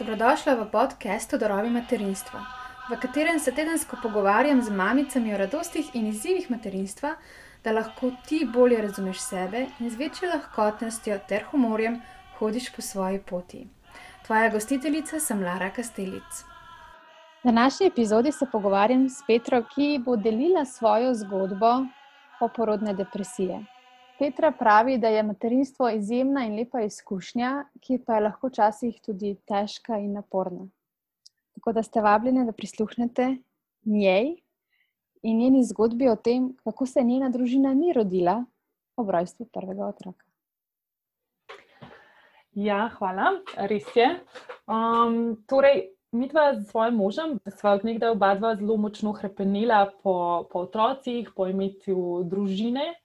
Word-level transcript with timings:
Dobrodošla 0.00 0.54
v 0.54 0.64
podkastu 0.72 1.36
Dorovi 1.36 1.68
materinstva, 1.70 2.40
v 2.88 2.96
katerem 2.96 3.36
se 3.38 3.52
tedensko 3.52 3.98
pogovarjam 4.02 4.62
z 4.62 4.72
mamicami 4.72 5.34
o 5.34 5.38
radostih 5.38 5.90
in 5.94 6.06
izzivih 6.08 6.46
materinstva, 6.50 7.10
da 7.64 7.74
lahko 7.76 8.08
ti 8.24 8.38
bolje 8.48 8.78
razumeš 8.80 9.18
sebe 9.20 9.66
in 9.78 9.90
z 9.90 10.00
večjo 10.00 10.30
lahkotnostjo 10.30 11.18
ter 11.28 11.44
humorjem 11.50 11.98
hodiš 12.38 12.70
po 12.72 12.82
svoji 12.82 13.20
poti. 13.20 13.66
Tvoja 14.26 14.48
gostiteljica 14.48 15.20
sem 15.20 15.42
Lara 15.44 15.68
Kastelic. 15.70 16.44
V 17.42 17.52
današnji 17.52 17.86
epizodi 17.86 18.32
se 18.32 18.46
pogovarjam 18.52 19.04
s 19.08 19.20
Petro, 19.26 19.62
ki 19.74 20.00
bo 20.04 20.16
delila 20.16 20.64
svojo 20.64 21.12
zgodbo 21.14 21.84
poporodne 22.38 22.94
depresije. 22.94 23.60
Petra 24.20 24.50
pravi, 24.52 24.98
da 24.98 25.08
je 25.08 25.22
materinstvo 25.22 25.88
izjemna 25.88 26.42
in 26.44 26.58
lepa 26.58 26.82
izkušnja, 26.84 27.64
ki 27.80 28.02
pa 28.04 28.18
je 28.18 28.24
lahko 28.26 28.50
včasih 28.50 28.98
tudi 29.00 29.30
težka 29.48 29.96
in 29.96 30.12
naporna. 30.12 30.66
Tako 31.56 31.72
da 31.72 31.82
ste 31.82 32.02
vabljeni, 32.04 32.44
da 32.44 32.52
prisluhnete 32.52 33.30
njej 33.84 34.34
in 35.22 35.38
njeni 35.38 35.64
zgodbi 35.64 36.10
o 36.12 36.16
tem, 36.16 36.50
kako 36.64 36.86
se 36.86 37.00
njena 37.00 37.30
družina 37.32 37.72
ni 37.74 37.96
rodila 37.96 38.44
ob 38.96 39.10
rojstvu 39.10 39.48
prvega 39.54 39.88
otroka. 39.88 40.26
Ja, 42.52 42.90
hvala, 42.98 43.32
res 43.56 43.88
je. 43.96 44.12
Um, 44.68 45.38
torej, 45.48 45.86
mi 46.12 46.28
dva 46.28 46.50
z 46.60 46.68
svojim 46.68 47.00
možem 47.00 47.38
sva 47.56 47.78
od 47.80 47.88
nekdaj 47.88 48.12
oba 48.12 48.34
dva 48.34 48.56
zelo 48.56 48.76
močno 48.76 49.16
krepenila 49.16 49.86
po, 50.02 50.44
po 50.52 50.66
otrocih, 50.68 51.32
po 51.36 51.48
imetju 51.48 52.26
družine 52.28 52.99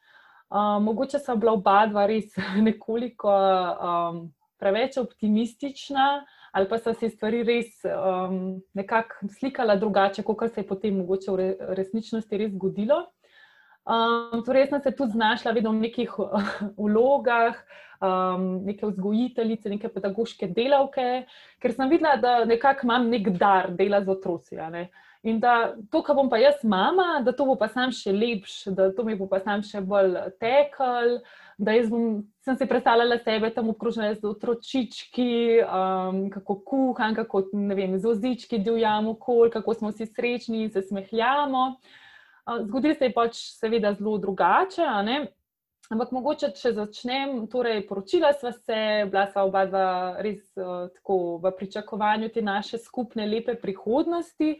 mogoče 0.81 1.19
sta 1.19 1.35
bila 1.35 1.53
oba 1.53 1.85
dva 1.87 2.05
res 2.05 2.35
nekoliko 2.67 3.31
um, 3.31 4.21
preveč 4.59 4.97
optimistična, 4.97 6.25
ali 6.51 6.69
pa 6.69 6.77
sta 6.77 6.93
se 6.93 7.09
stvari 7.09 7.43
res 7.43 7.81
um, 7.83 8.61
nekako 8.73 9.27
slikala 9.39 9.75
drugače, 9.75 10.23
kot 10.23 10.53
se 10.53 10.61
je 10.61 10.67
potem 10.67 10.97
mogoče 10.97 11.31
v 11.31 11.49
resničnosti 11.75 12.37
res 12.37 12.53
zgodilo. 12.53 13.03
Um, 13.85 14.41
torej, 14.41 14.67
sem 14.67 14.81
se 14.81 14.91
tudi 14.91 15.11
znašla 15.11 15.51
vedno 15.53 15.69
v 15.71 15.83
nekih 15.85 16.13
vlogah, 16.77 17.55
um, 18.01 18.65
neke 18.65 18.87
vzgojiteljice, 18.89 19.69
neke 19.69 19.91
pedagoške 19.93 20.47
delavke, 20.49 21.25
ker 21.61 21.73
sem 21.73 21.89
videla, 21.91 22.15
da 22.17 22.39
nekako 22.49 22.87
imam 22.87 23.09
nek 23.11 23.29
dar 23.37 23.69
dela 23.77 24.01
z 24.01 24.09
otroci. 24.09 24.57
Ne? 24.73 24.87
In 25.25 25.37
da 25.41 25.75
to, 25.93 26.01
kar 26.05 26.17
bom 26.17 26.29
pa 26.29 26.39
jaz 26.41 26.63
mama, 26.65 27.19
da 27.25 27.33
to 27.33 27.45
bo 27.45 27.55
pa 27.61 27.67
sam 27.69 27.93
še 27.93 28.13
lepš, 28.13 28.55
da 28.73 28.89
to 28.93 29.05
mi 29.05 29.13
bo 29.17 29.27
pa 29.29 29.39
sam 29.45 29.61
še 29.65 29.83
bolj 29.85 30.17
tekel. 30.41 31.19
Da 31.61 31.75
jaz 31.77 31.85
bom, 31.89 32.23
sem 32.41 32.57
si 32.57 32.67
predstavljala 32.69 33.19
sebe 33.21 33.51
tam 33.53 33.69
okrožene 33.69 34.15
z 34.17 34.25
otročički, 34.27 35.61
um, 35.61 36.25
kako 36.33 36.57
kuham, 36.65 37.13
kako 37.17 37.43
vem, 37.53 37.99
z 38.01 38.09
ozički 38.09 38.59
divjamo 38.65 39.13
kol, 39.21 39.53
kako 39.53 39.77
smo 39.77 39.93
si 39.93 40.09
srečni 40.09 40.65
in 40.65 40.73
se 40.73 40.81
smehljamo. 40.89 41.67
Uh, 41.69 42.01
zgodilo 42.67 42.93
se 42.93 43.05
je 43.05 43.13
pač 43.13 43.41
seveda 43.59 43.93
zelo 43.93 44.17
drugače, 44.17 44.85
ampak 45.89 46.11
mogoče, 46.11 46.51
če 46.57 46.73
začnem, 46.77 47.45
torej 47.51 47.83
poročila 47.87 48.33
sva 48.33 48.51
se, 48.53 48.79
bila 49.09 49.27
sva 49.31 49.45
oba 49.45 49.65
dva 49.69 49.89
res 50.25 50.41
uh, 50.57 50.87
tako 50.97 51.37
v 51.43 51.53
pričakovanju 51.57 52.31
te 52.33 52.41
naše 52.41 52.81
skupne 52.81 53.27
lepe 53.29 53.57
prihodnosti. 53.61 54.55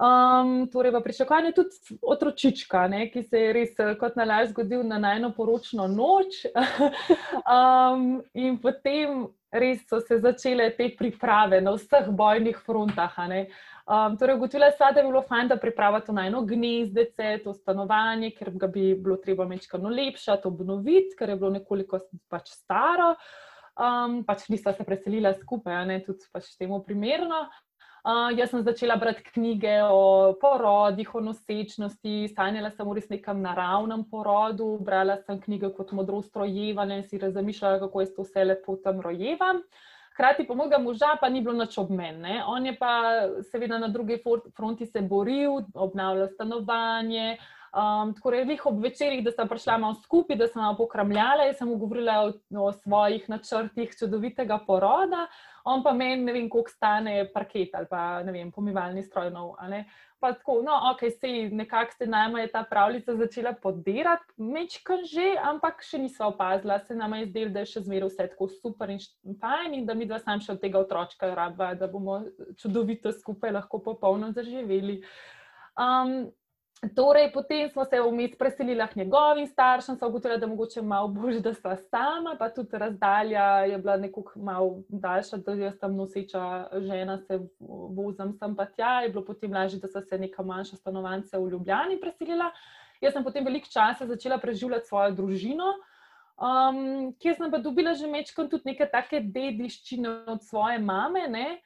Um, 0.00 0.64
torej, 0.72 0.94
v 0.94 1.02
pričakovanju 1.04 1.50
tudi 1.52 1.98
otročička, 2.00 2.86
ne, 2.88 3.02
ki 3.12 3.20
se 3.22 3.40
je 3.42 3.50
res 3.52 3.74
eh, 3.76 3.90
kot 4.00 4.14
nalaž 4.16 4.54
zgodil 4.54 4.80
na 4.88 4.96
najno 4.98 5.28
poročno 5.36 5.90
noč. 5.92 6.46
um, 7.44 8.22
in 8.46 8.56
potem 8.62 9.26
res 9.52 9.82
so 9.88 10.00
se 10.00 10.18
začele 10.18 10.70
te 10.76 10.88
priprave 10.96 11.60
na 11.60 11.74
vseh 11.74 12.08
bojnih 12.08 12.58
frontah. 12.66 13.16
Um, 13.90 14.16
torej, 14.16 14.36
ugotovila 14.38 14.70
sem, 14.70 14.94
da 14.94 15.02
bi 15.02 15.08
bilo 15.08 15.22
fajn, 15.26 15.48
da 15.50 15.58
pripravim 15.58 16.04
to 16.06 16.14
najno 16.14 16.42
gnezdece, 16.46 17.40
to 17.44 17.54
stanovanje, 17.54 18.30
ker 18.38 18.52
ga 18.54 18.70
bi 18.70 18.92
bilo 18.94 19.16
treba 19.18 19.48
mečkano 19.50 19.90
lepšati, 19.90 20.46
obnoviti, 20.46 21.16
ker 21.18 21.34
je 21.34 21.40
bilo 21.40 21.50
nekoliko 21.58 21.98
pač 22.30 22.52
staro. 22.54 23.14
Um, 23.80 24.20
pač 24.26 24.46
nista 24.52 24.74
se 24.76 24.84
preselila 24.84 25.32
skupaj, 25.38 25.82
ne, 25.88 25.98
tudi 26.06 26.28
pač 26.32 26.52
temu 26.58 26.82
primerno. 26.86 27.48
Uh, 28.00 28.30
jaz 28.32 28.48
sem 28.50 28.62
začela 28.64 28.96
brati 28.96 29.22
knjige 29.34 29.74
o 29.84 30.32
porodih, 30.40 31.14
o 31.14 31.20
nosečnosti, 31.20 32.30
sanjala 32.32 32.70
sem 32.72 32.88
v 32.88 32.94
res 32.96 33.10
nekem 33.12 33.42
naravnem 33.44 34.06
porodu, 34.08 34.78
brala 34.80 35.18
sem 35.26 35.36
knjige 35.40 35.68
kot 35.76 35.92
Modrost 35.92 36.36
rojevanja 36.36 36.96
in 36.96 37.04
si 37.04 37.20
razmišljala, 37.20 37.82
kako 37.84 38.00
je 38.00 38.14
to 38.16 38.24
vse 38.24 38.44
lepo 38.44 38.78
tam 38.80 39.04
rojeva. 39.04 39.52
Hkrati 40.14 40.46
pa 40.48 40.56
mojega 40.56 40.78
moža 40.80 41.14
pa 41.20 41.28
ni 41.28 41.44
bilo 41.44 41.54
nič 41.60 41.76
obmenne. 41.78 42.40
On 42.48 42.66
je 42.66 42.72
pa 42.78 42.92
seveda 43.52 43.78
na 43.78 43.88
drugi 43.88 44.16
fronti 44.56 44.86
se 44.86 45.00
boril, 45.00 45.60
obnavljal 45.74 46.28
stanovanje. 46.32 47.36
Um, 47.70 48.14
tako 48.14 48.32
je 48.34 48.46
jih 48.50 48.66
ob 48.66 48.80
večerjih, 48.82 49.22
da 49.24 49.30
sta 49.30 49.46
prišla 49.46 49.78
malo 49.78 49.94
skupaj, 50.02 50.36
da 50.36 50.48
sem 50.50 50.62
pokramljala 50.78 51.46
in 51.46 51.54
sem 51.54 51.68
mu 51.68 51.76
govorila 51.78 52.16
o, 52.26 52.32
o 52.64 52.72
svojih 52.72 53.28
načrtih 53.30 53.94
čudovitega 53.98 54.58
poroda 54.66 55.28
on 55.64 55.82
pa 55.82 55.92
meni, 55.92 56.24
ne 56.24 56.32
vem, 56.32 56.48
koliko 56.48 56.70
stane 56.70 57.24
parket 57.32 57.74
ali 57.74 57.86
pa 57.90 58.22
ne 58.22 58.32
vem, 58.32 58.52
pomivalni 58.52 59.02
stroj. 59.02 59.30
Nov, 59.30 59.54
pa 60.20 60.32
tako, 60.36 60.60
no, 60.64 60.74
ok, 60.92 61.04
sej 61.20 61.50
nekako 61.56 61.96
se 61.98 62.06
nam 62.06 62.36
je 62.36 62.46
ta 62.52 62.62
pravljica 62.70 63.16
začela 63.16 63.52
podirati, 63.52 64.34
mečkam 64.36 65.04
že, 65.04 65.34
ampak 65.42 65.84
še 65.84 66.00
nisva 66.02 66.28
opazila, 66.32 66.80
se 66.84 66.94
nam 66.94 67.14
je 67.18 67.30
zdelo, 67.30 67.54
da 67.54 67.64
je 67.64 67.72
še 67.74 67.84
zmeraj 67.86 68.10
vse 68.10 68.28
tako 68.34 68.50
super 68.52 68.92
in 68.92 69.00
fajn 69.40 69.78
in 69.78 69.86
da 69.86 69.94
mi 69.94 70.08
dva 70.08 70.20
sam 70.20 70.40
še 70.40 70.56
od 70.56 70.60
tega 70.60 70.80
otročka 70.80 71.32
rabva, 71.34 71.72
da 71.74 71.88
bomo 71.88 72.22
čudovito 72.60 73.12
skupaj 73.16 73.56
lahko 73.56 73.80
popolno 73.84 74.32
zaživeli. 74.36 75.00
Um, 75.80 76.28
Torej, 76.80 77.28
potem 77.32 77.68
smo 77.68 77.84
se 77.84 77.98
vmes 78.00 78.32
preselili 78.38 78.80
k 78.88 78.96
njegovim 78.96 79.46
staršem, 79.46 79.98
so 80.00 80.08
ugotovili, 80.08 80.40
da 80.40 80.46
mogoče 80.46 80.82
malo 80.82 81.08
bolje, 81.08 81.40
da 81.40 81.52
sta 81.54 81.74
sama, 81.76 82.36
pa 82.38 82.48
tudi 82.48 82.78
razdalja 82.78 83.44
je 83.68 83.78
bila 83.78 83.96
nekoliko 83.96 84.40
malo 84.40 84.82
daljša, 84.88 85.36
da 85.36 85.52
jaz 85.52 85.76
tam 85.78 85.96
noseča 85.96 86.68
žena 86.72 87.18
se 87.18 87.38
vozim 87.96 88.32
sem 88.32 88.56
pa 88.56 88.64
tja, 88.64 89.02
je 89.02 89.08
bilo 89.08 89.24
potem 89.24 89.52
lažje, 89.52 89.80
da 89.80 89.88
so 89.88 90.00
se 90.00 90.18
neka 90.18 90.42
manjša 90.42 90.76
stanovanja 90.76 91.38
v 91.38 91.50
Ljubljani 91.50 92.00
preselila. 92.00 92.48
Jaz 93.00 93.12
sem 93.12 93.24
potem 93.24 93.44
veliko 93.44 93.68
časa 93.68 94.06
začela 94.06 94.38
preživljati 94.38 94.88
svojo 94.88 95.10
družino, 95.10 95.74
um, 96.40 97.12
kjer 97.20 97.36
sem 97.36 97.50
pa 97.50 97.58
dobila 97.58 97.92
že 97.92 98.08
mečkam 98.08 98.48
tudi 98.48 98.72
neke 98.72 98.88
take 98.88 99.20
dediščine 99.20 100.08
od 100.32 100.42
svoje 100.48 100.78
mame, 100.78 101.28
ne? 101.28 101.60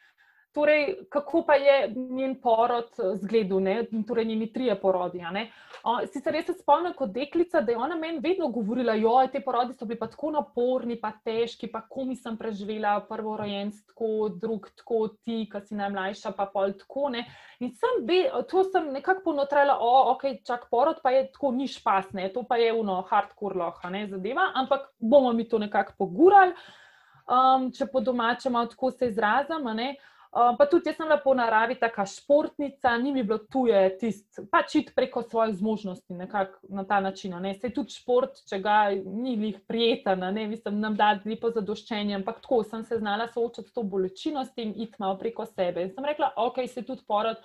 Torej, 0.54 0.96
kako 1.10 1.42
pa 1.42 1.54
je 1.54 1.94
njen 1.96 2.36
porod 2.40 2.88
zgledal, 3.14 3.58
torej 4.06 4.24
njeni 4.24 4.52
trije 4.52 4.76
porodi? 4.80 5.18
Sicer 6.12 6.32
res 6.32 6.46
se 6.46 6.54
spomnim 6.54 6.92
kot 6.94 7.10
deklica, 7.10 7.60
da 7.60 7.72
je 7.72 7.78
ona 7.78 7.96
meni 7.98 8.20
vedno 8.22 8.46
govorila, 8.54 8.94
da 8.94 9.26
te 9.32 9.40
porodi 9.42 9.74
so 9.74 9.84
bili 9.84 9.98
pa 9.98 10.06
tako 10.06 10.30
naporni, 10.30 10.94
pa 11.00 11.10
težki, 11.24 11.66
pa 11.72 11.80
komi 11.90 12.14
sem 12.16 12.38
preživela, 12.38 13.00
prvo 13.08 13.34
rojenc, 13.36 13.82
tako, 13.88 14.28
drug, 14.28 14.70
tako 14.78 15.00
ti, 15.08 15.40
ki 15.50 15.64
si 15.66 15.74
najmlajša, 15.74 16.32
pa 16.38 16.46
pol 16.54 16.76
tako. 16.78 17.08
Ne? 17.16 17.26
In 17.58 17.74
sem 17.74 18.06
be, 18.06 18.22
to 18.50 18.62
sem 18.70 18.92
nekako 18.94 19.26
ponotrala, 19.32 19.74
da 19.74 20.14
okay, 20.14 20.38
čak 20.46 20.70
porod 20.70 21.02
pa 21.02 21.10
je 21.10 21.26
tako 21.34 21.50
ni 21.50 21.66
špasne, 21.66 22.30
to 22.30 22.46
pa 22.46 22.62
je 22.62 22.70
uno 22.72 23.02
hardcore 23.10 23.58
loha, 23.58 23.90
ne 23.90 24.06
zadeva, 24.06 24.52
ampak 24.54 24.92
bomo 24.98 25.32
mi 25.32 25.48
to 25.48 25.58
nekako 25.58 25.98
pogurali, 25.98 26.54
um, 27.26 27.72
če 27.74 27.90
po 27.90 28.00
domačem 28.00 28.54
tako 28.70 28.94
se 28.94 29.10
izrazim. 29.10 29.66
Uh, 29.66 30.12
pa 30.34 30.66
tudi 30.66 30.88
jaz 30.88 30.96
sem 30.96 31.06
bila 31.06 31.20
po 31.22 31.34
naravi 31.34 31.76
taka 31.78 32.06
športnica, 32.06 32.96
ni 32.98 33.12
mi 33.12 33.22
bilo 33.22 33.38
tuje, 33.38 33.80
tist, 34.00 34.40
pač 34.50 34.74
iti 34.80 34.94
preko 34.94 35.22
svojih 35.22 35.54
zmožnosti 35.54 36.14
na 36.14 36.84
ta 36.88 37.00
način. 37.00 37.36
Se 37.60 37.70
tudi 37.70 37.94
šport, 37.94 38.40
če 38.48 38.58
ga 38.58 38.78
ni 38.94 39.36
njih 39.36 39.60
prijeten, 39.68 40.24
ne 40.34 40.46
mislim, 40.50 40.80
nam 40.80 40.96
da 40.98 41.12
lepo 41.24 41.50
zadoščenje, 41.54 42.16
ampak 42.18 42.42
tako 42.42 42.62
sem 42.64 42.82
se 42.84 42.98
znala 42.98 43.28
soočati 43.28 43.68
s 43.68 43.72
to 43.72 43.82
bolečino 43.82 44.42
in 44.56 44.74
iti 44.76 44.98
malo 44.98 45.18
preko 45.18 45.46
sebe. 45.46 45.82
In 45.82 45.94
sem 45.94 46.04
rekla, 46.04 46.32
ok, 46.36 46.64
se 46.68 46.82
tudi 46.82 47.06
porod, 47.06 47.38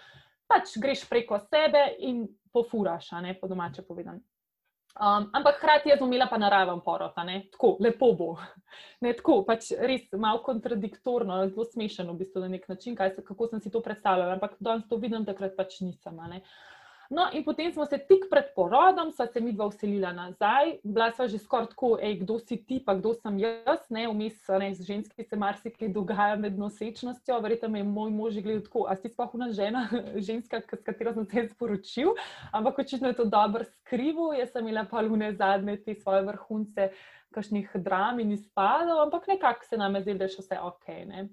pač 0.49 0.77
greš 0.81 1.05
preko 1.09 1.39
sebe 1.45 1.85
in 1.99 2.25
pofuraš, 2.53 3.11
ne 3.21 3.37
po 3.39 3.47
domače 3.47 3.85
povedano. 3.85 4.19
Um, 4.99 5.29
ampak 5.31 5.55
hkrati 5.57 5.89
je 5.89 5.95
zumela 5.97 6.25
pa 6.27 6.37
naraven 6.37 6.81
porod, 6.83 7.15
tako 7.51 7.77
lepo 7.79 8.13
bo. 8.13 8.33
Ne, 9.01 9.13
tako, 9.15 9.45
pač 9.47 9.71
res 9.79 10.09
malo 10.11 10.41
kontradiktorno, 10.43 11.37
zelo 11.47 11.63
smešno 11.65 12.11
v 12.11 12.19
bistvu 12.19 12.41
na 12.43 12.49
nek 12.51 12.65
način, 12.67 12.97
se, 12.99 13.23
kako 13.23 13.47
sem 13.47 13.61
si 13.63 13.71
to 13.71 13.79
predstavljala. 13.81 14.35
Ampak 14.35 14.57
danes 14.59 14.89
to 14.89 14.99
vidim, 14.99 15.23
takrat 15.25 15.55
pač 15.55 15.79
nisem. 15.81 16.19
No, 17.09 17.23
in 17.33 17.43
potem 17.43 17.71
smo 17.73 17.85
se 17.89 17.97
tik 17.97 18.27
pred 18.29 18.51
porodom, 18.53 19.09
sva 19.17 19.25
se 19.33 19.41
mi 19.41 19.49
dva 19.51 19.65
uselila 19.65 20.11
nazaj, 20.13 20.75
bila 20.83 21.07
sva 21.17 21.25
že 21.25 21.39
skoraj 21.41 21.71
tako, 21.71 21.95
ej, 21.97 22.19
kdo 22.21 22.35
si 22.37 22.57
ti, 22.61 22.77
pa 22.85 22.93
kdo 22.99 23.15
sem 23.17 23.39
jaz, 23.41 23.87
ne, 23.89 24.03
vmes 24.11 24.35
ne, 24.61 24.67
z 24.77 24.85
ženski 24.85 25.25
se 25.25 25.39
marsikaj 25.41 25.89
dogaja 25.95 26.35
med 26.37 26.59
nosečnostjo, 26.61 27.39
verjetno 27.41 27.71
me 27.73 27.81
je 27.81 27.87
moj 27.89 28.13
mož 28.13 28.37
gledal 28.37 28.61
tako, 28.67 28.83
a 28.85 28.93
si 28.93 29.09
sploh 29.09 29.33
una 29.33 29.49
žena, 29.57 29.87
ženska, 30.29 30.61
s 30.61 30.85
katero 30.85 31.15
sem 31.17 31.25
se 31.31 31.47
sporočil, 31.55 32.13
ampak 32.53 32.83
očitno 32.85 33.09
je 33.09 33.17
to 33.17 33.25
dobro 33.25 33.65
skrivil, 33.65 34.35
jaz 34.37 34.53
sem 34.53 34.67
imela 34.67 34.85
pa 34.85 35.01
lune 35.01 35.31
zadnje 35.33 35.79
te 35.81 35.97
svoje 35.97 36.27
vrhunce, 36.29 36.91
kakšnih 37.33 37.73
dram 37.81 38.21
in 38.21 38.37
izpadov, 38.37 39.01
ampak 39.07 39.25
nekako 39.33 39.65
se 39.65 39.81
nam 39.81 39.97
je 39.97 40.01
zdelo, 40.05 40.21
da 40.21 40.29
je 40.29 40.35
še 40.37 40.45
vse 40.45 40.61
ok. 40.61 40.87
Ne. 41.09 41.25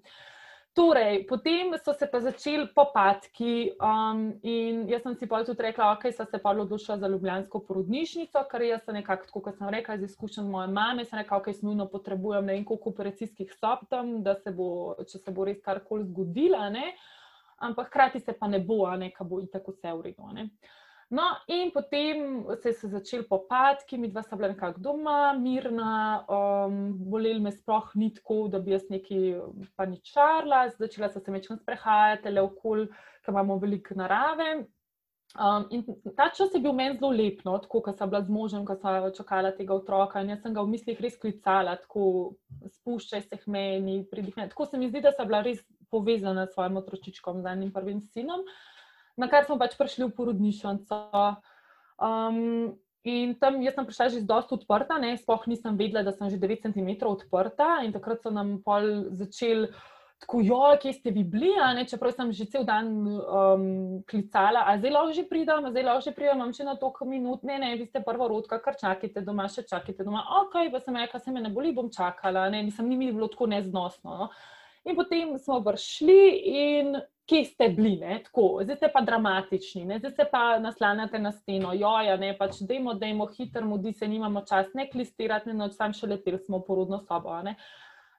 Torej, 0.77 1.25
potem 1.25 1.73
so 1.85 1.93
se 1.97 2.07
pa 2.07 2.21
začeli 2.21 2.67
popadki, 2.75 3.73
um, 3.81 4.19
in 4.45 4.83
jaz 4.91 5.07
sem 5.07 5.15
si 5.17 5.25
pa 5.27 5.39
tudi 5.41 5.65
rekla, 5.65 5.95
okay, 5.95 6.13
so 6.13 6.27
se 6.29 6.37
pa 6.37 6.53
odločila 6.53 6.99
za 7.01 7.09
Ljubljansko 7.09 7.63
porodnišnico, 7.65 8.43
ker 8.51 8.65
jaz 8.67 8.83
sem 8.85 8.99
nekako, 8.99 9.41
kot 9.41 9.57
sem 9.57 9.71
rekla, 9.73 9.97
iz 9.97 10.11
izkušenj 10.11 10.51
moje 10.53 10.69
mame, 10.69 11.07
sem 11.09 11.17
rekla, 11.23 11.39
okay, 11.41 11.57
nujno 11.65 11.89
potrebujem 11.89 12.45
ne 12.45 12.59
vem 12.59 12.67
koliko 12.69 12.93
operacijskih 12.93 13.55
sob 13.57 13.89
tam, 13.89 14.19
da 14.23 14.37
se 14.37 14.53
bo, 14.53 14.69
če 15.01 15.23
se 15.23 15.33
bo 15.33 15.49
res 15.49 15.65
karkoli 15.65 16.05
zgodilo, 16.11 16.61
ampak 17.57 17.89
hkrati 17.89 18.21
se 18.21 18.37
pa 18.37 18.45
ne 18.53 18.61
bo, 18.61 18.83
ne, 19.01 19.09
ka 19.17 19.25
bo 19.25 19.41
itak 19.41 19.73
vse 19.73 19.97
v 19.97 20.11
redu. 20.11 20.29
No, 21.09 21.23
in 21.47 21.71
potem 21.71 22.45
se 22.63 22.73
je 22.83 22.89
začel 22.91 23.23
popadki, 23.29 23.99
mi 23.99 24.09
dva 24.11 24.25
sta 24.27 24.37
bila 24.37 24.49
nekako 24.51 24.81
doma, 24.83 25.33
mirna, 25.39 26.25
um, 26.27 26.81
boleli 26.99 27.39
me 27.41 27.53
sploh 27.55 27.93
ni 27.95 28.09
tako, 28.15 28.49
da 28.51 28.59
bi 28.59 28.75
jaz 28.75 28.89
nekaj 28.91 29.37
paničarla, 29.79 30.65
začela 30.81 31.13
sem 31.13 31.23
se 31.23 31.37
večkrat 31.37 31.63
sprehajati 31.63 32.35
le 32.35 32.43
okol, 32.43 32.89
ker 33.23 33.37
imamo 33.37 33.61
veliko 33.63 33.95
narave. 33.95 34.67
Um, 35.39 35.69
in 35.71 35.87
ta 36.17 36.27
čas 36.35 36.51
je 36.55 36.65
bil 36.65 36.75
meni 36.75 36.99
zelo 36.99 37.15
lep, 37.15 37.45
no, 37.47 37.55
tako 37.63 37.85
ko 37.87 37.95
sem 37.95 38.11
bila 38.11 38.25
z 38.27 38.33
možem, 38.33 38.67
ko 38.67 38.75
sem 38.75 39.11
čakala 39.15 39.55
tega 39.55 39.79
otroka 39.79 40.21
in 40.23 40.35
jaz 40.35 40.43
sem 40.43 40.55
ga 40.55 40.65
v 40.65 40.75
mislih 40.75 41.01
res 41.07 41.19
klicala, 41.23 41.79
tako 41.87 42.35
spuščaj 42.81 43.29
se 43.29 43.45
k 43.45 43.47
meni, 43.47 44.01
pridihne. 44.11 44.51
Tako 44.51 44.73
se 44.73 44.79
mi 44.79 44.91
zdi, 44.91 45.07
da 45.07 45.15
sem 45.15 45.29
bila 45.29 45.47
res 45.47 45.63
povezana 45.87 46.49
s 46.49 46.57
svojim 46.57 46.83
otročičkom, 46.83 47.45
z 47.47 47.55
enim 47.55 47.71
prvim 47.71 48.03
sinom 48.11 48.43
na 49.17 49.29
kar 49.33 49.45
smo 49.49 49.59
pač 49.61 49.77
prišli 49.77 50.09
v 50.09 50.17
porodnišnico. 50.17 51.01
Um, 51.97 52.77
in 53.07 53.37
tam 53.41 53.59
sem 53.63 53.85
prišla 53.89 54.13
že 54.13 54.23
zelo 54.23 54.45
odprta, 54.45 55.01
sploh 55.17 55.43
nisem 55.49 55.77
vedela, 55.77 56.05
da 56.05 56.13
sem 56.13 56.29
že 56.29 56.39
9 56.39 56.69
cm 56.69 56.91
odprta. 57.09 57.83
In 57.85 57.93
takrat 57.93 58.23
so 58.23 58.31
nam 58.31 58.61
pol 58.63 59.13
začeli. 59.13 59.73
Tako, 60.17 60.41
jo, 60.41 60.61
kje 60.81 60.93
ste 60.97 61.11
vi 61.13 61.27
bili, 61.29 61.51
ne, 61.77 61.85
čeprav 61.85 62.15
sem 62.17 62.33
že 62.33 62.47
cel 62.49 62.65
dan 62.65 62.89
um, 63.05 64.01
klicala, 64.09 64.65
a 64.65 64.81
zdaj 64.81 64.93
lahko 64.95 65.13
že 65.13 65.25
pridem, 65.29 65.69
zdaj 65.69 65.85
lahko 65.85 66.05
že 66.09 66.13
pridem, 66.17 66.41
imam 66.41 66.55
še 66.57 66.65
na 66.65 66.73
toliko 66.81 67.05
minut, 67.05 67.45
ne, 67.45 67.59
ne, 67.61 67.77
vi 67.77 67.85
ste 67.85 68.01
prva 68.01 68.25
rodka, 68.33 68.57
kar 68.65 68.81
čakate 68.81 69.21
doma, 69.21 69.45
še 69.45 69.69
čakate 69.69 70.09
doma, 70.09 70.25
ok, 70.41 70.73
pa 70.73 70.81
sem 70.81 70.97
rekla, 70.97 71.21
se 71.21 71.35
me 71.37 71.45
ne 71.45 71.53
boli, 71.53 71.75
bom 71.77 71.93
čakala, 71.93 72.49
ne, 72.49 72.65
nisem 72.65 72.89
ni 72.89 72.97
mi 72.97 73.13
bilo 73.13 73.29
tako 73.29 73.53
neznosno. 73.53 74.25
No. 74.25 74.31
In 74.87 74.95
potem 74.95 75.35
smo 75.43 75.59
vršli 75.61 76.19
in 76.47 76.97
kje 77.27 77.45
ste 77.45 77.69
bili, 77.75 77.97
ne? 77.99 78.21
tako, 78.23 78.61
zdaj 78.63 78.77
ste 78.77 78.91
pa 78.95 79.01
dramatični, 79.03 79.85
ne? 79.85 79.99
zdaj 79.99 80.13
se 80.15 80.27
pa 80.31 80.59
naslanjate 80.63 81.19
na 81.19 81.33
steno, 81.33 81.73
joja, 81.75 82.15
ne 82.17 82.31
pač, 82.39 82.61
dajmo, 82.69 82.95
dajmo, 82.95 83.27
hitro, 83.35 83.65
mudi 83.67 83.93
se, 83.93 84.07
nimamo 84.09 84.45
čas, 84.47 84.69
ne 84.79 84.87
klistirati, 84.91 85.51
noč, 85.53 85.75
sam 85.75 85.95
še 85.95 86.07
leteli 86.07 86.39
smo 86.39 86.61
v 86.63 86.69
porodno 86.69 87.01
sobo. 87.03 87.35
Ne? 87.43 87.57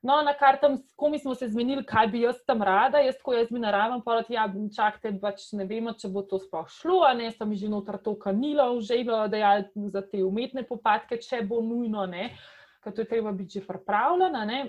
No, 0.03 0.19
na 0.21 0.33
kar 0.37 0.59
tam, 0.61 0.75
komi 0.99 1.19
smo 1.19 1.35
se 1.35 1.47
zmenili, 1.47 1.85
kaj 1.87 2.09
bi 2.11 2.25
jaz 2.25 2.41
tam 2.47 2.61
rada, 2.67 2.99
jaz 3.01 3.15
ko 3.23 3.33
jaz 3.33 3.47
mi 3.51 3.61
naravam, 3.63 4.03
pa 4.03 4.19
da 4.19 4.33
ja, 4.35 4.43
čakate, 4.75 5.13
pač 5.21 5.47
ne 5.57 5.65
vemo, 5.69 5.93
če 5.95 6.11
bo 6.11 6.25
to 6.27 6.39
sploh 6.43 6.67
šlo, 6.69 6.99
a 7.07 7.13
ne, 7.17 7.31
sem 7.31 7.53
že 7.55 7.69
notar 7.71 7.97
to 8.03 8.13
kanilo, 8.19 8.67
žejlo, 8.83 9.23
da 9.31 9.39
ja, 9.39 9.53
za 9.95 10.03
te 10.03 10.19
umetne 10.23 10.67
popadke, 10.67 11.17
če 11.23 11.41
bo 11.47 11.63
nujno, 11.63 12.03
ne, 12.11 12.33
ker 12.83 12.91
to 12.91 13.07
je 13.07 13.09
treba 13.15 13.31
biti 13.31 13.61
že 13.61 13.65
pripravljena, 13.65 14.43
ne. 14.51 14.59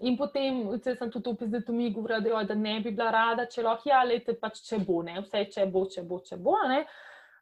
In 0.00 0.16
potem 0.16 0.78
se 0.82 0.94
sem 0.94 1.10
tudi 1.10 1.28
opisal, 1.28 1.60
da 1.66 1.72
mi 1.72 1.90
govorijo, 1.92 2.44
da 2.44 2.54
ne 2.54 2.80
bi 2.80 2.90
bila 2.90 3.10
rada, 3.10 3.46
če 3.48 3.62
lahko, 3.64 3.88
ja, 3.88 4.02
lete 4.04 4.34
pač 4.36 4.60
če 4.66 4.78
bo, 4.84 5.00
ne, 5.02 5.22
vse 5.24 5.46
če 5.54 5.66
bo, 5.72 5.86
če 5.88 6.02
bo, 6.04 6.18
če 6.20 6.36
bo. 6.36 6.56
Ne. 6.68 6.82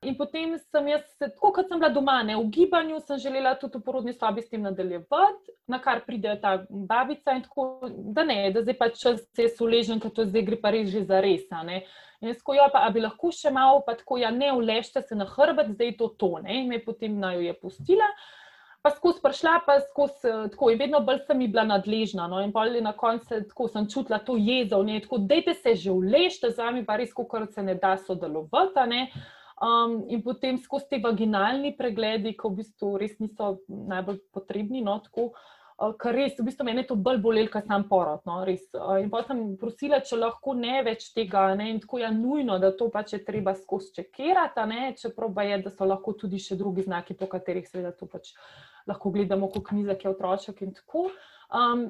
In 0.04 0.14
potem 0.14 0.52
sem 0.60 0.88
jaz, 0.92 1.06
tako 1.18 1.50
kot 1.56 1.70
sem 1.70 1.80
bila 1.80 1.90
doma, 1.90 2.18
ne, 2.22 2.36
v 2.36 2.44
gibanju, 2.54 3.00
sem 3.08 3.18
želela 3.18 3.54
tudi 3.58 3.80
v 3.80 3.86
porodni 3.86 4.12
sobi 4.14 4.44
s 4.44 4.52
tem 4.52 4.62
nadaljevati, 4.62 5.54
na 5.72 5.80
kar 5.82 6.04
pride 6.06 6.36
ta 6.42 6.58
babica 6.68 7.34
in 7.34 7.42
tako, 7.46 7.66
da 8.14 8.26
ne, 8.28 8.38
da 8.54 8.62
zdaj 8.62 8.78
pač 8.78 9.00
čas 9.00 9.24
je 9.40 9.48
suležen, 9.56 10.02
ker 10.02 10.12
to 10.14 10.28
zdaj 10.28 10.46
gre 10.46 10.60
pa 10.60 10.74
res 10.76 10.92
že 10.92 11.06
za 11.08 11.24
res. 11.24 11.48
In 11.48 12.30
jaz 12.30 12.44
ko 12.44 12.54
jo 12.54 12.68
pa, 12.70 12.84
bi 12.94 13.02
lahko 13.02 13.32
še 13.34 13.50
malo, 13.50 13.82
pa 13.86 13.96
tako, 13.98 14.20
ja, 14.20 14.30
ne 14.30 14.52
ulešte 14.54 15.02
se 15.02 15.18
na 15.18 15.26
hrbet, 15.26 15.74
zdaj 15.74 15.96
to 15.98 16.12
tone. 16.20 16.52
In 16.52 16.70
me 16.70 16.78
potem 16.84 17.18
naj 17.18 17.40
jo 17.40 17.48
je 17.48 17.58
pustila 17.64 18.12
pa 18.84 18.90
skozi 18.92 19.13
prišla, 19.34 19.60
pa 19.66 19.80
skozi 19.80 20.28
eh, 20.28 20.48
tako. 20.50 20.70
In 20.70 20.78
vedno 20.78 21.00
bolj 21.00 21.24
sem 21.26 21.38
bila 21.38 21.64
nadležna. 21.64 22.28
No? 22.28 22.40
In 22.40 22.52
bolj 22.52 22.80
na 22.80 22.92
koncu 22.92 23.42
tako 23.48 23.68
sem 23.68 23.88
čutila 23.90 24.18
to 24.18 24.36
jezo, 24.36 24.82
ne? 24.82 25.00
tako 25.00 25.18
dejte 25.18 25.54
se 25.54 25.74
že 25.74 25.90
vlešte 25.90 26.50
z 26.50 26.58
vami, 26.58 26.84
pa 26.84 26.96
res, 26.96 27.12
kot 27.12 27.52
se 27.52 27.62
ne 27.62 27.74
da 27.74 27.96
sodelovati. 27.96 29.10
Um, 29.64 30.02
in 30.10 30.22
potem 30.22 30.58
skozi 30.58 30.88
te 30.90 30.98
vaginalni 30.98 31.76
pregledi, 31.76 32.34
ki 32.34 32.48
v 32.48 32.56
bistvu 32.58 32.96
res 32.98 33.18
niso 33.18 33.58
najbolj 33.68 34.18
potrebni. 34.32 34.82
No? 34.82 34.98
Tako, 35.02 35.30
uh, 35.30 35.52
Ker 35.74 36.14
res, 36.14 36.36
v 36.38 36.44
bistvu, 36.46 36.64
meni 36.68 36.84
je 36.84 36.88
to 36.92 36.96
bolj 37.02 37.18
bolelo, 37.22 37.50
kot 37.50 37.66
sam 37.66 37.82
porod. 37.88 38.20
No, 38.28 38.36
uh, 38.46 38.92
in 39.02 39.08
pa 39.10 39.24
sem 39.26 39.40
prosila, 39.58 39.98
če 40.06 40.20
lahko 40.20 40.54
ne 40.54 40.84
več 40.86 41.08
tega, 41.16 41.48
ne, 41.58 41.66
in 41.72 41.80
tako 41.82 41.98
je 41.98 42.10
nujno, 42.14 42.60
da 42.62 42.70
to 42.78 42.86
pač 42.94 43.16
je 43.16 43.20
treba 43.26 43.56
skozi 43.58 43.90
čekirati, 43.96 44.68
čeprav 45.02 45.42
je, 45.42 45.58
da 45.66 45.74
so 45.74 45.88
lahko 45.88 46.14
tudi 46.20 46.38
še 46.38 46.54
drugi 46.60 46.86
znaki, 46.86 47.18
po 47.18 47.26
katerih 47.26 47.66
seveda 47.66 47.90
to 47.98 48.06
pač 48.06 48.36
lahko 48.86 49.10
gledamo 49.10 49.50
kot 49.50 49.66
knjige, 49.72 49.98
otroške 50.14 50.62
in 50.62 50.76
tako. 50.78 51.08
Um, 51.50 51.88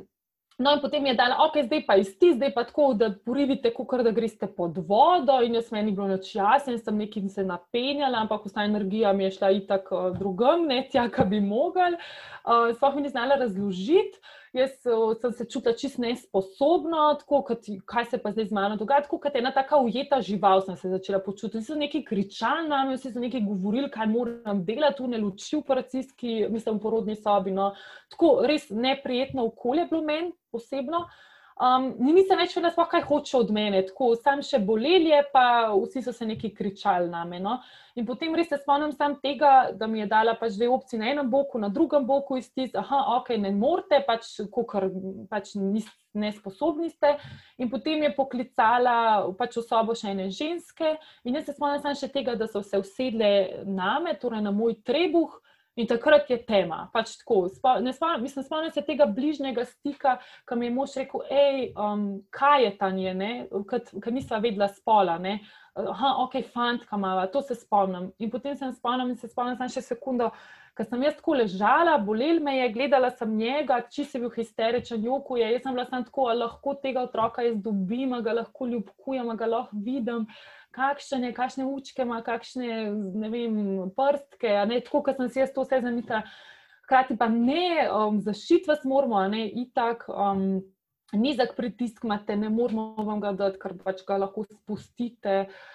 no, 0.59 0.75
in 0.75 0.81
potem 0.81 1.07
je 1.07 1.15
dala, 1.19 1.39
ok, 1.47 1.59
zdaj 1.67 1.83
pa 1.87 1.97
isti, 1.99 2.35
zdaj 2.37 2.53
pa 2.55 2.65
tako, 2.69 2.93
da 2.95 3.11
porivite, 3.27 3.73
kot 3.75 4.05
da 4.07 4.13
greste 4.15 4.47
pod 4.47 4.79
vodo. 4.89 5.41
In 5.43 5.59
jaz 5.59 5.73
meni 5.75 5.93
bilo 5.93 6.09
noč 6.09 6.35
jasno, 6.37 6.75
in 6.75 6.79
sem 6.79 6.99
nekaj 6.99 7.29
se 7.35 7.45
napenjala, 7.45 8.23
ampak 8.23 8.47
vsa 8.47 8.67
energija 8.69 9.13
mi 9.13 9.27
je 9.27 9.35
šla 9.39 9.51
itak 9.59 9.91
uh, 9.93 10.09
drugam, 10.19 10.69
ne 10.71 10.85
tja, 10.91 11.09
kar 11.11 11.27
bi 11.31 11.41
mogli. 11.41 11.99
Uh, 12.45 12.71
Sploh 12.77 12.95
mi 12.97 13.07
ni 13.07 13.13
znala 13.15 13.41
razložiti. 13.41 14.23
Jaz 14.55 14.71
sem 15.21 15.33
se 15.35 15.45
čutila 15.51 15.75
čist 15.75 15.99
nesposobna, 15.99 17.09
tako 17.19 17.41
kot 17.49 17.67
kaj 17.91 18.05
se 18.13 18.21
pa 18.23 18.31
zdaj 18.31 18.47
z 18.53 18.55
mano 18.55 18.77
dogaja, 18.79 19.03
tako 19.03 19.19
kot 19.25 19.35
ena 19.35 19.51
taka 19.55 19.81
ujeta 19.83 20.21
žival 20.23 20.63
sem 20.63 20.77
se 20.79 20.93
začela 20.93 21.19
počutiti. 21.19 21.59
Vsi 21.59 21.73
so 21.73 21.79
neki 21.79 22.05
kričali 22.07 22.69
na 22.69 22.85
me, 22.87 22.95
vsi 22.95 23.11
so 23.11 23.23
neki 23.23 23.43
govorili, 23.43 23.91
kaj 23.91 24.07
moram 24.13 24.63
delati, 24.65 25.01
tu 25.03 25.11
ne 25.11 25.19
luči 25.19 25.57
v 25.57 25.65
operacijski, 25.65 26.37
mislim, 26.55 26.79
v 26.79 26.87
porodni 26.87 27.19
sobi. 27.19 27.51
No. 27.51 27.73
Tako 28.15 28.37
res 28.47 28.71
neprijetno 28.71 29.51
okolje 29.51 29.89
bilo 29.91 30.03
meni 30.07 30.33
osebno. 30.55 31.03
Uh, 31.03 31.34
Um, 31.55 31.93
nisem 32.03 32.41
več 32.41 32.57
vedela, 32.57 32.85
kaj 32.91 33.05
hoče 33.07 33.37
od 33.39 33.51
mene, 33.55 33.85
tako 33.87 34.09
sam 34.19 34.41
še 34.43 34.59
bolelje, 34.67 35.21
pa 35.31 35.71
vsi 35.71 36.01
so 36.03 36.11
se 36.11 36.27
neki 36.27 36.51
kričali 36.51 37.07
na 37.07 37.21
me. 37.31 37.39
No? 37.39 37.61
In 37.95 38.09
potem 38.09 38.35
res 38.35 38.49
se 38.51 38.59
spomnim 38.59 38.91
tega, 39.23 39.71
da 39.79 39.87
mi 39.87 40.01
je 40.01 40.09
dala 40.11 40.35
pač 40.35 40.57
dve 40.59 40.67
opcije 40.75 40.99
na 40.99 41.13
enem 41.13 41.31
boku, 41.31 41.61
na 41.63 41.69
drugem 41.71 42.09
boku 42.09 42.41
iz 42.41 42.51
tistega, 42.51 42.83
ah, 42.83 43.21
ok, 43.21 43.37
ne 43.39 43.53
morete, 43.55 44.03
pač, 44.03 44.27
kukor, 44.51 44.89
pač 45.31 45.55
nesposobni 46.11 46.91
ste. 46.91 47.15
In 47.63 47.71
potem 47.71 48.03
je 48.03 48.11
poklicala 48.19 49.31
pač 49.39 49.55
v 49.61 49.63
sobo 49.63 49.95
še 49.95 50.11
ene 50.11 50.27
ženske 50.35 50.97
in 51.23 51.39
jaz 51.39 51.47
se 51.47 51.55
spomnim 51.55 51.95
še 51.95 52.11
tega, 52.11 52.35
da 52.35 52.51
so 52.51 52.67
se 52.67 52.83
usedle 52.83 53.63
na 53.63 54.01
me, 54.03 54.19
torej 54.19 54.43
na 54.43 54.51
moj 54.51 54.75
trebuh. 54.83 55.39
In 55.77 55.89
takrat 55.91 56.29
je 56.31 56.39
tema. 56.47 56.85
Pač 56.95 57.17
tako, 57.19 57.49
ne 57.83 57.93
spomnim, 57.93 58.23
mislim, 58.23 58.45
spomnim 58.47 58.71
se 58.71 58.83
tega 58.87 59.09
bližnjega 59.11 59.65
stika, 59.67 60.19
ki 60.47 60.59
mi 60.59 60.69
je 60.69 60.75
mož 60.75 60.95
rekel, 61.01 61.25
hej, 61.31 61.65
um, 61.75 62.05
kaj 62.31 62.65
je 62.65 62.73
ta 62.79 62.91
nje, 62.95 63.15
ker 63.71 64.15
nisva 64.15 64.39
vedela 64.45 64.69
spola. 64.71 65.19
Ne? 65.19 65.41
Aha, 65.75 66.13
ok, 66.23 66.39
fant, 66.55 66.85
kamava, 66.87 67.27
to 67.27 67.43
se 67.43 67.59
spomnim. 67.59 68.13
In 68.23 68.31
potem 68.31 68.55
sem 68.55 68.71
spomnil 68.77 69.11
in 69.11 69.19
se 69.19 69.27
spomnim 69.33 69.59
še 69.59 69.83
sekundo, 69.83 70.31
ker 70.79 70.87
sem 70.87 71.03
jaz 71.03 71.17
tako 71.19 71.35
ležala, 71.41 71.99
bolel 71.99 72.39
me 72.43 72.55
je, 72.61 72.69
gledala 72.77 73.11
sem 73.11 73.35
njega, 73.35 73.81
či 73.91 74.07
si 74.07 74.23
bil 74.23 74.31
histeričen, 74.31 75.03
jokuje. 75.03 75.51
Jaz 75.57 75.67
sem 75.67 75.75
bila 75.75 75.91
samo 75.91 76.07
tako, 76.07 76.29
lahko 76.39 76.79
tega 76.79 77.03
otroka 77.03 77.43
jaz 77.43 77.59
dobim, 77.63 78.15
ga 78.23 78.39
lahko 78.39 78.71
ljubkujem, 78.71 79.35
ga 79.35 79.51
lahko 79.51 79.83
vidim 79.83 80.31
kakšne, 80.75 81.33
kakšne 81.37 81.67
učke 81.71 82.03
ima, 82.03 82.21
kakšne 82.27 82.91
vem, 83.31 83.57
prstke. 83.97 84.53
Ne, 84.71 84.83
tako, 84.85 85.05
kot 85.07 85.21
sem 85.21 85.31
si 85.31 85.43
jaz 85.45 85.55
to 85.55 85.65
vse 85.65 85.81
zamislila. 85.85 86.25
Hkrati 86.85 87.17
pa 87.17 87.31
ne, 87.33 87.89
um, 87.89 88.21
zaščit 88.21 88.69
vas 88.69 88.85
moramo, 88.85 89.23
ne, 89.33 89.47
itak. 89.65 90.09
Um, 90.13 90.63
Nizek 91.15 91.53
pritisk 91.55 92.05
imate, 92.05 92.35
ne 92.37 92.49
moramo 92.51 93.05
vam 93.07 93.21
ga 93.23 93.31
dati, 93.37 93.59
ker 93.61 93.75
pač 93.79 94.01
ga 94.07 94.17
lahko 94.19 94.45
spustite. 94.49 95.35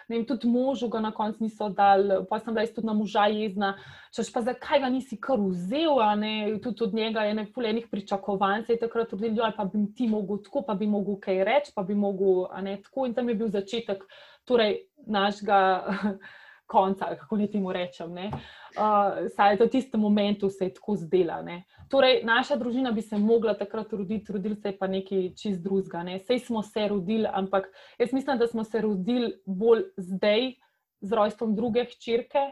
Vem, 0.09 0.25
tudi 0.27 0.49
možu 0.51 0.89
ga 0.91 0.99
na 0.99 1.11
koncu 1.15 1.45
niso 1.45 1.69
dali, 1.75 2.17
pa 2.29 2.39
sem 2.41 2.53
bila 2.53 2.65
tudi 2.67 2.87
na 2.87 2.95
moža 2.97 3.27
jezna. 3.31 3.69
Češ 4.15 4.31
pa 4.35 4.41
zakaj 4.43 4.81
ga 4.83 4.89
nisi 4.91 5.19
kar 5.21 5.39
vzel, 5.39 6.01
ne? 6.19 6.33
tudi 6.63 6.83
od 6.83 6.97
njega 6.97 7.23
je 7.27 7.37
nepolenih 7.37 7.87
pričakovanj, 7.91 8.65
se 8.65 8.75
je 8.75 8.81
takrat 8.83 9.13
rodil, 9.13 9.45
pa 9.55 9.65
bi 9.65 9.85
ti 9.95 10.09
mogel 10.09 10.41
tako, 10.43 10.65
pa 10.67 10.75
bi 10.75 10.89
mogel 10.89 11.19
kaj 11.21 11.43
reči, 11.47 11.71
pa 11.75 11.85
bi 11.87 11.95
mogel, 11.95 12.49
ne 12.65 12.79
tako. 12.83 13.07
In 13.07 13.15
tam 13.15 13.29
je 13.29 13.37
bil 13.39 13.53
začetek 13.53 14.03
torej 14.49 14.79
našega 15.05 15.85
konca, 16.73 17.15
kako 17.19 17.37
ne 17.37 17.47
temu 17.47 17.73
rečem. 17.73 18.13
Ne? 18.13 18.31
Uh, 18.77 19.29
saj 19.35 19.57
v 19.57 19.67
tistem 19.69 20.01
momentu 20.01 20.49
se 20.49 20.69
je 20.69 20.73
tako 20.73 20.95
zdela. 20.95 21.41
Ne? 21.41 21.63
Torej, 21.89 22.21
naša 22.25 22.57
družina 22.61 22.91
bi 22.93 23.01
se 23.01 23.17
mogla 23.17 23.55
takrat 23.57 23.93
roditi, 23.93 24.33
rodili 24.33 24.55
se 24.55 24.69
je 24.69 24.77
pa 24.77 24.87
nekaj 24.87 25.31
čist 25.37 25.63
drugega. 25.65 26.03
Ne? 26.05 26.19
Sej 26.19 26.43
smo 26.45 26.61
se 26.63 26.87
rodili, 26.87 27.25
ampak 27.25 27.69
jaz 27.97 28.13
mislim, 28.13 28.37
da 28.37 28.47
smo 28.47 28.63
se 28.63 28.81
rodili 28.81 29.33
bolj 29.45 29.87
zdaj 29.97 30.53
z 31.01 31.15
rojstvom 31.15 31.55
druge 31.55 31.85
hčerke, 31.89 32.51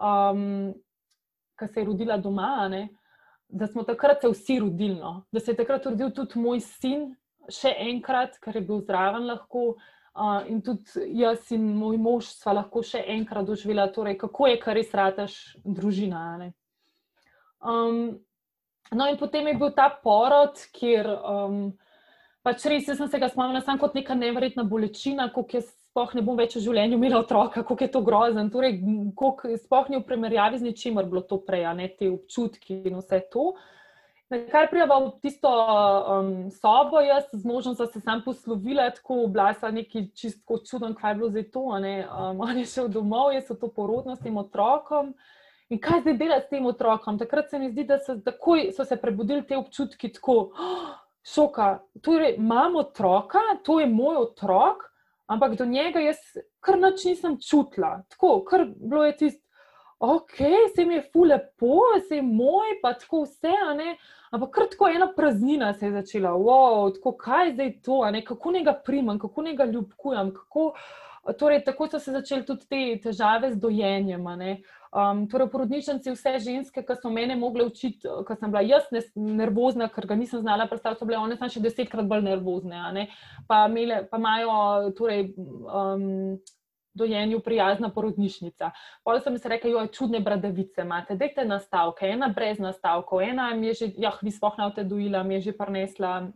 um, 0.00 0.72
ki 1.58 1.68
se 1.68 1.80
je 1.80 1.86
rodila 1.86 2.16
doma. 2.16 2.68
Ne? 2.72 2.88
Da 3.48 3.66
smo 3.66 3.84
takrat 3.84 4.24
se 4.24 4.28
vsi 4.32 4.60
rodili, 4.64 4.96
no? 4.96 5.24
da 5.32 5.40
se 5.40 5.52
je 5.52 5.60
takrat 5.60 5.86
rodil 5.86 6.12
tudi 6.16 6.40
moj 6.40 6.60
sin, 6.64 7.10
še 7.50 7.72
enkrat, 7.90 8.36
ker 8.40 8.56
je 8.56 8.64
bil 8.64 8.84
zraven 8.88 9.28
lahko. 9.28 9.74
Uh, 9.74 9.96
in 10.48 10.62
tudi 10.62 11.06
jaz 11.20 11.50
in 11.54 11.68
moj 11.78 11.98
mož 11.98 12.32
sva 12.34 12.56
lahko 12.60 12.82
še 12.82 13.02
enkrat 13.14 13.46
doživela, 13.46 13.88
torej, 13.92 14.18
kako 14.18 14.48
je, 14.50 14.56
kar 14.60 14.74
res 14.74 14.90
rataš 14.94 15.36
družina. 15.64 16.50
Um, 17.60 18.18
no, 18.92 19.06
in 19.06 19.18
potem 19.20 19.46
je 19.46 19.58
bil 19.60 19.70
ta 19.76 19.88
porod, 20.02 20.58
kjer 20.74 21.06
um, 21.06 21.60
pač 22.42 22.66
res 22.66 22.88
sem 22.90 23.08
se 23.08 23.20
ga 23.20 23.28
spomnila 23.30 23.62
samo 23.62 23.78
kot 23.78 23.94
neka 23.94 24.16
nevrjetna 24.18 24.64
bolečina, 24.64 25.30
kako 25.30 25.60
jaz 25.60 25.70
sploh 25.90 26.14
ne 26.14 26.22
bom 26.22 26.38
več 26.38 26.54
v 26.56 26.64
življenju 26.64 26.98
imela 26.98 27.20
otroka, 27.24 27.64
kako 27.66 27.84
je 27.84 27.90
to 27.90 28.02
grozen. 28.06 28.50
Torej, 28.50 28.78
sploh 29.64 29.90
ni 29.90 29.98
v 29.98 30.06
primerjavi 30.06 30.60
z 30.60 30.68
ničimer 30.68 31.06
bilo 31.10 31.22
to 31.26 31.40
prej, 31.42 31.66
ne 31.74 31.88
te 31.90 32.10
občutki 32.10 32.82
in 32.86 32.98
vse 33.00 33.22
to. 33.32 33.52
Kar 34.30 34.68
prijava 34.70 35.00
v 35.02 35.08
tisto 35.18 35.50
um, 35.50 36.50
sobo, 36.54 37.00
jaz 37.02 37.24
z 37.32 37.42
možem 37.44 37.74
sem 37.74 37.88
se 37.90 38.00
sam 38.00 38.20
poslovila, 38.22 38.86
tako 38.94 39.24
oblasa 39.24 39.72
neki 39.74 40.04
čistko 40.14 40.60
čuden, 40.62 40.94
kaj 40.94 41.10
je 41.10 41.16
bilo 41.18 41.30
zdaj 41.30 41.46
to. 41.50 41.64
Um, 41.74 42.40
on 42.46 42.58
je 42.58 42.66
šel 42.70 42.88
domov, 42.94 43.32
jaz 43.34 43.48
so 43.50 43.58
to 43.58 43.72
porodno 43.74 44.14
s 44.16 44.22
tem 44.22 44.36
otrokom. 44.38 45.14
In 45.70 45.80
kaj 45.82 46.04
zdaj 46.04 46.16
delati 46.22 46.46
s 46.46 46.50
tem 46.50 46.66
otrokom? 46.66 47.18
Takrat 47.18 47.50
se 47.50 47.58
mi 47.58 47.72
zdi, 47.72 47.84
da 47.90 47.98
so, 47.98 48.20
takoj, 48.22 48.68
so 48.76 48.86
se 48.86 49.00
prebudili 49.02 49.42
te 49.46 49.58
občutki 49.58 50.12
tako, 50.14 50.38
oh, 50.54 50.94
šoka, 51.26 51.80
torej 52.02 52.36
imam 52.38 52.78
otroka, 52.78 53.42
to 53.66 53.80
je 53.80 53.90
moj 53.90 54.22
otrok, 54.28 54.86
ampak 55.26 55.58
do 55.58 55.66
njega 55.66 56.00
jaz 56.06 56.22
kar 56.62 56.78
noč 56.78 57.04
nisem 57.04 57.38
čutila. 57.42 57.96
Tako, 58.14 58.44
kar 58.46 58.68
bilo 58.78 59.04
je 59.10 59.16
tisto, 59.16 59.42
ok, 60.00 60.36
se 60.74 60.84
mi 60.84 60.94
je 60.94 61.02
fule 61.12 61.38
po, 61.58 61.80
se 62.08 62.16
je 62.16 62.22
moj, 62.22 62.78
pa 62.82 62.94
tako 62.94 63.22
vse, 63.22 63.52
a 63.70 63.74
ne. 63.74 63.96
Ampak 64.30 64.50
kar 64.54 64.68
tako 64.70 64.88
ena 64.88 65.10
praznina 65.16 65.72
se 65.74 65.86
je 65.86 65.92
začela, 65.92 66.30
wow, 66.30 66.94
tako, 66.94 67.12
kaj 67.18 67.46
je 67.46 67.52
zdaj 67.52 67.72
to, 67.82 68.00
kako 68.26 68.50
ne 68.50 68.64
ga 68.64 68.74
primam, 68.84 69.18
kako 69.18 69.42
ne 69.42 69.54
ga 69.54 69.64
ljubkujem. 69.64 70.34
Kako, 70.34 70.72
torej, 71.38 71.64
tako 71.64 71.88
so 71.90 71.98
se 71.98 72.12
začele 72.12 72.46
tudi 72.46 72.66
te 72.68 72.84
težave 73.02 73.52
z 73.52 73.60
dojenjem. 73.60 74.24
Um, 74.90 75.26
torej, 75.28 75.50
porodnišnici, 75.50 76.14
vse 76.14 76.38
ženske, 76.46 76.82
ki 76.86 76.96
so 76.96 77.10
mene 77.10 77.36
mogle 77.36 77.66
učiti, 77.68 78.08
ker 78.26 78.38
sem 78.38 78.50
bila 78.50 78.62
jaz 78.64 78.88
nervozna, 79.14 79.90
ker 79.92 80.06
ga 80.06 80.16
nisem 80.16 80.40
znala 80.40 80.66
predstavljati, 80.70 81.02
so 81.02 81.10
bile 81.10 81.20
one 81.20 81.36
še 81.36 81.60
desetkrat 81.60 82.08
bolj 82.08 82.24
nervozne. 82.24 83.06
Pa, 83.46 83.66
imele, 83.68 84.06
pa 84.10 84.18
imajo 84.18 84.94
torej, 84.96 85.34
um, 85.36 86.40
dojenju 86.94 87.40
prijazna 87.40 87.90
porodnišnica. 87.90 88.70
Potem 89.04 89.22
sem 89.22 89.38
si 89.38 89.48
rekel, 89.48 89.70
jo 89.70 89.82
je 89.84 89.92
čudne 89.94 90.20
bradavice, 90.20 90.82
imate, 90.82 91.16
dajte 91.16 91.44
nastavke, 91.44 92.06
ena 92.06 92.28
brez 92.34 92.58
nastavkov, 92.58 93.22
ena 93.22 93.54
mi 93.54 93.70
je 93.70 93.74
že, 93.74 93.92
jah, 93.98 94.18
vi 94.22 94.30
spohna 94.30 94.70
v 94.70 94.74
te 94.74 94.84
dojila, 94.84 95.22
mi 95.22 95.38
je 95.38 95.50
že 95.50 95.56
prinesla 95.58 96.30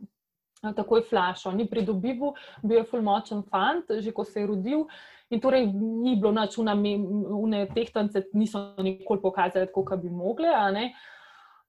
takoj 0.73 1.02
flašo, 1.04 1.52
ni 1.52 1.66
pridobival, 1.68 2.32
bil 2.62 2.78
je 2.78 2.88
fulmočen 2.88 3.42
fant, 3.50 3.84
že 4.00 4.12
ko 4.12 4.25
se 4.25 4.40
je 4.40 4.46
rodil. 4.46 4.87
In 5.30 5.40
torej 5.40 5.66
ni 5.73 6.16
bilo 6.16 6.32
noč, 6.32 6.56
une 6.58 7.66
tehtance 7.75 8.23
niso 8.32 8.75
nikoli 8.78 9.20
pokazali, 9.20 9.66
kako 9.66 9.96
bi 9.96 10.08
mogli. 10.08 10.49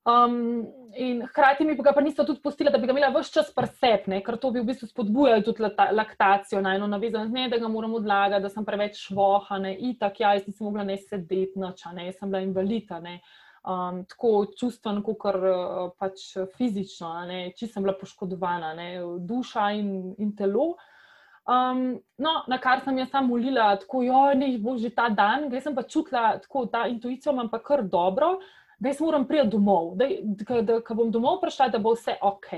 Um, 0.06 0.68
in 0.94 1.24
hkrati 1.28 1.66
mi 1.66 1.76
pa 1.78 2.02
niso 2.02 2.24
tudi 2.24 2.40
pustili, 2.40 2.70
da 2.70 2.78
bi 2.78 2.86
ga 2.86 2.94
imela 2.94 3.10
vse 3.10 3.32
čas 3.34 3.48
presep, 3.54 4.06
ker 4.26 4.38
to 4.38 4.52
bi 4.52 4.62
v 4.62 4.68
bistvu 4.68 4.88
spodbujalo 4.88 5.42
tudi 5.42 5.64
laktacijo, 5.66 6.62
na 6.62 6.76
eno 6.76 6.86
navezano, 6.88 7.26
ne, 7.26 7.48
da 7.50 7.58
ga 7.58 7.68
moram 7.68 7.96
odlagati, 7.98 8.44
da 8.44 8.50
sem 8.50 8.66
preveč 8.66 9.00
švoha, 9.08 9.58
ne, 9.64 9.74
itak, 9.90 10.20
ja, 10.22 10.36
jaz 10.38 10.46
nisem 10.46 10.68
mogla 10.68 10.84
ne 10.86 10.98
sedeti 11.02 11.60
noč, 11.60 11.82
ne, 11.94 12.06
jaz 12.06 12.20
sem 12.20 12.30
bila 12.30 12.44
invalida, 12.46 13.00
ne, 13.02 13.16
um, 13.66 14.04
tako 14.06 14.34
čustven, 14.60 15.02
kot 15.08 15.26
uh, 15.26 15.88
pač 15.98 16.28
fizično, 16.54 17.10
ne, 17.26 17.40
če 17.58 17.72
sem 17.72 17.84
bila 17.84 17.96
poškodovana, 17.98 18.76
ne, 18.78 18.90
duša 19.26 19.72
in, 19.80 19.90
in 20.22 20.36
telo. 20.38 20.76
Um, 21.50 21.98
no, 22.22 22.36
na 22.50 22.60
kar 22.62 22.86
sem 22.86 23.02
jaz 23.02 23.10
samo 23.10 23.34
molila, 23.34 23.72
tako, 23.82 24.04
jo, 24.06 24.22
ne, 24.38 24.52
bo 24.62 24.78
že 24.78 24.94
ta 24.94 25.10
dan, 25.10 25.50
jaz 25.50 25.66
sem 25.66 25.74
pa 25.74 25.86
čutila, 25.90 26.36
tako, 26.46 26.68
ta 26.70 26.86
intuicijo 26.94 27.34
imam 27.34 27.50
pa 27.50 27.58
kar 27.66 27.82
dobro, 27.90 28.36
da 28.80 28.90
jaz 28.90 29.00
moram 29.00 29.28
priti 29.28 29.48
domov, 29.48 29.96
da 29.98 30.80
ko 30.84 30.96
bom 30.96 31.12
domov 31.12 31.40
prišla, 31.42 31.70
da 31.74 31.80
bo 31.80 31.96
vse 31.96 32.18
ok. 32.22 32.52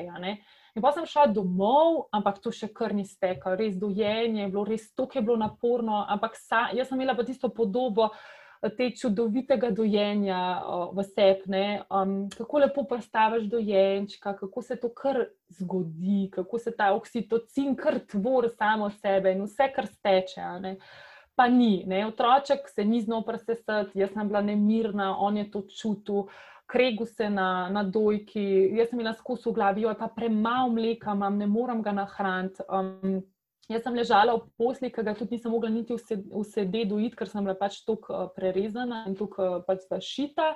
In 0.77 0.81
pa 0.81 0.91
sem 0.93 1.05
šla 1.09 1.27
domov, 1.33 2.03
ampak 2.13 2.38
to 2.41 2.51
še 2.53 2.69
kar 2.74 2.93
ni 2.93 3.05
stekalo, 3.05 3.57
res 3.57 3.77
dojenje 3.81 4.43
je 4.43 4.50
bilo, 4.51 4.65
res 4.67 4.91
to, 4.93 5.07
ki 5.09 5.19
je 5.19 5.24
bilo 5.25 5.38
naporno. 5.41 6.03
Ampak 6.05 6.38
sa, 6.38 6.67
jaz 6.69 6.91
sem 6.91 7.00
imela 7.00 7.15
pa 7.17 7.25
tisto 7.25 7.50
podobo 7.50 8.12
eh, 8.12 8.69
te 8.77 8.91
čudovitega 8.93 9.71
dojenja 9.74 10.41
uh, 10.62 10.83
v 10.93 11.07
sebi, 11.07 11.63
um, 11.89 12.13
kako 12.29 12.62
lepo 12.62 12.86
predstaviš 12.89 13.50
dojenčka, 13.50 14.36
kako 14.38 14.62
se 14.62 14.77
to 14.77 14.93
kar 14.93 15.24
zgodi, 15.57 16.29
kako 16.33 16.62
se 16.62 16.75
ta 16.77 16.91
oksitocin 16.93 17.74
kar 17.74 17.97
tvori 18.05 18.53
samo 18.53 18.91
sebe 19.01 19.33
in 19.33 19.45
vse, 19.50 19.71
kar 19.74 19.89
steče. 19.89 20.45
Uh, 20.62 20.95
pa 21.38 21.48
ni. 21.48 21.84
Ne? 21.86 22.01
Otroček 22.08 22.70
se 22.70 22.86
ni 22.86 23.01
znal 23.01 23.22
presesati, 23.25 24.00
jaz 24.00 24.12
sem 24.13 24.27
bila 24.27 24.41
nemirna, 24.41 25.13
on 25.20 25.38
je 25.38 25.46
to 25.53 25.62
čutil, 25.70 26.25
kregu 26.67 27.06
se 27.06 27.29
na, 27.29 27.70
na 27.72 27.84
dojki, 27.84 28.44
jaz 28.75 28.89
sem 28.89 29.00
imela 29.00 29.13
skus 29.15 29.46
v 29.46 29.53
glavi, 29.56 29.86
jo 29.86 29.94
je 29.94 30.00
pa 30.01 30.10
premalo 30.12 30.74
mleka, 30.74 31.13
imam, 31.15 31.38
ne 31.38 31.48
morem 31.48 31.84
ga 31.86 31.94
nahraniti. 31.96 32.65
Um, 32.67 33.22
jaz 33.70 33.86
sem 33.86 33.96
ležala 33.96 34.36
v 34.36 34.50
posli, 34.58 34.91
ki 34.91 35.06
ga 35.06 35.13
tudi 35.15 35.38
nisem 35.38 35.53
mogla 35.53 35.72
niti 35.72 35.96
vsede 35.96 36.84
dojiti, 36.89 37.15
ker 37.15 37.29
sem 37.29 37.46
bila 37.46 37.56
pač 37.56 37.79
tako 37.86 38.13
uh, 38.17 38.27
prerezana 38.36 39.06
in 39.08 39.15
tako 39.15 39.46
uh, 39.46 39.63
pač 39.67 39.88
zašita. 39.88 40.51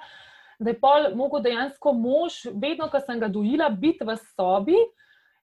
Da 0.62 0.74
je 0.74 0.78
pol 0.82 1.12
mogel 1.18 1.46
dejansko 1.46 1.94
mož, 1.98 2.44
vedno, 2.54 2.90
ko 2.92 3.00
sem 3.06 3.22
ga 3.22 3.32
dojila, 3.32 3.72
biti 3.74 4.06
v 4.06 4.18
sobi 4.34 4.78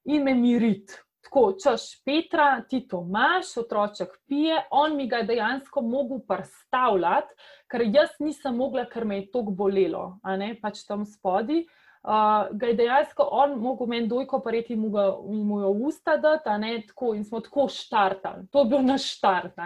in 0.07 0.27
me 0.27 0.35
miriti. 0.35 0.99
Tako, 1.29 1.53
češ 1.61 2.05
Petra, 2.05 2.63
ti 2.69 2.87
to 2.89 3.03
imaš, 3.09 3.57
otroček 3.57 4.09
pije, 4.27 4.63
on 4.71 4.97
mi 4.97 5.09
ga 5.09 5.17
je 5.17 5.25
dejansko 5.25 5.83
mogel 5.85 6.23
predstavljati, 6.29 7.35
ker 7.69 7.85
jaz 7.85 8.15
nisem 8.19 8.57
mogla, 8.57 8.87
ker 8.89 9.05
me 9.05 9.19
je 9.19 9.27
tako 9.27 9.53
bolelo, 9.53 10.19
a 10.23 10.37
ne 10.37 10.55
pač 10.63 10.87
tam 10.89 11.05
spodaj. 11.05 11.67
Uh, 11.99 12.49
ga 12.57 12.71
je 12.71 12.79
dejansko 12.79 13.29
on 13.43 13.59
mogel 13.61 13.87
meni 13.87 14.09
dojko 14.09 14.41
pareti 14.41 14.73
in 14.73 14.89
mu 14.89 15.61
jo 15.61 15.71
usta 15.91 16.17
dati, 16.17 16.57
ne, 16.59 16.73
tako, 16.89 17.13
in 17.15 17.25
smo 17.25 17.45
tako 17.45 17.69
štartali. 17.69 18.49
To 18.49 18.65
je 18.65 18.73
bil 18.73 18.89
naš 18.89 19.13
štart. 19.19 19.61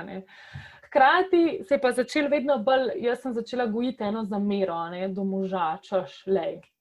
Hkrati 0.88 1.62
se 1.69 1.75
je 1.75 1.81
pa 1.81 1.92
začel 1.92 2.28
vedno 2.28 2.59
bolj, 2.59 2.90
jaz 3.07 3.23
sem 3.23 3.38
začela 3.38 3.66
gojiti 3.66 4.02
eno 4.02 4.25
zamero, 4.25 4.83
ne, 4.90 5.09
do 5.09 5.25
moža, 5.25 5.76
češ, 5.83 6.25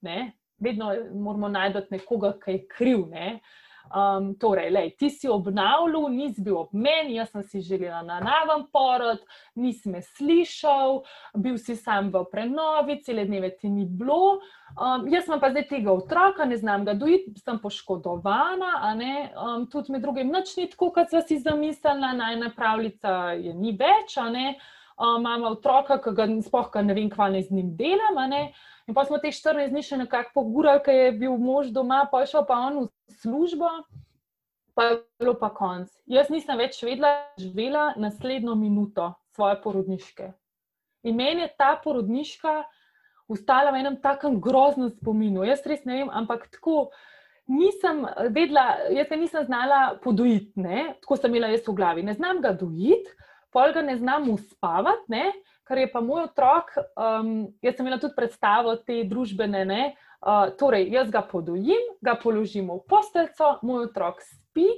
ne. 0.00 0.32
Vedno 0.58 0.94
moramo 1.14 1.48
najti 1.48 1.86
nekoga, 1.90 2.34
ki 2.44 2.50
je 2.50 2.66
kriv. 2.66 3.06
Ne. 3.10 3.34
Uh, 3.34 3.60
Um, 3.92 4.34
torej, 4.40 4.70
lej, 4.70 4.90
ti 4.96 5.10
si 5.10 5.28
obnavljal, 5.28 6.06
nisi 6.08 6.40
bil 6.40 6.56
ob 6.62 6.70
meni, 6.72 7.18
jaz 7.18 7.28
sem 7.34 7.42
si 7.42 7.60
želela 7.60 8.00
na 8.06 8.20
naven 8.24 8.64
porod, 8.72 9.20
nisi 9.54 9.90
me 9.92 10.00
slišal, 10.02 11.02
bil 11.36 11.58
si 11.60 11.76
sam 11.76 12.08
v 12.14 12.22
prenovi, 12.32 13.02
cele 13.04 13.26
dneve 13.28 13.50
ti 13.58 13.68
ni 13.68 13.84
bilo. 13.84 14.40
Um, 14.72 15.04
jaz 15.12 15.26
sem 15.28 15.40
pa 15.40 15.50
zdaj 15.52 15.66
tega 15.68 15.92
otroka, 15.92 16.46
ne 16.48 16.56
znam 16.56 16.86
ga 16.88 16.94
dojiti, 16.96 17.34
sem 17.44 17.58
poškodovana, 17.60 18.72
um, 19.36 19.66
tudi 19.68 19.92
med 19.92 20.06
drugim 20.06 20.32
noč 20.32 20.56
ni 20.56 20.70
tako, 20.72 20.88
kot 20.96 21.12
si 21.28 21.42
zamislila, 21.42 22.14
najna 22.16 22.48
pravljica 22.56 23.34
je 23.36 23.52
ni 23.52 23.76
več, 23.76 24.16
um, 24.16 25.20
imamo 25.20 25.52
otroka, 25.58 26.00
ki 26.00 26.16
ga 26.16 26.30
spohka 26.40 26.80
ne 26.80 26.96
vem, 26.96 27.10
kva 27.12 27.28
ne 27.28 27.42
z 27.42 27.52
njim 27.52 27.76
delam. 27.76 28.24
In 28.88 28.94
pa 28.94 29.04
smo 29.06 29.18
te 29.22 29.30
14 29.30 29.70
dni 29.70 29.82
še 29.86 29.98
nekako 30.00 30.42
pogurali, 30.42 30.82
ker 30.82 30.96
je 30.96 31.12
bil 31.20 31.36
mož 31.38 31.70
doma, 31.74 32.02
pa 32.10 32.22
je 32.22 32.32
šel 32.32 32.46
pa 32.48 32.58
on 32.66 32.80
v 32.82 33.16
službo, 33.22 33.70
pa 34.74 34.88
je 34.88 34.96
bilo 35.22 35.34
pa 35.38 35.52
konc. 35.54 35.92
Jaz 36.10 36.32
nisem 36.32 36.58
več 36.58 36.80
vedela, 36.82 37.12
živela 37.38 37.92
naslednjo 38.00 38.56
minuto 38.58 39.12
svoje 39.36 39.60
porodniške. 39.62 40.32
In 41.06 41.18
meni 41.18 41.46
je 41.46 41.54
ta 41.58 41.74
porodniška 41.82 42.62
ustala 43.32 43.72
v 43.72 43.80
enem 43.82 43.96
takem 44.02 44.38
groznem 44.42 44.90
spominu. 44.92 45.46
Jaz 45.46 45.64
res 45.66 45.86
ne 45.88 46.02
vem, 46.02 46.12
ampak 46.12 46.48
tako. 46.52 46.90
Nisem 47.52 48.04
vedela, 48.30 48.78
jaz 48.94 49.08
se 49.10 49.16
nisem 49.18 49.44
znala 49.48 49.78
podojiti, 50.02 50.62
tako 51.02 51.16
sem 51.18 51.32
imela 51.32 51.50
jaz 51.50 51.64
v 51.66 51.74
glavi. 51.74 52.04
Ne 52.06 52.14
znam 52.14 52.38
ga 52.40 52.52
dojiti, 52.54 53.10
pol 53.52 53.74
ga 53.74 53.82
ne 53.82 53.96
znam 53.98 54.28
uspavati, 54.30 55.10
kar 55.72 55.80
je 55.80 55.88
pa 55.92 56.00
moj 56.04 56.26
otrok. 56.28 56.74
Um, 57.00 57.48
jaz 57.64 57.78
sem 57.78 57.86
imela 57.86 57.96
tudi 58.00 58.12
predstavo 58.16 58.74
te 58.76 58.98
družbene. 59.08 59.94
Uh, 60.20 60.50
torej, 60.60 60.84
jaz 60.92 61.08
ga 61.10 61.22
podojim, 61.24 61.86
ga 62.04 62.12
položim 62.20 62.68
v 62.68 62.76
posteljo, 62.92 63.54
moj 63.64 63.88
otrok 63.88 64.20
spi 64.20 64.68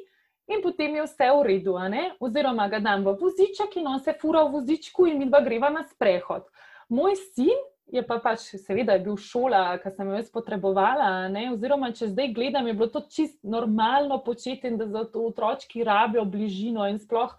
in 0.46 0.62
potem 0.62 0.94
je 0.94 1.08
vse 1.08 1.26
v 1.34 1.42
redu. 1.48 1.74
Oziroma 2.22 2.68
ga 2.70 2.78
dam 2.78 3.02
v 3.02 3.16
voziček 3.18 3.74
in 3.82 3.90
on 3.90 3.98
se 4.00 4.14
fura 4.20 4.44
v 4.46 4.60
vozičku 4.60 5.08
in 5.10 5.18
mi 5.18 5.26
dva 5.26 5.42
greva 5.42 5.72
na 5.74 5.82
sprehod. 5.82 6.46
Moj 6.88 7.18
sin 7.34 7.58
je 7.90 8.04
pa 8.06 8.20
pač, 8.22 8.46
seveda, 8.62 8.94
bil 9.02 9.18
šola, 9.20 9.76
ki 9.82 9.90
sem 9.92 10.08
jo 10.08 10.14
jaz 10.16 10.30
potrebovala. 10.32 11.26
Ne? 11.34 11.48
Oziroma, 11.56 11.90
če 11.90 12.12
zdaj 12.14 12.30
gledam, 12.38 12.70
je 12.70 12.78
bilo 12.78 12.88
to 12.94 13.02
čist 13.10 13.42
normalno 13.42 14.22
početi 14.24 14.70
in 14.70 14.78
da 14.78 14.86
za 14.86 15.04
to 15.10 15.26
otročki 15.26 15.84
rabijo 15.84 16.24
bližino 16.24 16.86
in 16.88 17.02
sploh 17.02 17.34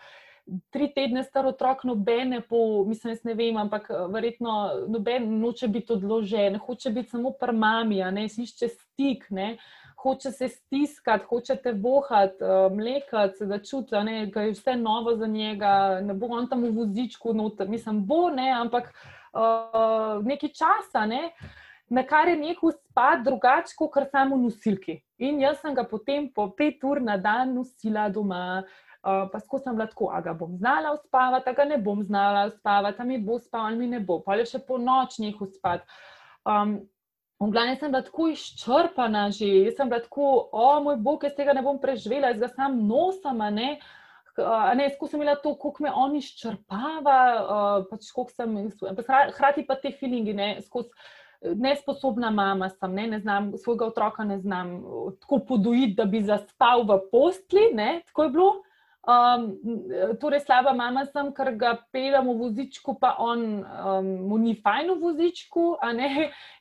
tri 0.70 0.92
tedne 0.94 1.24
star 1.24 1.48
otrok, 1.50 1.84
nobene, 1.84 2.42
po, 2.42 2.86
mislim, 2.88 3.18
ne 3.24 3.34
vem, 3.34 3.58
ampak 3.58 3.90
eh, 3.90 4.04
verjetno 4.14 4.58
noben 4.88 5.28
noče 5.40 5.68
biti 5.68 5.94
odložen, 5.94 6.60
hoče 6.62 6.92
biti 6.94 7.10
samo 7.10 7.34
pri 7.40 7.56
mami, 7.58 8.04
ne 8.12 8.26
išče 8.26 8.70
stik, 8.70 9.30
ne. 9.30 9.58
hoče 10.06 10.30
se 10.32 10.48
stiskati, 10.48 11.26
hoče 11.26 11.56
te 11.64 11.72
vohati, 11.72 12.44
uh, 12.44 12.74
mlekati, 12.78 13.38
se 13.38 13.46
da 13.50 13.58
čuti, 13.58 13.90
da 14.34 14.42
je 14.42 14.52
vse 14.52 14.76
novo 14.78 15.16
za 15.18 15.26
njega, 15.28 16.02
ne 16.02 16.14
bo 16.14 16.28
on 16.30 16.46
tam 16.50 16.62
v 16.62 16.70
vozičku, 16.76 17.34
noter. 17.34 17.70
mislim, 17.70 18.04
bo 18.06 18.30
ne, 18.30 18.52
ampak 18.52 18.92
uh, 19.34 20.22
nekaj 20.26 20.50
časa, 20.50 21.08
ne, 21.10 21.32
na 21.90 22.04
kar 22.06 22.30
je 22.30 22.38
nekaj 22.38 22.78
spad 22.78 23.26
drugače, 23.26 23.74
kot 23.78 23.98
samo 24.12 24.38
nosilki. 24.38 25.00
In 25.18 25.40
jaz 25.42 25.58
sem 25.62 25.74
ga 25.74 25.88
potem 25.90 26.30
po 26.30 26.52
pet 26.54 26.84
ur 26.84 27.02
na 27.02 27.18
dan 27.18 27.56
nosila 27.56 28.10
doma. 28.10 28.62
Uh, 29.06 29.28
pa 29.30 29.38
skozi 29.38 29.68
sem 29.68 29.78
lahko, 29.78 30.10
a 30.10 30.18
ga 30.26 30.34
bom 30.34 30.56
znala 30.58 30.96
uspavati, 30.96 31.50
a 31.50 31.54
ga 31.54 31.66
ne 31.70 31.78
bom 31.78 32.00
znala 32.04 32.48
uspavati, 32.50 33.02
a 33.02 33.06
mi 33.06 33.20
bo 33.22 33.38
spal, 33.38 33.68
ali 33.68 33.78
mi 33.78 33.88
ne 33.88 34.00
bo, 34.02 34.18
pa 34.26 34.34
je 34.40 34.48
še 34.50 34.64
po 34.66 34.80
nočnih 34.82 35.42
uspati. 35.42 35.86
Um, 36.46 36.80
V 37.36 37.52
glavnem 37.52 37.76
sem 37.76 37.92
bila 37.92 38.00
tako 38.00 38.30
izčrpana, 38.32 39.26
že 39.28 39.44
jaz 39.68 39.74
sem 39.76 39.90
bila 39.92 40.00
tako, 40.00 40.48
o 40.56 40.80
moj 40.80 40.96
bog, 41.04 41.26
jaz 41.28 41.34
tega 41.36 41.52
ne 41.52 41.60
bom 41.66 41.76
preživela, 41.84 42.30
jaz 42.32 42.40
ga 42.40 42.48
sam 42.54 42.78
nosim. 42.88 43.42
Ne, 43.52 43.74
ne 44.80 44.86
skušam 44.96 45.22
imeti 45.22 45.44
to, 45.44 45.52
kako 45.60 45.84
me 45.84 45.92
on 45.92 46.16
izčrpava, 46.16 47.20
uh, 47.44 47.84
pač 47.92 48.08
sem, 48.32 48.56
hkrati 49.36 49.66
pa 49.68 49.76
te 49.76 49.92
feelingi, 49.92 50.34
ne, 50.34 50.48
skozi 50.64 50.96
nesposobna 51.60 52.32
mama 52.32 52.70
sem, 52.70 52.96
ne, 52.96 53.08
ne 53.08 53.20
znam 53.20 53.52
svojega 53.60 53.86
otroka, 53.92 54.24
ne 54.24 54.40
znam 54.40 54.72
tako 55.22 55.40
podojiti, 55.48 55.96
da 56.00 56.06
bi 56.06 56.24
zaspal 56.24 56.88
v 56.88 57.02
postli, 57.12 57.70
ne, 57.74 58.02
tako 58.08 58.24
je 58.24 58.30
bilo. 58.30 58.50
Um, 59.06 59.60
torej, 60.18 60.40
slaba 60.42 60.74
mama 60.74 61.04
sem, 61.06 61.28
ker 61.38 61.52
ga 61.54 61.76
peljem 61.94 62.26
v 62.26 62.34
vozičku, 62.40 62.96
pa 62.98 63.12
on 63.22 63.62
um, 63.62 64.08
mu 64.32 64.40
ni 64.42 64.56
fajn 64.58 64.90
v 64.96 64.98
vozičku. 64.98 65.66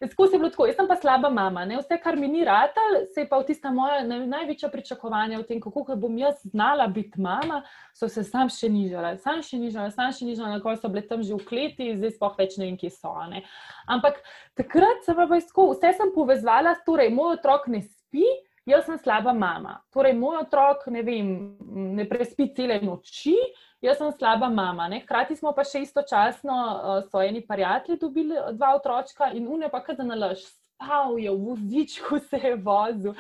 Tako 0.05 0.27
se 0.27 0.37
je 0.37 0.41
bilo 0.43 0.51
tako. 0.53 0.67
Jaz 0.69 0.77
sem 0.77 0.91
pa 0.91 0.99
slaba 1.01 1.31
mama. 1.33 1.65
Ne? 1.65 1.79
Vse, 1.81 1.97
kar 2.05 2.21
mi 2.21 2.29
ni 2.29 2.45
ratal, 2.45 3.01
se 3.15 3.25
je 3.25 3.31
pa 3.31 3.41
v 3.41 3.49
tista 3.49 3.73
moja 3.73 4.05
največja 4.05 4.69
pričakovanja 4.69 5.41
o 5.41 5.47
tem, 5.49 5.61
kako 5.61 5.97
bom 5.97 6.19
jaz 6.21 6.45
znala 6.45 6.87
biti 6.93 7.21
mama, 7.21 7.63
so 7.97 8.13
se 8.13 8.27
sam 8.29 8.53
še 8.53 8.69
nižala, 8.69 9.17
sam 9.25 9.41
še 9.41 9.57
nižala, 9.57 9.89
sam 9.95 10.13
še 10.13 10.29
nižala, 10.29 10.59
na 10.59 10.61
koncu 10.61 10.85
so 10.85 10.93
bile 10.93 11.09
tam 11.09 11.25
že 11.25 11.33
v 11.33 11.49
kleti, 11.49 11.95
zdaj 11.97 12.19
sploh 12.19 12.37
več 12.37 12.59
ne 12.61 12.69
vem, 12.69 12.77
kje 12.77 12.93
so. 12.93 13.15
Ne? 13.31 13.41
Ampak 13.89 14.21
takrat 14.59 15.01
sem 15.07 15.17
pa 15.17 15.25
vse, 15.33 15.49
vse 15.49 15.97
sem 15.97 16.13
povezala, 16.13 16.77
torej 16.85 17.09
moj 17.15 17.39
otrok 17.39 17.73
ne 17.73 17.81
spi 17.87 18.29
jaz 18.67 18.87
sem 18.87 18.99
slaba 18.99 19.33
mama. 19.33 19.79
Torej, 19.93 20.17
moj 20.19 20.43
otrok 20.45 20.87
ne, 20.93 21.03
vem, 21.05 21.31
ne 21.97 22.07
prespi 22.09 22.49
cele 22.57 22.81
noči, 22.83 23.37
jaz 23.85 24.01
sem 24.01 24.13
slaba 24.19 24.49
mama. 24.53 24.89
Ne? 24.89 25.03
Hkrati 25.05 25.37
smo 25.37 25.53
pa 25.57 25.65
še 25.69 25.85
istočasno, 25.85 26.59
uh, 26.59 27.01
so 27.11 27.23
eni 27.23 27.45
prijatelji 27.47 28.01
dobili 28.01 28.45
dva 28.59 28.75
otročka 28.79 29.33
in 29.37 29.49
une 29.49 29.71
pa 29.73 29.83
kar 29.85 29.99
zanalaš, 30.01 30.45
spal 30.45 31.19
je 31.21 31.33
v 31.33 31.43
vozičku, 31.51 32.23
se 32.31 32.41
je 32.43 32.55
vozil. 32.57 33.19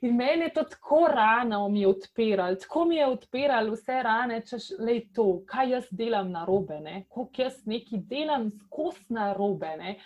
In 0.00 0.14
meni 0.14 0.46
je 0.46 0.52
to 0.54 0.62
tako 0.62 1.08
rano 1.10 1.64
mi 1.68 1.82
odpiral, 1.86 2.54
tako 2.62 2.84
mi 2.84 3.00
je 3.00 3.06
odpiral 3.06 3.72
vse 3.72 3.96
rane, 4.02 4.40
češ 4.46 4.70
le 4.78 5.00
to, 5.14 5.40
kaj 5.46 5.72
jaz 5.74 5.88
delam 5.90 6.30
na 6.30 6.44
robe, 6.46 6.78
koliko 7.08 7.42
jaz 7.42 7.56
neki 7.66 7.98
delam 8.06 8.50
skos 8.60 9.00
na 9.10 9.32
robe. 9.34 9.74
Ne? 9.80 9.96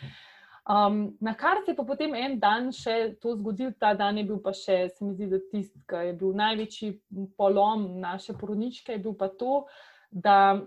Um, 0.63 1.17
na 1.21 1.35
kar 1.35 1.59
se 1.65 1.73
je 1.73 1.77
pa 1.77 1.83
potem 1.85 2.15
en 2.15 2.37
dan 2.39 2.69
še 2.71 3.17
to 3.23 3.35
zgodil, 3.35 3.73
ta 3.81 3.95
dan 3.99 4.21
je 4.21 4.25
bil 4.29 4.39
pa 4.39 4.53
še, 4.55 4.93
se 4.95 5.05
mi 5.05 5.17
zdi, 5.17 5.27
da 5.27 5.41
tisti, 5.51 5.81
ki 5.91 6.05
je 6.07 6.13
bil 6.21 6.37
največji 6.39 6.91
polom 7.37 7.89
naše 8.01 8.37
porodniške, 8.39 8.95
je 8.95 9.03
bil 9.03 9.17
pa 9.19 9.27
to, 9.29 9.65
da 10.13 10.61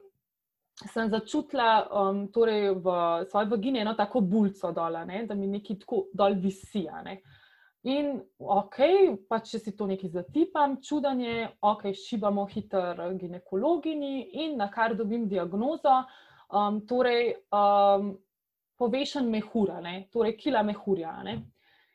sem 0.92 1.08
začutila 1.08 1.88
um, 1.88 2.25
torej 2.28 2.74
v 2.84 2.98
svoji 3.32 3.50
vagini 3.54 3.80
eno 3.86 3.94
tako 3.96 4.20
bulco 4.20 4.74
dol, 4.75 5.00
da 5.00 5.36
mi 5.36 5.48
nekaj 5.48 5.80
tako 5.86 6.02
dol 6.12 6.36
visi. 6.44 6.84
Ne. 7.05 7.22
In 7.88 8.18
ok, 8.42 8.77
pa 9.29 9.40
če 9.40 9.62
si 9.62 9.75
to 9.77 9.88
nekaj 9.88 10.12
zatipam, 10.12 10.79
čudanje, 10.84 11.53
ok, 11.62 11.88
šibamo 11.96 12.44
hiter 12.51 13.00
ginekologini 13.16 14.44
in 14.44 14.58
na 14.60 14.68
kar 14.74 14.98
dobim 14.98 15.29
diagnozo. 15.31 16.01
Um, 16.51 16.84
torej, 16.86 17.31
um, 17.55 18.12
povešen 18.77 19.29
mehura, 19.31 19.79
ne? 19.81 20.07
torej 20.14 20.38
kila 20.38 20.64
mehurja. 20.64 21.18
Ne? 21.24 21.42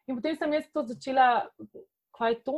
In 0.08 0.18
potem 0.18 0.36
sem 0.36 0.52
jaz 0.56 0.68
to 0.72 0.84
začela, 0.88 1.28
kaj 2.16 2.34
je 2.34 2.38
to, 2.44 2.56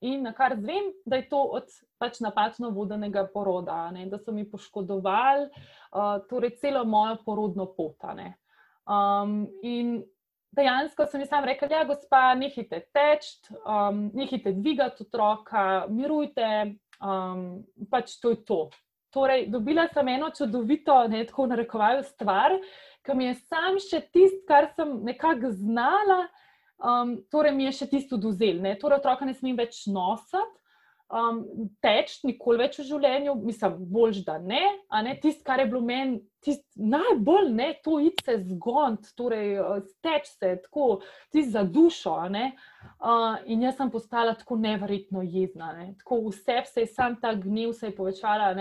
in 0.00 0.22
na 0.22 0.32
kar 0.36 0.56
zvem, 0.58 0.92
da 1.06 1.16
je 1.16 1.28
to 1.28 1.40
od 1.56 1.68
pač 1.98 2.20
napačno 2.20 2.70
vodenega 2.70 3.26
poroda, 3.32 3.90
ne? 3.90 4.06
da 4.06 4.18
so 4.18 4.32
mi 4.32 4.44
poškodovali 4.50 5.48
uh, 5.48 6.20
torej 6.28 6.56
celo 6.60 6.84
mojo 6.84 7.16
porodno 7.24 7.66
pot. 7.76 7.96
Um, 8.04 9.46
in 9.62 10.00
dejansko 10.56 11.06
sem 11.06 11.22
jim 11.22 11.46
rekel, 11.46 11.68
da 11.68 11.80
ja, 11.80 11.88
gospa, 11.88 12.34
nehite 12.34 12.82
teč, 12.92 13.32
um, 13.62 14.08
nehite 14.14 14.52
dvigati 14.56 15.06
otroka, 15.06 15.86
mirujte, 15.88 16.76
um, 17.00 17.62
pač 17.90 18.18
to 18.20 18.34
je 18.34 18.44
to. 18.44 18.62
Torej, 19.10 19.48
dobila 19.50 19.88
sem 19.90 20.08
eno 20.08 20.30
čudovito, 20.30 20.94
ne 21.10 21.24
tako 21.26 21.48
narekovajo 21.50 22.02
stvar, 22.06 22.54
ki 23.06 23.16
mi 23.16 23.30
je 23.30 23.34
sam 23.48 23.78
še 23.80 24.02
tisto, 24.12 24.44
kar 24.48 24.70
sem 24.76 24.98
nekako 25.06 25.52
znala, 25.56 26.22
um, 26.78 27.16
torej 27.32 27.54
mi 27.56 27.68
je 27.68 27.76
še 27.80 27.90
tisto 27.94 28.18
oduzel. 28.20 28.62
Torej, 28.80 29.00
otroka 29.00 29.28
ne 29.28 29.34
smem 29.36 29.56
več 29.58 29.86
nositi, 29.90 30.42
um, 31.10 31.40
teč 31.82 32.18
nikoli 32.26 32.64
več 32.64 32.78
v 32.80 32.86
življenju, 32.88 33.34
mislim, 33.44 33.78
bolj 33.92 34.22
da 34.26 34.38
ne. 34.38 34.62
ne? 35.04 35.14
Tisto, 35.22 35.44
kar 35.46 35.62
je 35.62 35.68
bilo 35.70 35.82
meni 35.84 36.20
najbolj, 36.76 37.50
ne, 37.52 37.70
to 37.84 37.98
ide 38.00 38.38
zgond, 38.48 39.10
torej 39.18 39.58
teč 40.04 40.30
se, 40.32 40.54
tako 40.64 41.00
tisto 41.32 41.58
za 41.58 41.64
dušo. 41.66 42.16
Uh, 42.30 43.40
in 43.50 43.66
jaz 43.66 43.80
sem 43.80 43.90
postala 43.92 44.36
tako 44.38 44.60
nevrjetno 44.60 45.24
jezna. 45.26 45.72
Ne? 45.78 45.90
Tako 46.00 46.22
vse 46.28 46.62
se 46.68 46.86
je, 46.86 46.92
sam 46.92 47.18
ta 47.20 47.34
gnev 47.36 47.74
se 47.76 47.90
je 47.90 47.96
povečala. 47.96 48.54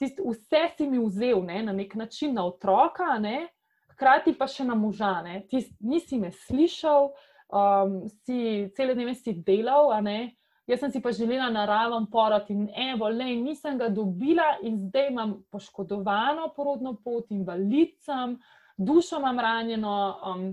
Tist, 0.00 0.20
vse 0.24 0.62
si 0.76 0.86
mi 0.88 1.00
vzel 1.02 1.42
ne, 1.44 1.62
na 1.66 1.74
nek 1.76 1.94
način 1.94 2.32
na 2.34 2.46
otroka, 2.48 3.18
ne, 3.20 3.50
hkrati 4.00 4.32
pa 4.38 4.48
še 4.48 4.64
na 4.64 4.74
možane. 4.74 5.42
Ti 5.48 5.60
nisi 5.84 6.18
me 6.18 6.32
slišal, 6.32 7.10
um, 7.52 7.98
si 8.24 8.70
cele 8.76 8.96
dneve 8.96 9.14
si 9.14 9.34
delal, 9.44 9.92
jaz 10.70 10.80
sem 10.80 10.92
si 10.94 11.02
pa 11.04 11.12
želela 11.12 11.50
naraven 11.52 12.06
porod 12.08 12.48
in 12.48 12.68
evo, 12.72 13.10
le 13.12 13.36
nisem 13.36 13.76
ga 13.78 13.90
dobila 13.92 14.56
in 14.62 14.78
zdaj 14.88 15.10
imam 15.10 15.36
poškodovano 15.52 16.52
porodno 16.56 16.96
pot, 17.04 17.28
invalidcem, 17.30 18.38
dušo 18.78 19.20
imam 19.20 19.38
ranjeno. 19.38 19.94
Um, 20.24 20.50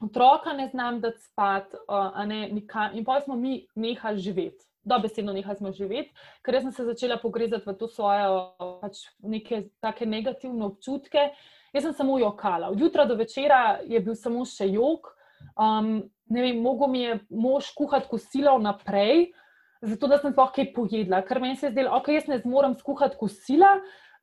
Otroka 0.00 0.54
ne 0.56 0.64
znam 0.72 1.02
dati 1.02 1.20
spat, 1.20 1.74
uh, 1.84 2.14
ne, 2.24 2.48
in 2.48 3.04
pa 3.04 3.18
smo 3.20 3.36
mi 3.36 3.66
nehali 3.76 4.18
živeti. 4.18 4.64
Dobesedno 4.80 5.34
nehali 5.36 5.58
smo 5.58 5.74
živeti, 5.76 6.08
ker 6.40 6.56
sem 6.62 6.72
se 6.72 6.86
začela 6.88 7.18
pogrezati 7.20 7.68
v 7.68 7.74
to 7.76 7.84
svoje 7.84 8.22
pač 8.80 9.02
neke 9.20 9.66
take 9.84 10.08
negativne 10.08 10.64
občutke. 10.70 11.26
Jaz 11.72 11.84
sem 11.86 11.94
samo 11.94 12.18
jokala. 12.18 12.70
Od 12.70 12.80
jutra 12.80 13.04
do 13.06 13.14
večera 13.14 13.78
je 13.86 14.00
bil 14.02 14.16
samo 14.18 14.44
še 14.48 14.66
jok. 14.72 15.12
Um, 15.54 16.00
ne 16.30 16.42
vem, 16.42 16.58
mogo 16.62 16.88
mi 16.90 17.04
je 17.04 17.18
mož 17.30 17.70
kuhati 17.76 18.08
kosilo 18.10 18.56
naprej, 18.58 19.30
zato 19.82 20.08
da 20.10 20.18
sem 20.20 20.34
sploh 20.34 20.50
kaj 20.54 20.72
pojedla. 20.74 21.22
Ker 21.26 21.40
meni 21.42 21.56
se 21.56 21.68
je 21.68 21.74
zdelo, 21.74 21.94
ok, 21.98 22.10
jaz 22.14 22.28
ne 22.30 22.40
zmorem 22.42 22.76
skuhati 22.78 23.18
kosila, 23.20 23.76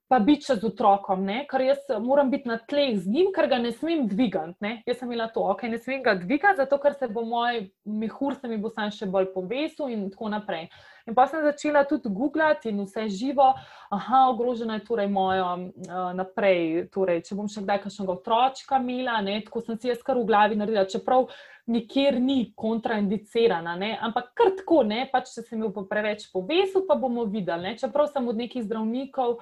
pa 0.08 0.20
biti 0.24 0.48
še 0.48 0.56
z 0.62 0.70
otrokom, 0.70 1.26
ne? 1.28 1.42
ker 1.52 1.62
jaz 1.66 1.82
moram 2.04 2.30
biti 2.32 2.48
na 2.48 2.58
tleh 2.64 2.96
z 2.96 3.12
njim, 3.12 3.32
ker 3.36 3.50
ga 3.52 3.60
ne 3.60 3.74
smem 3.76 4.06
dvigati. 4.08 4.72
Jaz 4.88 5.02
sem 5.02 5.10
imela 5.10 5.28
to, 5.34 5.44
ok, 5.52 5.66
ne 5.68 5.80
smem 5.84 6.04
ga 6.06 6.16
dvigati, 6.16 6.62
zato 6.64 6.80
ker 6.80 6.96
se 6.96 7.10
bo 7.12 7.26
moj 7.28 7.66
mehur 7.84 8.38
se 8.40 8.48
mi 8.48 8.60
bo 8.62 8.72
sam 8.72 8.92
še 8.94 9.10
bolj 9.12 9.34
povesil 9.34 9.92
in 9.92 10.08
tako 10.14 10.32
naprej. 10.32 10.70
In 11.08 11.16
pa 11.16 11.28
sem 11.28 11.44
začela 11.44 11.84
tudi 11.88 12.12
googlati 12.12 12.72
in 12.72 12.82
vse 12.84 13.06
živo, 13.12 13.50
aha, 13.96 14.26
ogrožena 14.32 14.80
je 14.80 14.86
torej 14.88 15.12
moja 15.12 15.54
uh, 15.56 16.10
naprej. 16.16 16.88
Torej, 16.92 17.22
če 17.28 17.36
bom 17.40 17.52
še 17.52 17.64
kdaj 17.64 17.84
kakšnega 17.86 18.16
otročka 18.16 18.80
imela, 18.80 19.20
tako 19.44 19.64
sem 19.64 19.80
si 19.80 19.92
jaz 19.92 20.04
kar 20.04 20.20
v 20.20 20.28
glavi 20.28 20.60
naredila, 20.60 20.88
čeprav 20.88 21.28
nikjer 21.68 22.20
ni 22.24 22.54
kontraindicirana, 22.56 23.76
ne? 23.76 23.92
ampak 24.02 24.32
kar 24.36 24.54
tako, 24.56 24.82
ne? 24.88 25.04
pač 25.12 25.36
če 25.36 25.44
se 25.44 25.60
mi 25.60 25.68
bo 25.68 25.84
preveč 25.88 26.30
povesil, 26.32 26.88
pa 26.88 26.96
bomo 27.00 27.28
videli. 27.28 27.70
Ne? 27.70 27.80
Čeprav 27.80 28.08
sem 28.12 28.28
od 28.28 28.40
nekih 28.40 28.64
zdravnikov 28.64 29.42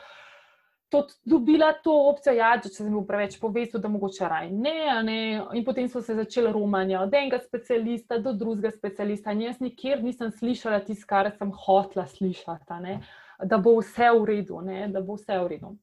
to 0.95 1.08
dobila 1.25 1.73
to 1.84 1.93
opcijo, 2.10 2.34
ja, 2.38 2.53
če 2.62 2.69
sem 2.71 2.88
bil 2.89 3.03
preveč 3.08 3.36
povezan, 3.41 3.81
da 3.84 3.91
mogoče 3.91 4.29
raj 4.31 4.49
ne, 4.51 4.77
ne. 5.03 5.17
In 5.58 5.65
potem 5.67 5.89
so 5.91 6.01
se 6.01 6.15
začeli 6.15 6.53
romanja 6.55 7.01
od 7.03 7.13
enega 7.13 7.41
specialista 7.43 8.17
do 8.23 8.34
drugega 8.34 8.71
specialista. 8.71 9.36
In 9.36 9.43
jaz 9.49 9.60
nikjer 9.63 10.03
nisem 10.03 10.31
slišala 10.31 10.79
tisto, 10.88 11.10
kar 11.10 11.31
sem 11.36 11.51
hotla 11.65 12.08
slišati, 12.08 12.79
ne? 12.86 12.99
da 13.43 13.58
bo 13.60 13.73
vse 13.81 14.13
v 14.15 14.23
redu, 14.29 14.62
ne? 14.63 14.86
da 14.88 15.01
bo 15.03 15.17
vse 15.19 15.36
v 15.43 15.49
redu. 15.51 15.73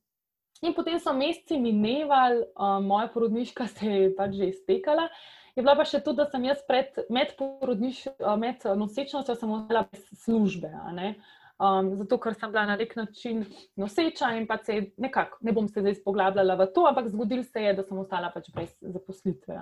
In 0.65 0.73
potem 0.73 0.97
so 1.03 1.13
meseci 1.13 1.59
minevali, 1.61 2.47
um, 2.55 2.87
moja 2.89 3.11
porodniška 3.13 3.67
se 3.69 3.91
je 3.91 4.11
pač 4.17 4.39
že 4.39 4.49
iztekala. 4.55 5.09
Je 5.53 5.61
bila 5.61 5.75
pa 5.77 5.85
še 5.85 6.01
to, 6.01 6.15
da 6.17 6.25
sem 6.33 6.47
jaz 6.49 6.63
pred, 6.65 6.97
med, 7.13 7.35
med 8.41 8.65
nosečnostjo 8.81 9.37
imela 9.45 9.85
službe. 10.25 10.71
Uh, 10.73 11.13
um, 11.59 11.93
zato 12.01 12.19
ker 12.19 12.35
sem 12.35 12.53
bila 12.53 12.67
na 12.67 12.77
nek 12.77 12.97
način 12.97 13.45
noseča 13.77 14.33
in 14.37 14.47
pa 14.47 14.59
se 14.59 14.93
nekako, 14.97 15.39
ne 15.41 15.53
bom 15.53 15.69
se 15.69 15.81
zdaj 15.81 16.01
spoglabljala 16.01 16.57
v 16.61 16.67
to, 16.75 16.87
ampak 16.89 17.09
zgodil 17.13 17.45
se 17.45 17.63
je, 17.63 17.75
da 17.75 17.85
sem 17.87 17.99
ostala 17.99 18.31
pač 18.35 18.51
brez 18.55 18.75
zaposlitve. 18.81 19.59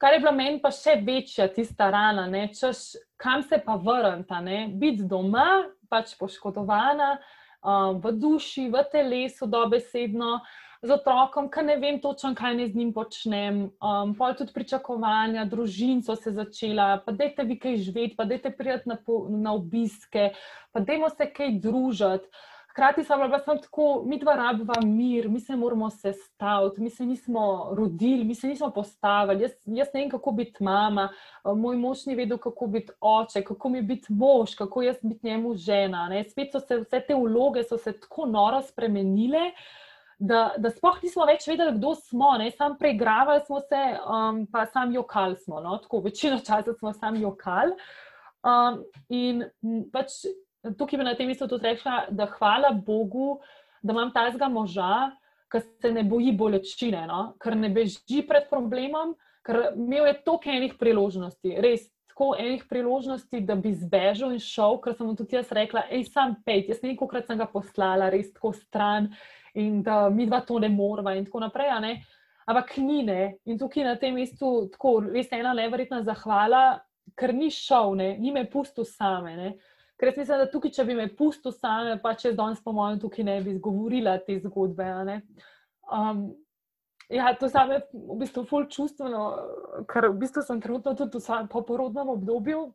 kar 0.00 0.12
je 0.12 0.20
bila 0.20 0.32
meni 0.32 0.60
pa 0.62 0.70
še 0.72 0.96
večja 1.04 1.48
tista 1.52 1.90
rana, 1.90 2.26
ne, 2.26 2.48
češ, 2.54 2.96
kam 3.20 3.42
se 3.42 3.60
pa 3.64 3.76
vrnta, 3.76 4.40
biti 4.72 5.04
doma, 5.04 5.64
pač 5.90 6.14
poškodovana 6.18 7.18
um, 7.60 8.00
v 8.00 8.12
duši, 8.16 8.68
v 8.72 8.84
telesu, 8.92 9.46
dobesedno. 9.46 10.38
Z 10.80 10.94
otrokom, 10.94 11.50
ki 11.52 11.62
ne 11.66 11.74
vem 11.76 11.98
točno, 12.00 12.30
kaj 12.32 12.54
ne 12.56 12.66
z 12.70 12.78
njim 12.78 12.92
počnem, 12.96 13.56
um, 13.84 14.14
pa 14.16 14.30
tudi 14.32 14.54
pričakovanja, 14.56 15.44
družin 15.44 16.00
so 16.00 16.14
se 16.16 16.32
začela, 16.32 17.02
pa 17.04 17.12
dajte 17.12 17.44
vi 17.44 17.58
kaj 17.60 17.76
živeti, 17.84 18.16
pa 18.16 18.24
dajte 18.24 18.54
prijeti 18.56 18.88
na, 18.88 18.96
na 19.28 19.52
obiske, 19.52 20.30
pa 20.72 20.80
dajmo 20.80 21.10
se 21.12 21.28
kaj 21.36 21.58
družiti. 21.60 22.32
Hkrati 22.70 23.02
sem 23.04 23.18
bila 23.18 23.38
sem 23.42 23.58
tako, 23.60 24.02
mi 24.06 24.16
dva 24.22 24.36
rabva 24.38 24.78
mir, 24.86 25.28
mi 25.28 25.40
se 25.40 25.56
moramo 25.56 25.90
sestaviti, 25.90 26.80
mi 26.80 26.90
se 26.90 27.04
nismo 27.04 27.74
rodili, 27.76 28.24
mi 28.24 28.34
se 28.34 28.48
nismo 28.48 28.70
postavili. 28.70 29.42
Jaz, 29.42 29.52
jaz 29.66 29.92
ne 29.94 30.00
vem, 30.00 30.10
kako 30.10 30.32
biti 30.32 30.64
mama, 30.64 31.08
moj 31.44 31.76
mož 31.76 32.06
ni 32.06 32.14
vedel, 32.14 32.38
kako 32.38 32.66
biti 32.66 32.96
oče, 33.00 33.42
kako 33.44 33.68
mi 33.68 33.82
biti 33.82 34.12
mož, 34.12 34.54
kako 34.54 34.82
jaz 34.82 34.96
biti 35.02 35.26
njemu 35.26 35.54
žena. 35.54 36.08
Ne. 36.08 36.24
Spet 36.30 36.56
so 36.56 36.60
se 36.60 36.80
vse 36.80 37.02
te 37.08 37.14
vloge 37.14 37.66
tako 37.84 38.26
noro 38.26 38.62
spremenile. 38.62 39.50
Da, 40.20 40.50
da 40.60 40.68
sploh 40.68 40.98
nismo 41.00 41.24
več 41.24 41.46
vedeli, 41.48 41.78
kdo 41.78 41.94
smo, 41.96 42.34
ne? 42.36 42.50
sam 42.52 42.74
preigravali 42.76 43.40
smo 43.46 43.62
se, 43.64 43.80
um, 44.04 44.42
pa 44.52 44.66
sam 44.68 44.92
jokal 44.92 45.32
smo. 45.40 45.62
No? 45.64 45.78
Tako, 45.80 46.02
večino 46.04 46.36
časa 46.44 46.74
smo 46.76 46.92
sam 46.92 47.16
jokal. 47.16 47.72
Um, 48.44 48.82
in 49.08 49.46
pač 49.92 50.20
tukaj 50.76 51.00
bi 51.00 51.06
na 51.08 51.14
tem 51.16 51.30
mestu 51.30 51.48
tudi 51.48 51.70
rekla, 51.70 52.04
da 52.12 52.28
hvala 52.36 52.74
Bogu, 52.86 53.38
da 53.80 53.96
imam 53.96 54.12
tazga 54.12 54.50
moža, 54.52 55.10
ki 55.50 55.62
se 55.64 55.92
ne 55.92 56.04
boji 56.04 56.36
bolečine, 56.36 57.06
no? 57.08 57.22
ker 57.40 57.56
ne 57.56 57.72
beži 57.72 58.20
pred 58.28 58.44
problemom, 58.52 59.16
ker 59.46 59.70
imel 59.72 60.10
je 60.10 60.18
toliko 60.26 60.52
enih 60.52 60.76
priložnosti, 60.78 61.56
res 61.64 61.88
tako 62.12 62.34
enih 62.36 62.66
priložnosti, 62.68 63.40
da 63.48 63.56
bi 63.56 63.72
zbežal 63.72 64.36
in 64.36 64.42
šel, 64.44 64.76
ker 64.84 64.94
sem 64.94 65.08
mu 65.08 65.16
tudi 65.16 65.38
jaz 65.38 65.48
rekla, 65.56 65.86
hej, 65.88 66.04
sam 66.12 66.36
pet, 66.44 66.68
jaz 66.68 66.84
nekaj 66.84 67.08
krat 67.08 67.30
sem 67.30 67.40
ga 67.40 67.48
poslala, 67.48 68.12
res 68.12 68.28
tako 68.36 68.52
stran 68.52 69.08
in 69.54 69.82
da 69.82 70.08
mi 70.10 70.26
dva 70.26 70.40
to 70.46 70.58
ne 70.58 70.68
morva 70.68 71.14
in 71.14 71.24
tako 71.24 71.40
naprej. 71.40 71.70
Ampak 72.46 72.72
knjine 72.74 73.36
in 73.46 73.58
tukaj 73.58 73.84
na 73.84 73.96
tem 73.96 74.14
mestu, 74.14 74.68
tako 74.72 75.00
res 75.06 75.28
ena 75.32 75.52
neverjetna 75.54 76.02
zahvala, 76.02 76.80
ker 77.16 77.34
ni 77.34 77.50
šel, 77.50 77.94
ne? 77.98 78.14
ni 78.18 78.32
me 78.32 78.46
pustil 78.50 78.84
same. 78.84 79.36
Ne? 79.36 79.50
Ker 80.00 80.10
jaz 80.10 80.18
mislim, 80.18 80.40
da 80.40 80.50
tukaj, 80.50 80.72
če 80.74 80.84
bi 80.88 80.96
me 80.98 81.08
pustil 81.14 81.52
same, 81.52 81.98
pa 82.02 82.14
če 82.18 82.32
danes, 82.34 82.62
po 82.64 82.72
mojem, 82.74 82.98
tukaj 83.02 83.26
ne 83.26 83.40
bi 83.44 83.56
zgovorila 83.58 84.16
te 84.26 84.38
zgodbe. 84.42 84.88
Um, 85.90 86.30
ja, 87.12 87.34
to 87.38 87.50
same 87.52 87.82
v 87.92 88.18
bistvu 88.22 88.46
ful 88.48 88.66
čustveno, 88.72 89.24
ker 89.90 90.08
v 90.10 90.18
bistvu 90.24 90.46
sem 90.46 90.62
trenutno 90.62 90.96
tudi 90.98 91.18
v 91.18 91.24
svojem 91.26 91.50
poporodnem 91.52 92.14
obdobju 92.16 92.70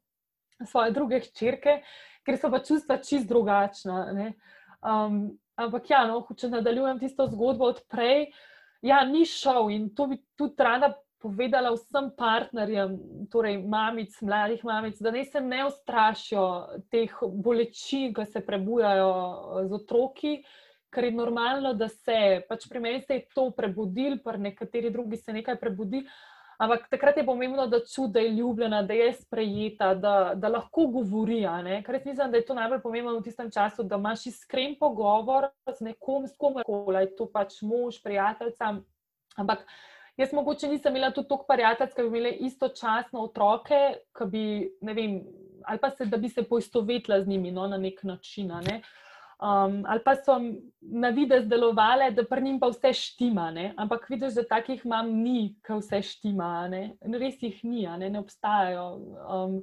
svoje 0.63 0.91
druge 0.91 1.19
hčerke, 1.19 1.81
ker 2.25 2.37
so 2.39 2.51
pa 2.51 2.61
čustva 2.63 2.99
čist 3.03 3.27
drugačna. 3.27 4.31
Um, 4.79 5.35
ampak 5.55 5.89
ja, 5.89 6.03
no, 6.09 6.21
če 6.37 6.51
nadaljujem 6.51 6.99
tisto 6.99 7.27
zgodbo 7.31 7.71
od 7.73 7.81
prej, 7.91 8.29
ja, 8.85 9.01
ni 9.07 9.25
šel 9.25 9.71
in 9.73 9.89
to 9.95 10.07
bi 10.11 10.19
tudi 10.37 10.63
rada 10.63 10.93
povedala 11.25 11.71
vsem 11.73 12.11
partnerjem, 12.13 12.97
torej 13.33 13.57
mamic, 13.65 14.13
mladih 14.21 14.61
mamic, 14.67 14.99
da 15.01 15.11
ne 15.11 15.23
se 15.25 15.41
ne 15.41 15.63
ustrašijo 15.65 16.45
teh 16.93 17.15
bolečin, 17.23 18.13
ki 18.13 18.27
se 18.29 18.43
prebujajo 18.45 19.09
z 19.65 19.73
otroki, 19.79 20.35
ker 20.93 21.09
je 21.09 21.15
normalno, 21.15 21.73
da 21.73 21.89
se, 21.89 22.45
pač 22.49 22.69
pri 22.69 22.83
meni 22.83 23.01
se 23.01 23.17
je 23.17 23.25
to 23.33 23.49
prebudil, 23.57 24.19
pri 24.23 24.43
nekateri 24.51 24.93
drugi 24.93 25.17
se 25.17 25.33
nekaj 25.33 25.57
prebudi. 25.59 26.05
Ampak 26.57 26.85
takrat 26.89 27.17
je 27.17 27.25
pomembno, 27.25 27.67
da 27.67 27.79
čuti, 27.79 28.13
da 28.13 28.19
je 28.19 28.29
ljubljena, 28.37 28.83
da 28.83 28.93
je 28.93 29.13
sprejeta, 29.13 29.93
da, 29.93 30.33
da 30.35 30.49
lahko 30.49 30.87
govori. 30.87 31.41
Ker 31.85 31.95
jaz 31.95 32.05
mislim, 32.05 32.31
da 32.31 32.37
je 32.37 32.45
to 32.45 32.53
najbolj 32.53 32.81
pomembno 32.81 33.17
v 33.17 33.23
tistem 33.23 33.51
času, 33.51 33.83
da 33.83 33.99
imaš 33.99 34.25
iskren 34.31 34.77
pogovor 34.79 35.49
z 35.67 35.83
nekom, 35.89 36.27
s 36.27 36.37
komerkoli, 36.37 37.09
to 37.17 37.27
pač 37.31 37.59
mož, 37.61 37.99
prijateljica. 38.03 38.77
Ampak 39.35 39.67
Jaz 40.15 40.31
mogoče 40.33 40.67
nisem 40.71 40.95
imela 40.95 41.11
tudi 41.11 41.27
toliko 41.27 41.45
prijateljev, 41.49 41.95
ki 41.95 42.01
bi 42.01 42.07
imeli 42.07 42.29
istočasno 42.47 43.19
otroke, 43.19 43.79
bi, 44.31 44.43
vem, 44.81 45.17
ali 45.67 45.81
pa 45.81 45.89
se, 45.91 46.05
da 46.05 46.17
bi 46.17 46.29
se 46.29 46.43
poistovetila 46.43 47.19
z 47.21 47.27
njimi 47.27 47.51
no, 47.51 47.67
na 47.67 47.77
nek 47.77 48.03
način. 48.03 48.53
Ne. 48.63 48.81
Um, 49.35 49.83
ali 49.83 49.99
pa 49.99 50.15
so 50.15 50.37
na 50.79 51.09
vide 51.09 51.41
zdelovali, 51.41 52.07
da 52.15 52.23
pri 52.23 52.41
njim 52.41 52.59
pa 52.59 52.69
vse 52.71 52.93
štima, 52.93 53.49
ne. 53.51 53.73
ampak 53.77 54.09
vidiš, 54.09 54.33
da 54.33 54.45
takih 54.47 54.85
mam 54.85 55.11
ni, 55.11 55.57
ki 55.65 55.79
vse 55.81 56.01
štima, 56.01 56.67
ne. 56.71 56.83
res 57.19 57.43
jih 57.43 57.59
ni, 57.63 57.83
ne, 57.83 58.09
ne 58.09 58.19
obstajajo. 58.19 58.87
Um, 59.27 59.59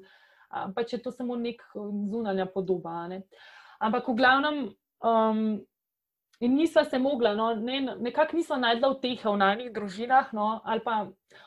pa 0.76 0.84
če 0.84 1.00
to 1.00 1.10
samo 1.10 1.36
nek 1.40 1.64
zunanja 1.74 2.46
podoba. 2.46 3.06
Ne. 3.08 3.22
Ampak 3.80 4.08
v 4.08 4.16
glavnem. 4.20 4.64
Um, 5.00 5.62
In 6.42 6.56
nisva 6.58 6.82
se 6.84 6.98
mogla, 6.98 7.36
no, 7.38 7.52
ne, 7.54 7.76
nekako 8.02 8.34
nisva 8.36 8.56
najdla 8.58 8.88
v 8.90 8.96
teh 8.98 9.20
v 9.22 9.34
najnih 9.38 9.68
družinah, 9.70 10.32
no, 10.34 10.46
ali 10.66 10.82
pa 10.82 10.96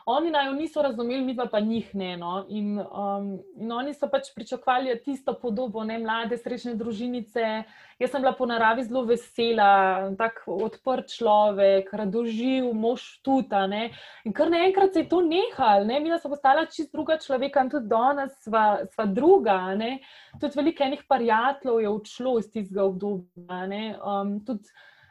oni 0.07 0.29
naj 0.31 0.45
jo 0.47 0.53
niso 0.55 0.83
razumeli, 0.85 1.19
mi 1.19 1.35
pa 1.35 1.59
njih 1.59 1.89
ne. 1.99 2.13
No, 2.17 2.45
in, 2.47 2.79
um, 2.79 3.33
in 3.59 3.73
oni 3.75 3.91
so 3.93 4.07
pač 4.07 4.31
pričakovali 4.31 4.95
tisto 5.03 5.35
podobo, 5.35 5.83
ne 5.83 5.99
mlade, 5.99 6.37
srečne 6.39 6.77
družinice. 6.79 7.65
Jaz 7.99 8.11
sem 8.11 8.21
bila 8.21 8.33
po 8.35 8.45
naravi 8.45 8.83
zelo 8.83 9.05
vesela, 9.07 10.11
tako 10.19 10.57
odprt 10.65 11.13
človek, 11.13 11.93
radoživ, 11.95 12.67
mož 12.75 13.05
tuta. 13.23 13.63
Ne. 13.71 13.89
In 14.27 14.35
kar 14.35 14.51
naenkrat 14.51 14.93
se 14.93 15.05
je 15.05 15.09
to 15.09 15.21
nehalo, 15.23 15.87
ne. 15.87 16.01
mi 16.03 16.11
smo 16.19 16.33
postala 16.33 16.65
čist 16.65 16.91
druga 16.91 17.15
človeka 17.17 17.63
in 17.63 17.71
tudi 17.71 17.87
danes 17.87 18.35
sva, 18.43 18.65
sva 18.91 19.05
druga. 19.07 19.57
Ne. 19.79 19.99
Tudi 20.41 20.59
veliko 20.59 20.83
enih 20.83 21.07
prijateljev 21.07 21.81
je 21.85 21.95
odšlo 21.95 22.37
iz 22.39 22.51
tistega 22.51 22.83
obdobja 22.83 23.63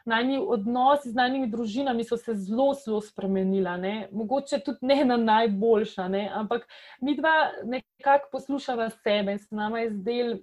najni 0.05 0.37
odnosi 0.37 1.09
z 1.09 1.17
najnimi 1.17 1.47
družinami 1.49 2.03
so 2.05 2.17
se 2.17 2.35
zelo, 2.37 2.73
zelo 2.77 3.01
spremenili. 3.01 4.07
Mogoče 4.11 4.59
tudi 4.65 4.85
ne 4.85 5.05
na 5.05 5.17
najboljša, 5.17 6.07
ne? 6.07 6.29
ampak 6.33 6.67
mi 7.01 7.15
dva 7.17 7.51
nekako 7.63 8.29
poslušava 8.31 8.89
sebe 8.89 9.31
in 9.31 9.39
se 9.39 9.55
nama 9.55 9.79
je 9.79 9.89
zdel. 9.91 10.37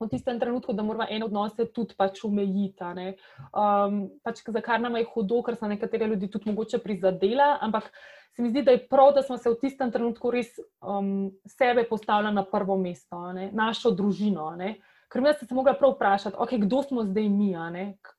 V 0.00 0.08
tistem 0.08 0.40
trenutku, 0.40 0.72
da 0.72 0.82
moramo 0.82 1.04
eno 1.10 1.26
odnose 1.28 1.66
tudi 1.76 1.92
pač 1.96 2.22
umejiti. 2.24 3.10
Um, 3.52 4.06
pač 4.24 4.40
za 4.48 4.62
kar 4.64 4.80
nam 4.80 4.96
je 4.96 5.04
hudo, 5.12 5.42
ker 5.44 5.58
so 5.60 5.68
nekatere 5.68 6.08
ljudi 6.08 6.30
tudi 6.32 6.48
mogoče 6.48 6.80
prizadela, 6.80 7.58
ampak 7.60 7.90
se 8.32 8.42
mi 8.42 8.48
zdi, 8.48 8.62
da 8.62 8.72
je 8.72 8.86
prav, 8.88 9.12
da 9.14 9.22
smo 9.22 9.36
se 9.36 9.50
v 9.50 9.58
tistem 9.60 9.92
trenutku 9.92 10.30
res 10.32 10.54
um, 10.80 11.28
sebe 11.44 11.84
postavili 11.84 12.32
na 12.32 12.46
prvo 12.48 12.78
mesto, 12.80 13.20
ne? 13.36 13.50
našo 13.52 13.92
družino. 13.92 14.54
Ne? 14.56 14.78
Ker 15.10 15.24
jaz 15.26 15.40
sem 15.40 15.48
se 15.50 15.54
mogla 15.58 15.74
prav 15.74 15.96
vprašati, 15.96 16.38
okay, 16.38 16.60
kdo 16.62 16.82
smo 16.86 17.04
zdaj 17.04 17.28
mi, 17.28 17.50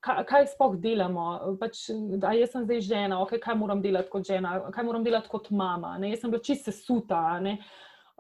kaj, 0.03 0.25
kaj 0.27 0.47
sploh 0.51 0.75
delamo. 0.75 1.55
Pač, 1.59 1.85
jaz 1.89 2.51
sem 2.51 2.65
zdaj 2.67 2.81
žena, 2.83 3.21
okay, 3.23 3.39
kaj 3.39 3.55
moram 3.55 3.81
delati 3.81 4.11
kot 4.11 4.27
žena, 4.27 4.57
kaj 4.75 4.85
moram 4.85 5.05
delati 5.05 5.31
kot 5.31 5.49
mama. 5.49 5.95
Ne? 5.97 6.11
Jaz 6.11 6.25
sem 6.25 6.33
bila 6.33 6.43
čisto 6.43 6.75
suta. 6.75 7.39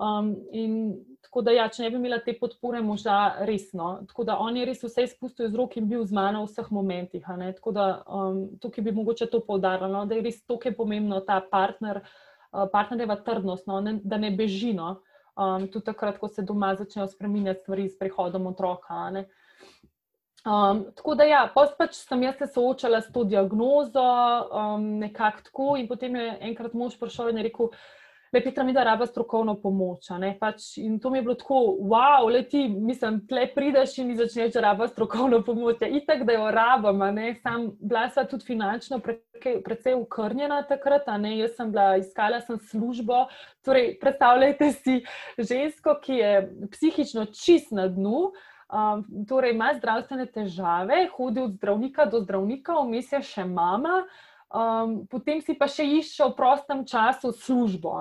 Um, 0.01 0.35
in 0.51 0.95
tako 1.21 1.43
da, 1.45 1.53
ja, 1.53 1.67
če 1.69 1.83
ne 1.83 1.89
bi 1.93 1.99
imela 1.99 2.17
te 2.25 2.33
podpore, 2.33 2.81
možda 2.81 3.43
resno. 3.45 3.91
Tako 4.09 4.23
da 4.25 4.39
on 4.41 4.57
je 4.57 4.65
res 4.65 4.81
vse 4.83 5.05
izpustil 5.05 5.45
iz 5.45 5.53
rok 5.55 5.77
in 5.77 5.85
bil 5.91 6.01
z 6.09 6.15
mano 6.17 6.41
v 6.41 6.49
vseh 6.49 6.71
momentih. 6.73 7.27
Tako 7.27 7.73
da 7.75 7.85
um, 8.07 8.41
tukaj 8.63 8.83
bi 8.87 8.95
mogoče 8.97 9.29
to 9.29 9.43
poudarila, 9.45 9.91
no? 9.91 10.01
da 10.09 10.17
je 10.17 10.25
res 10.25 10.41
tukaj 10.49 10.73
pomembno 10.75 11.21
ta 11.27 11.37
partner, 11.51 12.01
uh, 12.01 12.65
partnerjeva 12.73 13.19
trdnost, 13.21 13.69
no? 13.69 13.77
ne, 13.85 13.99
da 14.03 14.17
ne 14.17 14.33
bežino 14.33 14.95
um, 15.37 15.69
tudi 15.69 15.85
takrat, 15.85 16.17
ko 16.19 16.27
se 16.27 16.41
doma 16.41 16.73
začnejo 16.75 17.07
spremenjati 17.13 17.61
stvari 17.61 17.87
s 17.89 17.99
prihodom 17.99 18.49
otroka. 18.51 19.05
Ne. 19.13 19.27
Um, 20.41 20.87
tako 20.97 21.15
da, 21.15 21.29
ja, 21.29 21.45
pač 21.53 21.93
sem 22.01 22.23
jaz 22.25 22.39
se 22.41 22.47
soočala 22.55 23.05
s 23.05 23.11
to 23.13 23.23
diagnozo, 23.29 24.09
um, 24.49 24.93
nekako 24.99 25.45
tako, 25.45 25.71
in 25.77 25.87
potem 25.87 26.17
je 26.17 26.37
enkrat 26.49 26.73
mož 26.73 26.97
prišel 26.97 27.29
in 27.29 27.37
je 27.37 27.49
rekel, 27.51 27.69
le 27.69 28.00
Petra, 28.31 28.63
mi 28.63 28.73
da 28.73 28.83
raba 28.83 29.05
strokovno 29.05 29.57
pomoč. 29.59 30.07
Pač, 30.39 30.77
in 30.77 30.99
to 30.99 31.09
mi 31.09 31.17
je 31.17 31.21
bilo 31.21 31.33
tako, 31.35 31.55
wow, 31.83 32.29
le 32.31 32.45
ti, 32.47 32.61
mislim, 32.69 33.17
tle 33.27 33.43
prideš 33.55 33.97
in 33.99 34.07
mi 34.07 34.15
začneš 34.15 34.55
raba 34.63 34.87
strokovno 34.87 35.41
pomoč. 35.43 35.81
Ja, 35.81 35.89
itak, 35.91 36.23
da 36.23 36.37
jo 36.37 36.45
rabam, 36.51 37.03
sam 37.41 37.67
bila 37.79 38.05
sva 38.09 38.23
tudi 38.23 38.47
finančno 38.47 39.01
precej 39.65 39.99
ukrnjena 39.99 40.61
takrat, 40.69 41.11
jaz 41.41 41.57
sem 41.57 41.71
bila, 41.71 41.97
iskala 41.99 42.39
sem 42.41 42.59
službo. 42.71 43.25
Torej, 43.65 43.97
predstavljajte 43.99 44.71
si 44.71 45.01
žensko, 45.37 45.99
ki 45.99 46.23
je 46.23 46.33
psihično 46.71 47.25
čist 47.35 47.75
na 47.75 47.89
dnu. 47.91 48.31
Um, 48.71 49.03
torej, 49.27 49.51
ima 49.51 49.73
zdravstvene 49.75 50.29
težave, 50.31 51.09
hodi 51.17 51.41
od 51.43 51.59
zdravnika 51.59 52.05
do 52.07 52.21
zdravnika, 52.23 52.79
vmes 52.79 53.11
je 53.11 53.19
še 53.27 53.43
mama, 53.43 54.05
uh, 54.05 54.30
Um, 54.51 55.07
potem 55.07 55.39
si 55.39 55.53
pa 55.55 55.63
še 55.71 55.85
iščeš 55.87 56.25
v 56.27 56.35
prostem 56.35 56.81
času 56.83 57.29
službo, 57.31 57.93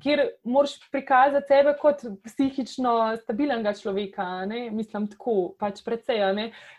kjer 0.00 0.22
moraš 0.48 0.78
prikazati 0.88 1.52
sebe 1.52 1.74
kot 1.76 2.06
psihično 2.24 2.94
stabilnega 3.20 3.74
človeka. 3.76 4.46
Ne? 4.48 4.70
Mislim, 4.72 5.10
tako 5.12 5.52
pač 5.60 5.82
precej. 5.84 6.24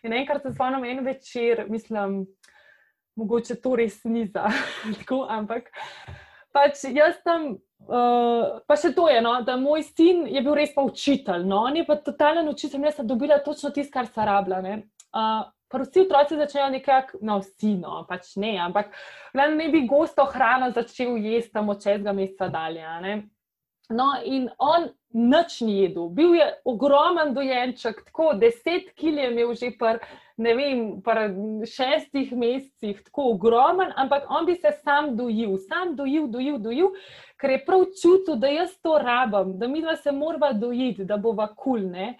In 0.01 0.15
enkrat 0.17 0.41
se 0.41 0.55
spomnim 0.55 0.87
en 0.89 1.03
večer, 1.05 1.67
mislim, 1.69 2.23
mogoče 3.15 3.61
to 3.61 3.75
res 3.77 4.01
ni 4.09 4.25
za 4.25 4.49
tako, 4.99 5.27
ampak 5.29 5.69
pač 6.55 6.87
jaz 6.89 7.21
sem 7.21 7.55
Uh, 7.85 8.63
pa 8.65 8.73
še 8.79 8.89
to 8.95 9.03
je, 9.11 9.19
no, 9.21 9.35
da 9.45 9.59
moj 9.61 9.83
sin 9.85 10.23
je 10.31 10.41
bil 10.41 10.55
res 10.57 10.71
pa 10.73 10.81
učitelj. 10.87 11.43
No, 11.45 11.59
on 11.67 11.75
je 11.77 11.83
pa 11.85 11.99
totalen 12.01 12.47
učitelj, 12.49 12.87
jaz 12.87 12.95
sem 12.97 13.05
dobila 13.05 13.37
točno 13.45 13.69
tisto, 13.75 13.91
kar 13.93 14.07
sem 14.09 14.25
rabila. 14.25 14.57
Uh, 15.13 15.43
vsi 15.81 16.05
otroci 16.05 16.37
začnejo 16.39 16.69
nekako, 16.69 17.19
no, 17.21 17.39
vsi, 17.43 17.75
no, 17.81 18.03
pač 18.09 18.35
ne, 18.41 18.55
ampak 18.61 18.93
ne 19.33 19.69
bi 19.69 19.87
gosto 19.87 20.25
hrano 20.25 20.71
začel 20.71 21.17
jesti 21.17 21.53
tam 21.53 21.69
od 21.69 21.83
čezga 21.83 22.13
meseca 22.13 22.47
dalje. 22.49 22.85
No, 23.89 24.15
in 24.23 24.49
on 24.57 24.89
nič 25.13 25.61
ni 25.61 25.83
jedel, 25.83 26.09
bil 26.09 26.33
je 26.35 26.45
ogromen 26.65 27.33
dojenček, 27.33 28.01
tako 28.09 28.33
deset 28.33 28.89
kil 28.97 29.17
je 29.19 29.31
imel 29.31 29.53
že 29.53 29.71
pr. 29.79 30.01
Ne 30.37 30.51
vem, 30.51 30.79
pa 30.99 31.29
šestih 31.63 32.33
mesecih, 32.35 32.97
tako 33.05 33.29
ogromen, 33.37 33.93
ampak 33.95 34.25
on 34.27 34.43
bi 34.45 34.57
se 34.59 34.73
sam 34.83 35.13
dojil, 35.15 35.55
sam 35.69 35.93
dojil, 35.95 36.27
dojil, 36.27 36.57
dojil, 36.59 36.89
ker 37.39 37.53
je 37.53 37.61
prav 37.63 37.85
čutil, 38.01 38.35
da 38.35 38.49
jaz 38.51 38.73
to 38.83 38.97
rabim, 38.99 39.53
da 39.55 39.69
mi 39.71 39.79
dva 39.81 39.95
se 39.95 40.11
moramo 40.11 40.51
dojiti, 40.59 41.05
da 41.07 41.15
bo 41.17 41.31
vakulne. 41.31 42.17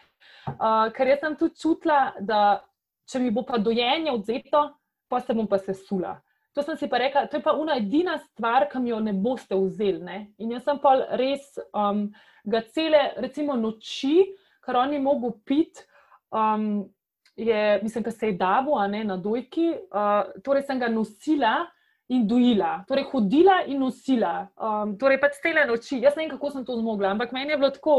Uh, 0.47 0.87
ker 0.95 1.11
jaz 1.11 1.19
sem 1.25 1.35
tudi 1.35 1.59
čutila, 1.59 2.13
da 2.21 2.63
če 3.09 3.21
mi 3.21 3.31
bo 3.31 3.45
pa 3.45 3.57
dojenje 3.57 4.11
odzeto, 4.11 4.69
pa 5.09 5.21
se 5.21 5.33
bom 5.33 5.47
pa 5.47 5.59
sesula. 5.61 6.15
To 6.55 6.63
sem 6.63 6.77
si 6.79 6.87
pa 6.87 7.01
rekla, 7.01 7.25
to 7.27 7.37
je 7.37 7.43
pa 7.43 7.51
ena 7.59 7.75
edina 7.75 8.15
stvar, 8.17 8.69
ki 8.71 8.79
mi 8.79 8.93
jo 8.93 9.01
ne 9.03 9.11
boste 9.13 9.57
vzeli. 9.59 9.99
Ne? 9.99 10.17
In 10.39 10.53
jaz 10.55 10.63
sem 10.63 10.79
pa 10.79 10.95
res 11.19 11.49
um, 11.75 12.05
ga 12.47 12.61
cele, 12.71 13.01
recimo, 13.19 13.57
noči, 13.59 14.23
kar 14.63 14.79
on 14.79 14.93
je 14.95 15.01
mogel 15.03 15.35
piti, 15.43 15.83
um, 16.31 16.85
je, 17.35 17.79
mislim, 17.83 18.05
da 18.05 18.11
se 18.11 18.31
je 18.31 18.37
davo, 18.39 18.77
a 18.79 18.87
ne 18.87 19.03
na 19.03 19.17
dojki, 19.19 19.73
uh, 19.91 20.31
torej 20.43 20.63
sem 20.69 20.79
ga 20.79 20.91
nosila. 20.91 21.57
In 22.13 22.27
dojila, 22.29 22.83
torej 22.85 23.07
hodila 23.09 23.63
in 23.65 23.79
nosila, 23.81 24.43
um, 24.61 24.91
torej 25.01 25.17
pač 25.17 25.39
cele 25.41 25.63
noči. 25.65 25.97
Jaz 26.03 26.13
ne 26.13 26.21
vem, 26.21 26.35
kako 26.35 26.51
sem 26.53 26.65
to 26.67 26.75
zmogla, 26.77 27.15
ampak 27.15 27.31
meni 27.33 27.55
je 27.55 27.57
bilo 27.57 27.71
tako, 27.73 27.95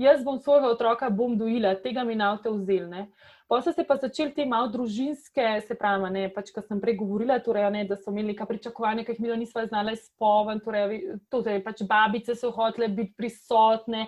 jaz 0.00 0.22
bom 0.24 0.38
svojega 0.40 0.70
otroka 0.72 1.10
bom 1.12 1.34
dojila, 1.36 1.74
tega 1.84 2.06
mi 2.08 2.16
na 2.16 2.30
avto 2.32 2.54
vzeli. 2.56 3.04
Pa 3.50 3.58
so 3.62 3.72
se 3.72 3.82
pa 3.82 3.96
začeli 3.98 4.30
te 4.30 4.44
malo 4.46 4.68
družinske, 4.70 5.44
se 5.66 5.74
pravi, 5.74 6.06
ne, 6.14 6.20
pač, 6.30 6.52
ko 6.54 6.62
sem 6.62 6.78
pregovorila, 6.78 7.40
torej, 7.42 7.64
ne, 7.74 7.80
da 7.88 7.96
so 7.98 8.12
imeli 8.12 8.28
neka 8.30 8.44
pričakovanja, 8.46 9.02
ki 9.02 9.16
jih 9.16 9.22
mi 9.24 9.38
nismo 9.40 9.64
znali 9.66 9.96
spoven, 9.98 10.60
torej, 10.62 11.00
to, 11.26 11.40
torej, 11.40 11.58
pač 11.64 11.82
babice 11.90 12.36
so 12.38 12.52
hotele 12.54 12.86
biti 12.94 13.16
prisotne, 13.18 14.04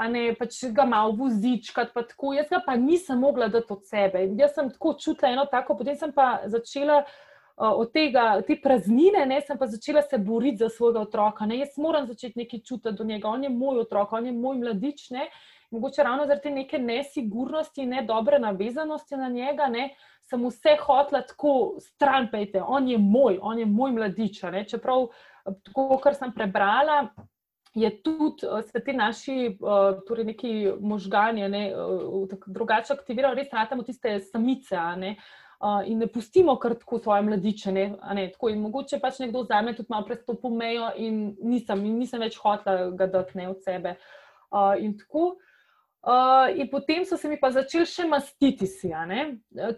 a 0.00 0.06
ne 0.08 0.22
pač 0.38 0.62
ga 0.72 0.86
malo 0.88 1.12
vozičkat, 1.18 1.92
pa 1.92 2.06
tako, 2.08 2.32
jaz 2.38 2.48
ga 2.48 2.62
pa 2.64 2.78
nisem 2.80 3.20
mogla 3.20 3.50
dati 3.52 3.68
od 3.74 3.84
sebe. 3.84 4.22
Jaz 4.40 4.56
sem 4.56 4.72
tako 4.72 4.94
čutila 5.04 5.34
eno 5.34 5.44
tako, 5.52 5.76
potem 5.76 5.98
sem 6.00 6.16
pa 6.16 6.46
začela. 6.48 7.02
Od 7.56 7.88
tega, 7.88 8.42
te 8.44 8.52
praznine, 8.60 9.22
ne, 9.24 9.38
sem 9.40 9.56
pa 9.56 9.64
začela 9.64 10.02
se 10.04 10.18
boriti 10.20 10.60
za 10.60 10.68
svojega 10.68 11.00
otroka. 11.06 11.46
Ne. 11.48 11.56
Jaz 11.62 11.78
moram 11.80 12.04
začeti 12.04 12.42
nekaj 12.42 12.60
čutiti 12.60 12.92
do 12.98 13.04
njega. 13.08 13.30
On 13.32 13.44
je 13.44 13.48
moj 13.48 13.80
otrok, 13.86 14.12
on 14.12 14.28
je 14.28 14.32
moj 14.36 14.58
mladič. 14.60 15.06
Ne 15.16 15.30
mogoče 15.70 16.02
ravno 16.02 16.26
zaradi 16.26 16.50
neke 16.50 16.78
nesigurnosti, 16.78 17.86
ne 17.86 18.02
dobre 18.06 18.38
navezanosti 18.38 19.16
na 19.16 19.28
njega, 19.28 19.66
ne, 19.66 19.90
sem 20.26 20.42
vse 20.46 20.76
hotla 20.82 21.22
tako 21.22 21.76
stran, 21.80 22.28
pejte, 22.32 22.62
on 22.62 22.88
je 22.88 22.98
moj, 22.98 23.38
on 23.42 23.58
je 23.58 23.66
moj 23.66 23.92
mladič. 23.92 24.42
Ne, 24.50 24.64
čeprav, 24.68 25.08
tako, 25.64 25.88
kar 26.02 26.14
sem 26.14 26.34
prebrala. 26.34 27.06
Je 27.76 27.90
tudi 28.02 28.48
se 28.70 28.80
ti 28.80 28.92
naši, 28.96 29.58
torej 30.08 30.24
neki 30.24 30.50
možgani, 30.80 31.48
ne, 31.52 31.64
drugače 32.46 32.94
aktivirali, 32.94 33.42
res 33.42 33.52
ratamo 33.52 33.84
tiste 33.84 34.14
samice, 34.30 34.80
ne, 34.96 35.10
in 35.84 36.00
ne 36.00 36.08
pustimo 36.08 36.56
kar 36.56 36.74
tako 36.80 36.98
svoje 37.04 37.26
mladiče. 37.28 37.72
Ne, 37.72 37.90
ne, 38.16 38.30
tako, 38.32 38.54
mogoče 38.62 38.98
pač 39.02 39.20
nekdo 39.20 39.44
zame 39.44 39.76
tudi 39.76 39.92
malo 39.92 40.08
prestopil 40.08 40.56
mejo, 40.56 40.88
in 40.96 41.36
nisem, 41.44 41.84
in 41.84 42.00
nisem 42.00 42.24
več 42.24 42.40
hotla 42.40 42.78
ga 42.96 43.10
dati 43.12 43.44
od 43.46 43.60
sebe. 43.62 43.98
In 44.80 44.96
tako. 44.96 45.34
Uh, 46.06 46.54
in 46.54 46.68
potem 46.70 47.04
so 47.04 47.16
se 47.18 47.26
mi 47.26 47.34
pa 47.34 47.48
začeli 47.50 47.86
še 47.90 48.04
mastiti, 48.06 48.68
si, 48.70 48.92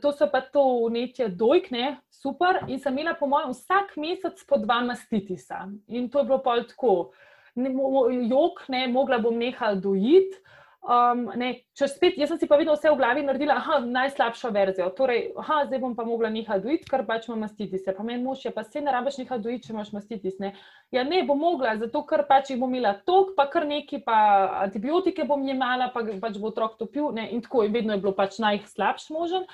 to 0.03 0.11
so 0.13 0.27
pa 0.29 0.43
to 0.45 0.61
nečje 0.93 1.31
dojkne, 1.33 1.95
super. 2.13 2.59
In 2.69 2.77
sem 2.77 2.93
imela, 2.93 3.15
po 3.17 3.25
mojem, 3.33 3.55
vsak 3.57 3.95
mesec 3.97 4.43
po 4.45 4.59
dva 4.61 4.83
mastitisa. 4.85 5.63
In 5.89 6.11
to 6.13 6.21
je 6.21 6.29
bilo 6.29 6.43
pa 6.45 6.59
tako, 6.69 7.15
jok, 7.57 8.61
ne, 8.69 8.85
mogla 8.93 9.17
bom 9.25 9.41
nehala 9.41 9.81
dojiti. 9.81 10.37
Um, 10.79 11.27
ne, 11.37 11.49
spet, 11.75 12.15
jaz 12.17 12.31
sem 12.31 12.39
si 12.39 12.47
pa 12.49 12.57
vedno 12.57 12.73
vse 12.73 12.89
v 12.89 12.97
glavi 12.97 13.25
naredila, 13.27 13.59
da 13.59 13.81
je 13.81 13.91
najslabša 13.93 14.51
verzija. 14.55 14.87
Torej, 14.97 15.33
aha, 15.37 15.65
zdaj 15.67 15.83
bom 15.83 15.97
pa 15.99 16.05
mogla 16.07 16.31
nekaj 16.33 16.63
dojiti, 16.65 16.87
ker 16.89 17.03
pač 17.05 17.27
imam 17.29 17.43
mastiti 17.45 17.81
se. 17.83 17.93
Pa 17.93 18.07
meni 18.07 18.23
mož 18.23 18.45
je 18.47 18.53
pa 18.55 18.63
se 18.65 18.81
ne 18.81 18.95
rabiš 18.95 19.19
nekaj 19.21 19.43
dojiti, 19.45 19.67
če 19.67 19.75
imaš 19.75 19.91
mastiti 19.93 20.31
se. 20.33 20.53
Ja, 20.95 21.03
ne 21.05 21.25
bom 21.29 21.43
mogla, 21.43 21.75
zato 21.83 22.05
ker 22.09 22.23
pač 22.31 22.55
jih 22.55 22.61
bom 22.63 22.73
imela 22.73 22.95
tok, 23.05 23.35
pa 23.37 23.49
kar 23.51 23.67
neki, 23.69 24.01
pa 24.07 24.17
antibiotike 24.63 25.27
bom 25.29 25.43
jemala, 25.45 25.91
pa 25.93 26.05
pač 26.23 26.39
bo 26.39 26.55
otrok 26.55 26.79
topil. 26.81 27.11
Ne, 27.13 27.27
in 27.35 27.43
tako, 27.45 27.67
in 27.67 27.75
vedno 27.75 27.99
je 27.99 28.05
bilo 28.07 28.15
pač 28.17 28.39
najslabši 28.41 29.13
možen. 29.19 29.45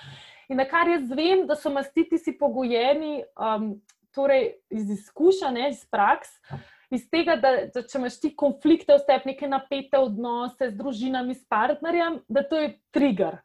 In 0.52 0.60
na 0.60 0.68
kar 0.68 0.92
jaz 0.92 1.08
vem, 1.08 1.48
da 1.48 1.56
so 1.56 1.72
mastiti 1.72 2.20
si 2.20 2.36
pogojeni, 2.38 3.24
um, 3.40 3.72
torej 4.14 4.52
iz 4.70 4.92
izkušenj, 5.00 5.64
iz 5.72 5.82
praks 5.90 6.36
iz 6.94 7.08
tega, 7.10 7.36
da, 7.40 7.52
da 7.74 7.82
če 7.82 7.98
imaš 7.98 8.20
ti 8.22 8.30
konflikte, 8.36 8.96
vstep 8.98 9.26
neke 9.28 9.48
napete 9.50 10.00
odnose 10.00 10.70
z 10.70 10.76
družinami, 10.78 11.36
s 11.36 11.44
partnerjem, 11.50 12.22
da 12.28 12.44
to 12.48 12.60
je 12.62 12.72
trigger. 12.94 13.42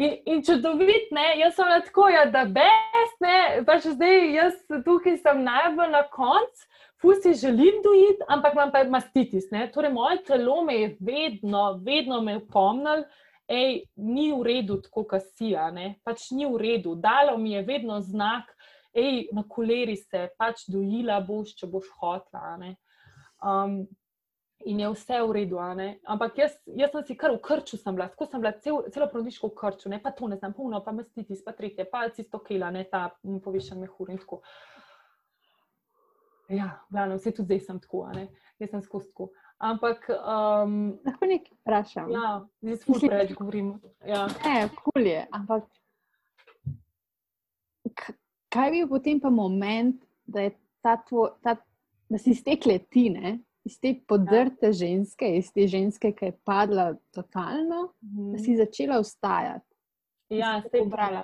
In, 0.00 0.14
in 0.24 0.40
čudovit, 0.40 1.10
ne, 1.12 1.26
jaz 1.42 1.58
sem 1.58 1.68
tako, 1.84 2.06
ja, 2.08 2.24
da 2.32 2.46
best, 2.48 3.18
ne, 3.20 3.60
pa 3.68 3.76
še 3.82 3.92
zdaj 3.92 4.22
jaz 4.32 4.54
tukaj 4.86 5.18
sem 5.20 5.42
najbolj 5.44 5.90
na 5.92 6.06
koncu, 6.14 6.68
fusi 7.02 7.34
želim 7.34 7.82
dojiti, 7.84 8.24
ampak 8.28 8.54
imam 8.56 8.72
pa 8.72 8.84
mastitis. 8.88 9.50
Ne. 9.50 9.66
Torej, 9.74 9.92
moje 9.92 10.22
telo 10.24 10.62
me 10.64 10.78
je 10.78 10.96
vedno, 11.00 11.64
vedno 11.84 12.22
me 12.22 12.38
upomnil, 12.40 13.04
hej, 13.50 13.82
ni 13.96 14.30
v 14.32 14.42
redu, 14.46 14.78
tako 14.86 15.04
kot 15.10 15.26
si, 15.34 15.52
pač 16.06 16.30
ni 16.30 16.46
v 16.46 16.56
redu. 16.62 16.94
Dalo 16.96 17.36
mi 17.38 17.52
je 17.52 17.62
vedno 17.66 18.00
znak, 18.00 18.48
hej, 18.94 19.28
na 19.32 19.44
koleri 19.48 19.96
se, 19.96 20.28
pač 20.38 20.66
dojila 20.72 21.20
boš, 21.24 21.56
če 21.58 21.68
boš 21.70 21.88
hotla. 22.00 22.56
Um, 23.42 23.82
in 24.64 24.80
je 24.80 24.90
vse 24.92 25.20
v 25.22 25.32
redu. 25.32 25.58
Ampak 25.58 26.38
jaz, 26.38 26.56
jaz 26.66 26.92
sem 26.92 27.06
si 27.06 27.16
kar 27.18 27.34
v 27.34 27.40
krču, 27.42 27.78
sem 27.80 27.96
bila, 27.96 28.08
tako 28.12 28.28
sem 28.30 28.42
bila 28.42 28.52
cel, 28.62 28.82
celo 28.94 29.08
prodiško 29.10 29.50
v 29.50 29.56
krču, 29.58 29.90
ne 29.90 29.98
pa 30.02 30.12
to 30.14 30.28
ne 30.30 30.36
znam, 30.36 30.54
puno, 30.54 30.82
pa 30.84 30.92
mestiti, 30.92 31.38
pa 31.44 31.52
tretje, 31.56 31.88
pa 31.90 32.08
cisto 32.14 32.42
kila, 32.44 32.70
ne 32.70 32.84
ta 32.90 33.08
povišen 33.22 33.80
mehur 33.82 34.12
in 34.12 34.20
tako. 34.22 34.42
Ja, 36.52 36.82
glavno, 36.90 37.16
vse 37.16 37.32
tudi 37.32 37.54
zdaj 37.54 37.60
sem 37.66 37.78
tako, 37.80 38.06
jaz 38.60 38.70
sem 38.70 38.82
skozi 38.84 39.08
tako. 39.12 39.32
Ampak. 39.62 40.08
Um, 40.10 40.98
Lahko 41.06 41.26
nekaj 41.30 41.54
vprašam. 41.60 42.10
Ja, 42.10 42.30
zdaj 42.64 42.80
smo 42.82 42.98
preveč 42.98 43.36
govorili. 43.38 43.76
Ja. 44.06 44.26
Ne, 44.42 44.66
kul 44.82 45.06
je, 45.06 45.22
ampak 45.30 45.70
kaj 48.52 48.70
bi 48.70 48.82
bil 48.82 48.90
potem 48.90 49.20
pa 49.20 49.30
moment, 49.32 50.02
da, 50.26 50.48
ta 50.84 50.96
tvo, 51.08 51.28
ta, 51.42 51.56
da 52.10 52.20
si 52.20 52.34
stekle 52.36 52.78
ti, 52.90 53.08
ne? 53.10 53.38
iz 53.64 53.76
te 53.78 53.92
podrte 54.10 54.72
ja. 54.72 54.74
ženske, 54.74 55.28
iz 55.38 55.52
te 55.54 55.68
ženske, 55.70 56.10
ki 56.18 56.32
je 56.32 56.38
padla 56.44 56.88
totalno, 57.14 57.92
mm. 58.02 58.32
da 58.32 58.40
si 58.40 58.50
mhm. 58.50 58.58
začela 58.58 58.98
ustajati? 58.98 59.68
Ja, 60.34 60.56
se 60.66 60.80
je 60.80 60.88
brala. 60.90 61.22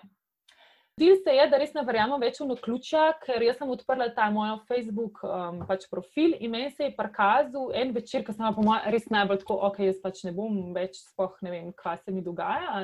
Zdi 0.98 1.12
se, 1.24 1.30
je, 1.30 1.44
da 1.46 1.58
res 1.60 1.70
ne 1.76 1.84
verjamem 1.86 2.18
več 2.18 2.40
v 2.42 2.48
noključja, 2.48 3.02
ker 3.22 3.42
jaz 3.46 3.60
sem 3.60 3.70
odprla 3.70 4.08
ta 4.16 4.24
moj 4.34 4.56
Facebook 4.66 5.20
um, 5.22 5.60
pač 5.68 5.84
profil 5.86 6.34
in 6.42 6.50
meni 6.50 6.72
se 6.74 6.88
je 6.88 6.94
prikazal 6.96 7.70
en 7.78 7.92
večer, 7.94 8.24
ko 8.26 8.34
sem 8.34 8.56
pa 8.56 8.78
res 8.90 9.06
najbolj 9.14 9.44
tako, 9.44 9.60
ok, 9.68 9.78
jaz 9.86 10.00
pač 10.02 10.24
ne 10.26 10.32
bom 10.34 10.56
več, 10.74 10.98
spoh 11.12 11.36
ne 11.46 11.54
vem, 11.54 11.68
kaj 11.78 12.00
se 12.02 12.14
mi 12.14 12.24
dogaja. 12.26 12.82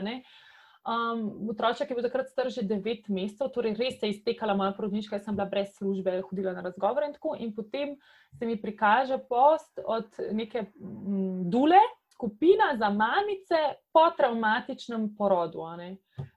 Um, 0.84 1.48
otroček 1.48 1.90
je 1.90 1.96
bil 1.96 2.04
takrat 2.04 2.28
star 2.28 2.50
že 2.52 2.60
9 2.60 3.08
mesecev, 3.08 3.48
torej 3.48 3.72
res 3.78 3.96
se 3.96 4.06
je 4.06 4.18
iztekala 4.18 4.52
moja 4.52 4.74
porodniška, 4.76 5.16
jaz 5.16 5.24
sem 5.24 5.36
bila 5.36 5.46
brez 5.48 5.70
službe, 5.78 6.18
hodila 6.28 6.52
na 6.52 6.60
razgovore 6.60 7.08
in 7.08 7.14
tako. 7.16 7.36
In 7.40 7.54
potem 7.56 7.94
se 8.36 8.44
mi 8.44 8.58
prikaže 8.60 9.16
post 9.28 9.80
od 9.80 10.12
neke 10.32 10.66
m, 10.76 11.48
dule, 11.48 11.80
skupina 12.12 12.76
za 12.76 12.90
mamice 12.92 13.80
po 13.92 14.10
traumatičnem 14.16 15.14
porodu. 15.16 15.64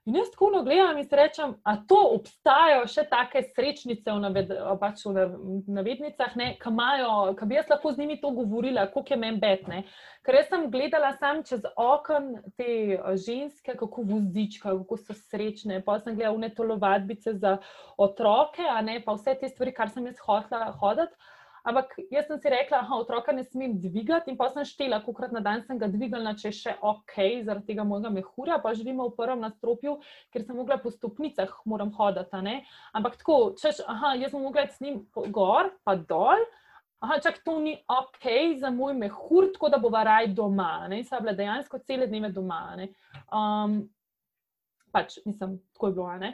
In 0.08 0.14
jaz 0.16 0.30
tako 0.32 0.62
gledam 0.64 0.96
in 0.98 1.04
se 1.04 1.16
rečem, 1.16 1.50
a 1.68 1.74
to 1.88 1.96
obstajajo 2.14 2.86
še 2.88 3.02
take 3.10 3.42
srečnice 3.50 4.08
v, 4.08 4.20
naved, 4.22 4.54
pač 4.80 5.02
v 5.04 5.26
navednicah, 5.68 6.32
ki 6.32 7.48
bi 7.50 7.58
jaz 7.58 7.68
lahko 7.68 7.92
z 7.92 8.00
njimi 8.00 8.16
to 8.22 8.30
govorila, 8.32 8.86
koliko 8.88 9.12
je 9.12 9.18
meni 9.20 9.42
betne. 9.42 9.82
Ker 10.24 10.38
jaz 10.40 10.48
sem 10.48 10.64
gledala 10.72 11.12
sam 11.20 11.42
čez 11.44 11.66
okn 11.76 12.30
te 12.56 12.70
ženske, 13.20 13.76
kako 13.76 14.06
vozička, 14.08 14.72
kako 14.80 14.96
so 15.02 15.18
srečne, 15.18 15.82
pa 15.84 15.98
sem 16.00 16.16
gledala 16.16 16.40
unetolovadbice 16.40 17.36
za 17.42 17.58
otroke, 18.00 18.64
a 18.64 18.80
ne 18.80 19.02
pa 19.04 19.12
vse 19.18 19.36
te 19.36 19.52
stvari, 19.52 19.76
kar 19.76 19.92
sem 19.92 20.08
jaz 20.08 20.24
hotela 20.24 20.72
hoditi. 20.80 21.36
Ampak 21.66 21.94
jaz 22.10 22.28
sem 22.28 22.38
si 22.38 22.52
rekla, 22.52 22.82
da 22.86 22.98
otroka 22.98 23.32
ne 23.32 23.44
smem 23.44 23.78
dvigati, 23.80 24.30
in 24.30 24.38
pa 24.38 24.50
sem 24.52 24.66
štela, 24.66 25.00
koliko 25.04 25.30
na 25.34 25.42
dan 25.44 25.64
sem 25.66 25.78
ga 25.78 25.88
dvignila, 25.90 26.36
če 26.38 26.48
je 26.50 26.58
še 26.58 26.76
ok, 26.80 27.16
zaradi 27.46 27.72
tega 27.72 27.86
mojega 27.88 28.12
mehurja, 28.14 28.60
pa 28.62 28.74
živimo 28.76 29.08
v 29.08 29.16
prvem 29.18 29.42
nadstropju, 29.46 29.98
ker 30.34 30.46
sem 30.46 30.56
mogla 30.58 30.78
po 30.82 30.92
stopnicah 30.94 31.52
moram 31.66 31.92
hoditi. 31.96 32.54
Ampak 32.94 33.18
tako, 33.20 33.38
češ, 33.58 33.82
aha, 33.86 34.14
jaz 34.20 34.32
sem 34.34 34.42
mogla 34.42 34.66
s 34.68 34.80
njim 34.84 35.02
gor, 35.34 35.72
pa 35.84 35.96
dol. 35.98 36.46
Aha, 36.98 37.20
čak 37.22 37.44
to 37.46 37.60
ni 37.62 37.76
ok 37.86 38.58
za 38.58 38.70
moj 38.74 38.96
mehur, 38.98 39.52
tako 39.54 39.68
da 39.70 39.78
bo 39.78 39.90
varaj 39.94 40.32
doma. 40.34 40.88
Ne? 40.90 41.04
Sva 41.06 41.20
bila 41.22 41.36
dejansko 41.38 41.78
cele 41.86 42.08
dneve 42.10 42.32
doma. 42.34 42.74
Um, 43.30 43.84
pač, 44.90 45.20
mislim, 45.24 45.60
tako 45.74 45.92
je 45.92 45.94
bilo. 45.94 46.32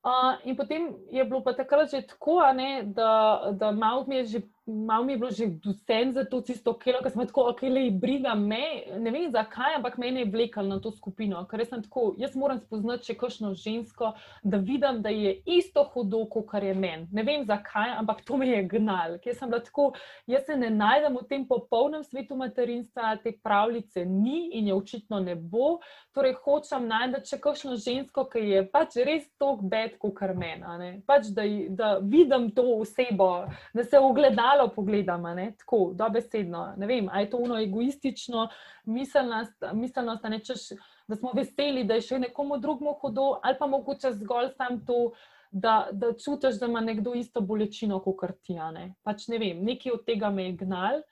Uh, 0.00 0.40
in 0.48 0.56
potem 0.56 0.96
je 1.12 1.24
bilo 1.28 1.42
pa 1.44 1.52
takrat 1.52 1.90
že 1.92 2.00
tako, 2.08 2.40
ne, 2.56 2.82
da, 2.88 3.52
da 3.52 3.70
malo 3.70 4.04
mi 4.08 4.16
je 4.16 4.24
že 4.24 4.40
malo 4.86 5.04
mi 5.04 5.12
je 5.12 5.18
bilo 5.18 5.30
že 5.30 5.46
vsem 5.64 6.12
za 6.12 6.24
to 6.24 6.40
tisto 6.40 6.74
kilo, 6.78 7.00
ker 7.02 7.12
sem 7.12 7.26
tako, 7.26 7.48
ok, 7.50 7.62
le 7.62 7.90
briga 7.90 8.34
me, 8.34 8.84
ne 8.98 9.10
vem 9.10 9.30
zakaj, 9.32 9.76
ampak 9.76 9.98
meni 9.98 10.24
je 10.24 10.30
vlekel 10.30 10.68
na 10.68 10.80
to 10.80 10.90
skupino, 10.90 11.42
ker 11.50 11.64
sem 11.66 11.82
tako, 11.82 12.14
jaz 12.18 12.36
moram 12.38 12.60
spoznati 12.60 13.10
še 13.10 13.16
kakšno 13.20 13.52
žensko, 13.58 14.12
da 14.42 14.58
vidim, 14.58 15.02
da 15.02 15.12
je 15.14 15.34
isto 15.46 15.84
hudo, 15.94 16.24
kot 16.30 16.54
je 16.62 16.74
meni. 16.74 17.08
Ne 17.12 17.24
vem 17.26 17.44
zakaj, 17.46 17.96
ampak 18.00 18.24
to 18.24 18.36
me 18.36 18.48
je 18.48 18.62
gnal, 18.70 19.18
ker 19.22 19.36
sem 19.36 19.50
bila 19.50 19.62
tako, 19.64 19.90
jaz 20.30 20.46
se 20.46 20.56
ne 20.56 20.70
najdem 20.70 21.18
v 21.18 21.26
tem 21.28 21.46
popolnem 21.46 22.04
svetu 22.04 22.36
materinstva, 22.38 23.16
te 23.22 23.32
pravljice 23.42 24.04
ni 24.04 24.50
in 24.58 24.70
je 24.70 24.74
očitno 24.74 25.20
ne 25.20 25.34
bo, 25.34 25.78
torej 26.16 26.36
hočem 26.44 26.88
najti 26.90 27.22
še 27.30 27.40
kakšno 27.42 27.76
žensko, 27.80 28.26
ki 28.32 28.44
je 28.46 28.64
pač 28.70 28.98
res 29.06 29.28
tok 29.40 29.62
bed, 29.62 29.96
kot 30.02 30.22
je 30.22 30.34
meni, 30.34 30.90
pač 31.06 31.30
da, 31.34 31.44
da 31.70 31.90
vidim 32.02 32.50
to 32.54 32.66
osebo, 32.80 33.46
da 33.74 33.84
se 33.84 33.98
ogledalo 33.98 34.59
malo 34.60 34.72
pogledamo, 34.74 35.34
ne? 35.34 35.52
tako 35.58 35.92
dobesedno. 35.94 36.74
Ne 36.76 36.86
vem, 36.86 37.08
ali 37.12 37.24
je 37.24 37.30
to 37.30 37.36
uno 37.36 37.60
egoistično 37.60 38.48
miselnost, 38.84 39.64
miselnost 39.72 40.24
ne, 40.24 40.38
češ, 40.38 40.68
da 41.08 41.16
smo 41.16 41.32
veseli, 41.34 41.84
da 41.84 41.94
je 41.94 42.06
še 42.06 42.18
nekomu 42.18 42.58
drugemu 42.58 42.94
hudo, 43.00 43.40
ali 43.42 43.56
pa 43.58 43.66
mogoče 43.66 44.12
zgolj 44.12 44.52
sam 44.56 44.84
to, 44.86 45.12
da, 45.50 45.88
da 45.92 46.12
čutiš, 46.12 46.60
da 46.60 46.66
ima 46.66 46.80
nekdo 46.80 47.14
isto 47.14 47.40
bolečino 47.40 48.00
kot 48.00 48.20
krtija. 48.20 48.70
Ne? 48.70 48.94
Pač 49.02 49.28
ne 49.28 49.38
vem, 49.38 49.64
nekaj 49.64 49.96
od 49.96 50.04
tega 50.06 50.30
me 50.30 50.50
je 50.50 50.58
gnal. 50.64 51.02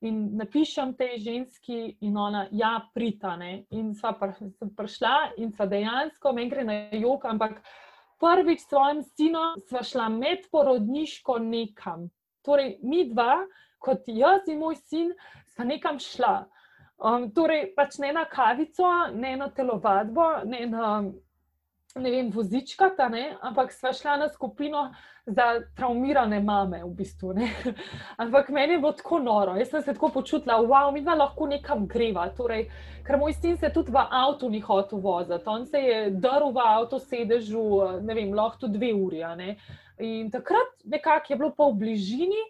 In 0.00 0.30
napišem 0.36 0.94
tej 0.96 1.18
ženski, 1.20 1.96
in 2.00 2.16
ona, 2.16 2.46
ja, 2.56 2.78
pritane. 2.94 3.66
In 3.76 3.92
sva 3.94 4.14
pr 4.16 4.32
prišla, 4.76 5.34
in 5.36 5.52
sva 5.52 5.66
dejansko, 5.68 6.32
meni 6.32 6.48
gre 6.48 6.64
na 6.64 6.76
jog, 6.96 7.26
ampak 7.28 7.58
prvič 8.20 8.62
s 8.64 8.68
svojim 8.68 9.02
sinom 9.02 9.60
sva 9.68 9.82
šla 9.84 10.08
med 10.08 10.48
porodniško 10.52 11.38
nekam. 11.44 12.08
Torej, 12.50 12.80
mi 12.82 13.04
dva, 13.06 13.44
kot 13.78 14.08
jaz 14.10 14.48
in 14.50 14.58
moj 14.58 14.74
sin, 14.82 15.12
sta 15.52 15.64
nekam 15.64 16.00
šla. 16.02 16.34
Um, 16.98 17.28
torej, 17.32 17.68
pač 17.76 18.00
ne 18.02 18.10
na 18.12 18.26
kavico, 18.28 18.88
ne 19.14 19.36
na 19.38 19.46
telovadbo, 19.54 20.26
ne 20.50 20.66
na 20.66 20.88
ne 21.94 22.10
vem, 22.10 22.30
vozička, 22.30 22.90
ne, 23.10 23.36
ampak 23.42 23.72
sva 23.72 23.92
šla 23.92 24.16
na 24.16 24.28
skupino 24.28 24.90
za 25.26 25.60
traumirane 25.76 26.40
mame, 26.40 26.84
v 26.84 26.90
bistvu. 26.94 27.32
Ne. 27.34 27.50
Ampak 28.22 28.48
meni 28.48 28.72
je 28.72 28.78
bilo 28.78 28.92
tako 28.92 29.18
noro, 29.18 29.56
jaz 29.58 29.70
sem 29.70 29.82
se 29.82 29.94
tako 29.94 30.08
počutila, 30.08 30.58
wow, 30.62 30.92
mi 30.92 31.02
dva 31.02 31.14
lahko 31.14 31.46
nekam 31.46 31.86
greva. 31.86 32.28
Torej, 32.36 32.68
ker 33.06 33.18
moj 33.18 33.34
sin 33.36 33.58
se 33.58 33.70
tudi 33.74 33.92
v 33.92 34.00
avtu 34.00 34.48
ni 34.50 34.60
hotel 34.60 34.98
voziti, 35.02 35.46
on 35.46 35.66
se 35.66 35.82
je 35.82 36.10
drl 36.10 36.50
v 36.54 36.64
avto 36.64 36.98
sedežu, 36.98 37.62
ne 38.02 38.14
vem, 38.14 38.34
lahko 38.34 38.70
dve 38.70 38.94
uri. 38.94 39.22
In 40.00 40.30
takrat 40.32 40.80
nekako 40.84 41.32
je 41.32 41.36
bilo 41.36 41.52
pa 41.56 41.68
v 41.68 41.78
bližini. 41.84 42.42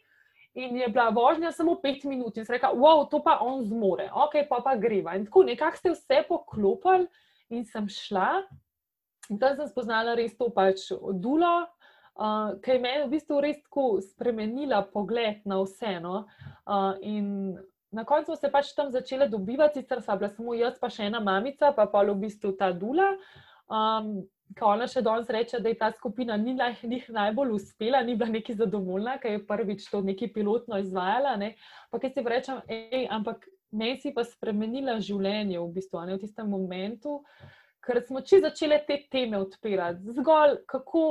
In 0.59 0.75
je 0.77 0.89
bila 0.91 1.09
vožnja 1.15 1.53
samo 1.55 1.77
pet 1.79 2.03
minut, 2.05 2.37
in 2.37 2.45
se 2.45 2.53
rekel, 2.53 2.75
wow, 2.75 3.05
to 3.11 3.21
pa 3.23 3.37
on 3.39 3.63
zmore, 3.63 4.09
ok, 4.11 4.49
pa 4.49 4.59
pa 4.65 4.75
greva. 4.75 5.15
In 5.15 5.29
tako 5.29 5.45
nekako 5.47 5.79
ste 5.79 5.93
vse 5.95 6.25
poklopili, 6.27 7.07
in 7.55 7.63
sem 7.65 7.87
šla, 7.87 8.43
in 9.31 9.39
tam 9.39 9.55
sem 9.55 9.69
spoznala 9.71 10.17
res 10.19 10.35
to 10.39 10.49
pač 10.51 10.89
odulo, 10.97 11.69
uh, 12.19 12.59
ki 12.63 12.75
je 12.75 12.83
meni 12.83 13.05
v 13.05 13.13
bistvu 13.15 13.39
res 13.47 13.63
tako 13.63 14.01
spremenila 14.03 14.83
pogled 14.91 15.47
na 15.47 15.61
vse. 15.63 16.01
No? 16.03 16.25
Uh, 16.67 16.99
in 16.99 17.55
na 17.95 18.03
koncu 18.07 18.35
se 18.35 18.51
pač 18.51 18.75
tam 18.75 18.91
začela 18.91 19.31
dobivati, 19.31 19.83
sicer 19.83 20.03
sem 20.03 20.19
bila 20.19 20.35
samo 20.35 20.59
jaz, 20.59 20.83
pa 20.83 20.91
še 20.91 21.07
ena 21.07 21.23
mamica, 21.23 21.71
pa 21.71 21.87
pa 21.87 22.03
v 22.03 22.19
bistvu 22.27 22.57
ta 22.59 22.73
dula. 22.75 23.15
Um, 23.71 24.27
ko 24.59 24.73
ona 24.75 24.87
še 24.91 25.03
danes 25.07 25.31
reče, 25.31 25.61
da 25.63 25.71
je 25.71 25.79
ta 25.79 25.91
skupina 25.93 26.37
ni 26.37 26.57
njih 26.83 27.07
najbolj 27.15 27.55
uspela, 27.55 28.03
ni 28.03 28.17
bila 28.17 28.31
neki 28.31 28.55
zadovoljna, 28.55 29.19
ker 29.23 29.37
je 29.37 29.47
prvič 29.47 29.87
to 29.91 30.01
neki 30.03 30.33
pilotno 30.33 30.79
izvajala. 30.79 31.37
Ne? 31.37 31.55
Pa 31.91 31.99
kaj 31.99 32.15
si 32.15 32.25
rečem, 32.27 32.61
ej, 32.69 33.07
ampak 33.11 33.47
meni 33.71 34.01
si 34.01 34.15
pa 34.15 34.25
spremenila 34.27 34.99
življenje 35.01 35.61
v 35.61 35.73
bistvu, 35.75 36.05
ne 36.07 36.17
v 36.17 36.23
tistem 36.25 36.51
momentu, 36.51 37.21
ker 37.85 38.03
smo 38.07 38.23
či 38.27 38.41
začele 38.43 38.81
te 38.87 39.05
teme 39.11 39.39
odpirati. 39.39 40.15
Zgolj 40.19 40.61
kako 40.69 41.05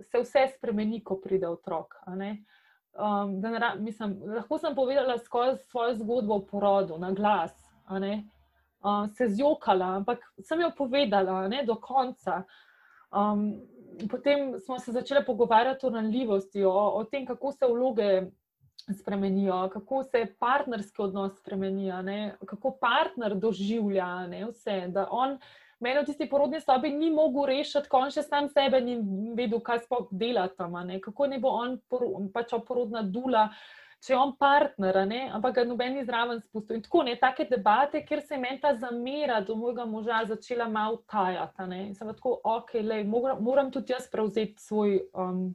se 0.00 0.20
vse 0.20 0.46
spremeni, 0.56 1.02
ko 1.04 1.18
pride 1.20 1.48
otrok. 1.48 1.98
Um, 2.06 3.40
da, 3.40 3.74
mislim, 3.78 4.16
lahko 4.36 4.58
sem 4.58 4.74
povedala 4.74 5.18
svojo 5.20 5.94
zgodbo 6.00 6.40
o 6.40 6.44
porodu 6.48 6.98
na 6.98 7.12
glas. 7.12 7.52
Uh, 7.90 9.06
se 9.16 9.28
zjokala, 9.28 9.96
ampak 10.00 10.24
sem 10.44 10.60
jo 10.60 10.70
povedala 10.76 11.46
ne, 11.48 11.62
do 11.64 11.76
konca. 11.80 12.42
Um, 13.16 13.62
potem 14.10 14.58
smo 14.60 14.78
se 14.78 14.92
začeli 14.92 15.24
pogovarjati 15.24 15.86
o 15.86 15.90
ranljivosti, 15.90 16.64
o, 16.64 16.72
o 16.72 17.04
tem, 17.04 17.26
kako 17.26 17.52
se 17.52 17.66
vloge 17.66 18.22
spremenijo, 19.00 19.68
kako 19.72 20.02
se 20.04 20.26
partnerski 20.38 21.02
odnos 21.02 21.38
spremenijo, 21.38 22.02
ne? 22.02 22.36
kako 22.46 22.76
partner 22.80 23.34
doživlja 23.34 24.26
ne? 24.26 24.44
vse. 24.50 24.84
Da 24.88 25.08
on 25.10 25.38
meni 25.80 26.00
v 26.00 26.04
tisti 26.06 26.28
porodni 26.28 26.60
sobi 26.60 26.90
ni 26.90 27.10
mogel 27.10 27.46
rešiti, 27.46 27.88
ko 27.88 28.04
on 28.04 28.12
še 28.14 28.22
sam 28.22 28.48
sebe 28.52 28.80
ni 28.80 28.98
vedel, 29.36 29.60
kaj 29.60 29.84
sploh 29.86 30.08
dela 30.10 30.48
tam, 30.48 30.76
ne? 30.86 31.00
kako 31.00 31.26
ne 31.32 31.40
bo 31.40 31.56
on 31.56 31.78
pač 32.34 32.54
porodna 32.68 33.02
dula 33.02 33.48
če 34.04 34.12
je 34.12 34.18
on 34.18 34.32
partner, 34.38 34.98
ne? 35.08 35.22
ampak 35.34 35.58
ga 35.58 35.64
noben 35.64 35.96
ni 35.96 36.04
zraven 36.04 36.40
spustil. 36.44 36.78
In 36.78 36.84
tako 36.84 37.02
ne, 37.06 37.16
take 37.20 37.48
debate, 37.50 38.02
kjer 38.06 38.22
se 38.22 38.34
je 38.36 38.40
meni 38.42 38.60
ta 38.62 38.74
zamera 38.76 39.40
do 39.40 39.56
mojega 39.56 39.86
moža 39.88 40.22
začela 40.28 40.68
malo 40.68 41.02
tajati. 41.10 41.66
In 41.80 41.94
sem 41.94 42.12
tako, 42.12 42.36
ok, 42.44 42.76
lej, 42.82 43.04
moram, 43.08 43.42
moram 43.42 43.72
tudi 43.72 43.94
jaz 43.96 44.10
prevzeti 44.12 44.62
svoj. 44.62 45.00
Um, 45.14 45.50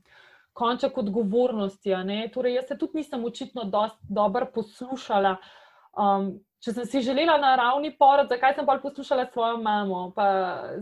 Konček 0.52 0.98
odgovornosti. 1.00 1.94
Torej, 2.34 2.58
jaz 2.58 2.66
se 2.68 2.76
tudi 2.78 2.98
nisem 3.00 3.22
očitno 3.24 3.64
dobro 4.04 4.50
poslušala. 4.52 5.38
Um, 5.96 6.34
če 6.62 6.74
sem 6.76 6.86
si 6.86 7.02
želela 7.02 7.40
na 7.42 7.56
ravni 7.58 7.90
porod, 7.98 8.30
zakaj 8.30 8.54
sem 8.56 8.66
pa 8.68 8.76
poslušala 8.84 9.26
svojo 9.34 9.58
mamo, 9.62 10.02
pa 10.16 10.28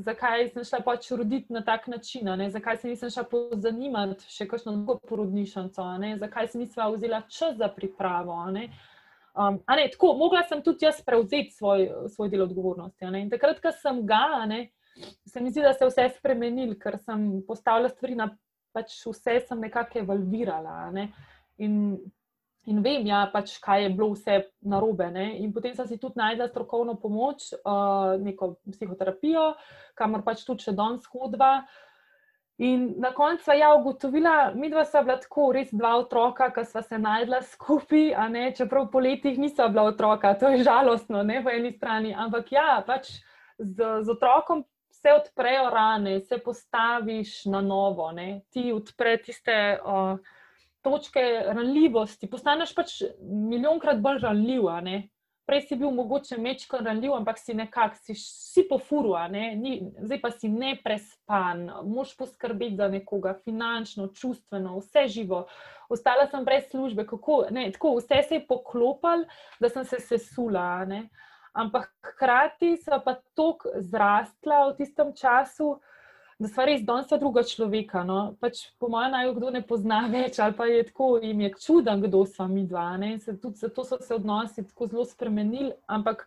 zakaj 0.03 0.49
sem 0.51 0.65
šla 0.67 0.81
pač 0.83 1.07
roditi 1.15 1.55
na 1.55 1.61
tak 1.63 1.87
način, 1.87 2.27
ne? 2.37 2.49
zakaj 2.51 2.81
se 2.81 2.91
nisem 2.91 3.11
šla 3.13 3.23
pozanimati 3.31 4.27
še 4.27 4.47
kakšno 4.49 4.75
drugo 4.75 4.97
porodnišnico, 5.07 5.85
zakaj 6.19 6.51
se 6.51 6.59
nisem 6.59 6.95
vzela 6.97 7.21
čas 7.31 7.55
za 7.61 7.71
pripravo. 7.71 8.41
Ne? 8.51 8.67
Um, 9.39 9.61
ne, 9.71 9.87
tako, 9.93 10.17
mogla 10.19 10.43
sem 10.43 10.59
tudi 10.65 10.83
jaz 10.83 10.99
prevzeti 11.05 11.55
svoj, 11.55 11.87
svoj 12.11 12.29
del 12.29 12.43
odgovornosti. 12.43 13.07
In 13.15 13.31
takrat, 13.31 13.61
ko 13.63 13.71
sem 13.71 14.03
ga, 14.07 14.43
ne, 14.49 14.65
se 15.27 15.39
mi 15.39 15.53
zdi, 15.53 15.63
da 15.63 15.71
se 15.73 15.85
je 15.85 15.93
vse 15.93 16.07
spremenil, 16.17 16.75
ker 16.81 16.99
sem 16.99 17.39
postavila 17.47 17.87
stvari 17.93 18.19
na 18.19 18.27
pač 18.75 18.97
vse, 19.07 19.39
sem 19.47 19.63
nekako 19.63 20.03
evalvirala. 20.03 20.89
Ne? 20.91 21.07
In 21.63 21.95
in 22.67 22.81
vem, 22.83 23.05
ja, 23.07 23.23
pač, 23.31 23.55
kaj 23.63 23.85
je 23.85 23.91
bilo 23.95 24.13
vse 24.13 24.39
narobe. 24.67 25.07
Ne? 25.13 25.27
In 25.43 25.53
potem 25.55 25.75
sem 25.75 25.87
si 25.87 25.99
tudi 26.01 26.19
najdla 26.19 26.49
strokovno 26.51 26.97
pomoč, 26.99 27.51
uh, 27.61 28.17
neko 28.21 28.57
psihoterapijo, 28.67 29.53
kamor 29.97 30.25
pač 30.25 30.43
tudi 30.47 30.67
še 30.67 30.75
danes 30.77 31.07
hodva. 31.13 31.59
In 32.59 32.89
na 32.99 33.13
koncu 33.15 33.45
sva 33.45 33.55
ja 33.55 33.69
ugotovila, 33.77 34.51
mi 34.51 34.67
dva 34.67 34.83
sva 34.83 35.05
bila 35.05 35.15
tako, 35.21 35.45
res 35.55 35.69
dva 35.71 35.93
otroka, 36.01 36.49
ki 36.51 36.65
sva 36.67 36.83
se 36.83 36.97
najdla 36.99 37.39
skupaj, 37.53 38.11
čeprav 38.57 38.89
po 38.91 38.99
letih 38.99 39.39
nisva 39.39 39.69
bila 39.71 39.87
otroka, 39.93 40.33
to 40.35 40.51
je 40.51 40.65
žalostno, 40.67 41.23
ne 41.23 41.39
po 41.43 41.53
eni 41.55 41.71
strani. 41.77 42.11
Ampak 42.11 42.51
ja, 42.51 42.83
pač 42.83 43.13
z, 43.55 44.03
z 44.03 44.11
otrokom 44.11 44.65
se 44.91 45.13
odprejo 45.15 45.69
rane, 45.71 46.19
se 46.27 46.41
postaviš 46.43 47.45
na 47.47 47.63
novo, 47.63 48.11
ne? 48.11 48.41
ti 48.51 48.73
odpre 48.75 49.15
tiste. 49.23 49.79
Uh, 49.79 50.19
točke 50.81 51.21
ranljivosti, 51.45 52.29
postaneš 52.29 52.73
pač 52.75 52.99
milijonkrat 53.21 54.01
bolj 54.01 54.21
ranljiv. 54.23 54.69
Prej 55.49 55.63
si 55.65 55.75
bil 55.81 55.89
mogoče 55.97 56.37
mečko 56.37 56.77
ranljiv, 56.85 57.15
ampak 57.17 57.39
si 57.41 57.55
nekako 57.57 57.97
si, 58.03 58.13
si 58.15 58.67
pofuru, 58.69 59.15
ne? 59.33 59.55
zdaj 60.05 60.19
pa 60.21 60.29
si 60.31 60.49
neprespan, 60.53 61.63
moš 61.89 62.11
poskrbeti 62.17 62.77
za 62.77 62.87
nekoga, 62.87 63.33
finančno, 63.43 64.11
čustveno, 64.13 64.77
vse 64.77 65.07
živo. 65.09 65.47
Ostala 65.89 66.27
sem 66.29 66.45
brez 66.45 66.69
službe, 66.69 67.07
kako, 67.09 67.47
ne, 67.49 67.65
tako, 67.73 67.95
vse 67.97 68.21
se 68.27 68.37
je 68.37 68.45
poklopil, 68.45 69.25
da 69.59 69.73
sem 69.73 69.89
se 69.89 69.97
sesula. 70.05 70.85
Ne? 70.85 71.07
Ampak 71.57 71.89
hkrati 72.11 72.75
sem 72.77 73.01
pa 73.01 73.17
tako 73.33 73.73
zrastla 73.81 74.67
v 74.69 74.77
tistem 74.77 75.15
času, 75.17 75.79
da 76.39 76.47
smo 76.47 76.65
res 76.65 76.83
danes 76.87 77.09
druga 77.19 77.43
človeka. 77.43 78.03
No? 78.07 78.19
Pač, 78.39 78.69
po 78.79 78.87
mojem, 78.91 79.11
naj 79.11 79.25
jo 79.27 79.33
kdo 79.35 79.51
ne 79.51 79.61
pozna 79.67 80.05
več, 80.13 80.39
ali 80.39 80.55
pa 80.55 80.69
je 80.69 80.85
tako 80.87 81.17
jim 81.23 81.41
je 81.43 81.51
čuden, 81.59 82.03
kdo 82.05 82.23
smo 82.25 82.47
mi 82.47 82.63
dva. 82.67 82.93
Se, 83.19 83.35
tudi 83.41 83.59
zato 83.59 83.83
so 83.83 83.99
se 83.99 84.15
odnosi 84.15 84.63
tako 84.67 84.87
zelo 84.87 85.05
spremenili, 85.05 85.73
ampak 85.87 86.23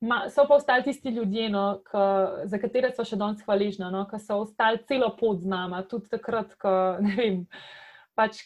ma, 0.00 0.22
so 0.30 0.46
pa 0.46 0.54
ostali 0.54 0.86
tisti 0.86 1.10
ljudje, 1.10 1.48
no, 1.50 1.80
ka, 1.84 2.04
za 2.46 2.60
katere 2.62 2.92
so 2.94 3.04
še 3.04 3.18
danes 3.18 3.42
hvaležni, 3.44 3.90
no? 3.90 4.06
ki 4.10 4.20
so 4.22 4.40
ostali 4.46 4.82
celo 4.88 5.10
pot 5.18 5.42
z 5.42 5.50
nami, 5.50 5.82
tudi 5.90 6.12
takrat, 6.12 6.54
ko 6.60 6.74
ne 7.04 7.14
vem. 7.18 7.40
Pač, 8.18 8.42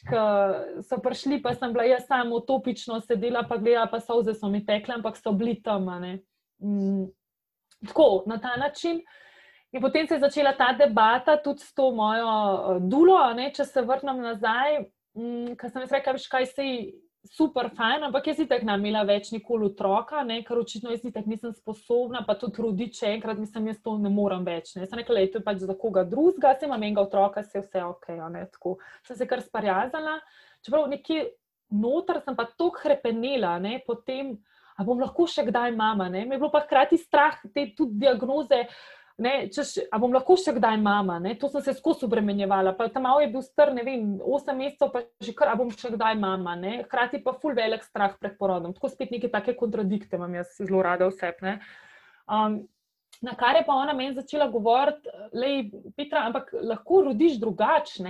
so 0.87 0.97
prišli, 1.03 1.41
pa 1.43 1.51
sem 1.57 1.73
bila 1.75 1.85
jaz 1.89 2.05
samo 2.07 2.39
utopično 2.39 3.01
sedela, 3.03 3.43
pa 3.49 3.59
gledala, 3.59 3.89
pa 3.91 3.99
so 4.01 4.21
vse 4.21 4.37
so 4.39 4.49
mi 4.53 4.61
tekle, 4.65 5.01
ampak 5.01 5.19
so 5.19 5.33
bili 5.35 5.57
tam. 5.65 5.89
Mm, 6.63 7.09
tako, 7.89 8.23
na 8.31 8.39
ta 8.39 8.55
način. 8.61 9.03
In 9.75 9.81
potem 9.83 10.07
se 10.07 10.15
je 10.15 10.23
začela 10.23 10.53
ta 10.55 10.73
debata 10.73 11.37
tudi 11.37 11.61
s 11.61 11.75
to 11.75 11.91
mojo 11.91 12.27
uh, 12.27 12.77
dulo, 12.79 13.19
ne, 13.35 13.49
če 13.51 13.65
se 13.67 13.83
vrnem 13.83 14.21
nazaj, 14.23 14.85
mm, 15.19 15.57
ker 15.59 15.73
sem 15.73 15.83
jaz 15.83 15.95
rekla, 15.97 16.15
kaj 16.31 16.47
se 16.47 16.67
je 16.67 16.77
super, 17.25 17.71
fajn, 17.75 18.05
ampak 18.07 18.29
jaz 18.31 18.43
itek 18.45 18.63
ne 18.69 18.77
imela 18.79 19.03
več 19.09 19.33
nikoli 19.33 19.71
otroka, 19.73 20.23
ne, 20.27 20.43
ker 20.47 20.61
očitno 20.61 20.93
jaz 20.93 21.05
itek 21.09 21.27
nisem 21.27 21.55
sposobna, 21.57 22.23
pa 22.27 22.37
tudi 22.39 22.63
roditi 22.63 23.01
še 23.01 23.15
enkrat, 23.17 23.41
mislim, 23.41 23.71
jaz 23.73 23.83
to 23.83 23.97
ne 23.99 24.13
morem 24.13 24.45
več. 24.47 24.75
Ne. 24.77 24.87
Sem 24.87 25.01
rekla, 25.01 25.19
da 25.19 25.25
je 25.25 25.33
to 25.35 25.45
pač 25.47 25.63
za 25.65 25.77
koga 25.81 26.05
drugega, 26.07 26.55
sem 26.61 26.69
imela 26.69 26.83
enega 26.85 27.07
otroka, 27.09 27.43
se 27.43 27.65
vse 27.65 27.83
ok. 27.83 28.11
Ne, 28.35 28.47
tako 28.55 28.77
sem 29.09 29.19
se 29.19 29.27
kar 29.31 29.43
sparjazala. 29.43 30.19
Čeprav 30.65 30.87
nekje 30.93 31.31
noter 31.75 32.21
sem 32.23 32.37
pa 32.37 32.47
tako 32.51 32.75
krepenela, 32.77 33.57
ne, 33.59 33.79
potem, 33.87 34.37
a 34.77 34.85
bom 34.87 35.01
lahko 35.01 35.27
še 35.31 35.47
kdaj 35.49 35.73
mama, 35.75 36.11
ne, 36.13 36.27
me 36.29 36.37
je 36.37 36.45
bilo 36.45 36.53
pa 36.53 36.63
hkrati 36.63 37.01
strah 37.01 37.41
te 37.51 37.73
tudi 37.75 38.05
diagnoze. 38.05 38.67
Ne, 39.15 39.47
češ, 39.47 39.77
a 39.95 39.99
bom 40.03 40.11
lahko 40.11 40.35
še 40.35 40.57
kdaj 40.57 40.75
mama, 40.83 41.21
ne? 41.23 41.37
to 41.39 41.47
sem 41.47 41.63
se 41.63 41.77
skozi 41.77 42.03
obremenjevala. 42.09 42.73
Tam 42.91 43.07
je 43.23 43.29
bil 43.31 43.45
star, 43.47 43.71
ne 43.71 43.85
vem, 43.87 44.17
8 44.19 44.59
mesecev, 44.59 44.91
pa 44.91 45.05
že 45.23 45.35
kar, 45.39 45.53
a 45.53 45.59
bom 45.59 45.71
še 45.71 45.93
kdaj 45.95 46.19
mama. 46.19 46.57
Ne? 46.59 46.81
Hkrati 46.83 47.23
pa 47.23 47.37
ful 47.39 47.55
velik 47.55 47.87
strah 47.87 48.17
pred 48.19 48.35
porodom. 48.41 48.75
Tako 48.75 48.91
spet 48.91 49.15
neke 49.15 49.31
take 49.31 49.55
kontradikte 49.55 50.19
imam 50.19 50.35
jaz 50.35 50.57
zelo 50.59 50.83
rada 50.83 51.07
vse. 51.13 51.31
Um, 52.27 52.65
Na 53.25 53.33
kar 53.39 53.57
je 53.57 53.63
pa 53.67 53.73
ona 53.73 53.93
meni 53.97 54.15
začela 54.15 54.47
govoriti, 54.53 55.09
je 55.33 55.71
Petra, 55.97 56.27
ampak 56.29 56.51
lahko 56.63 57.01
rodiš 57.07 57.39
drugače. 57.41 58.05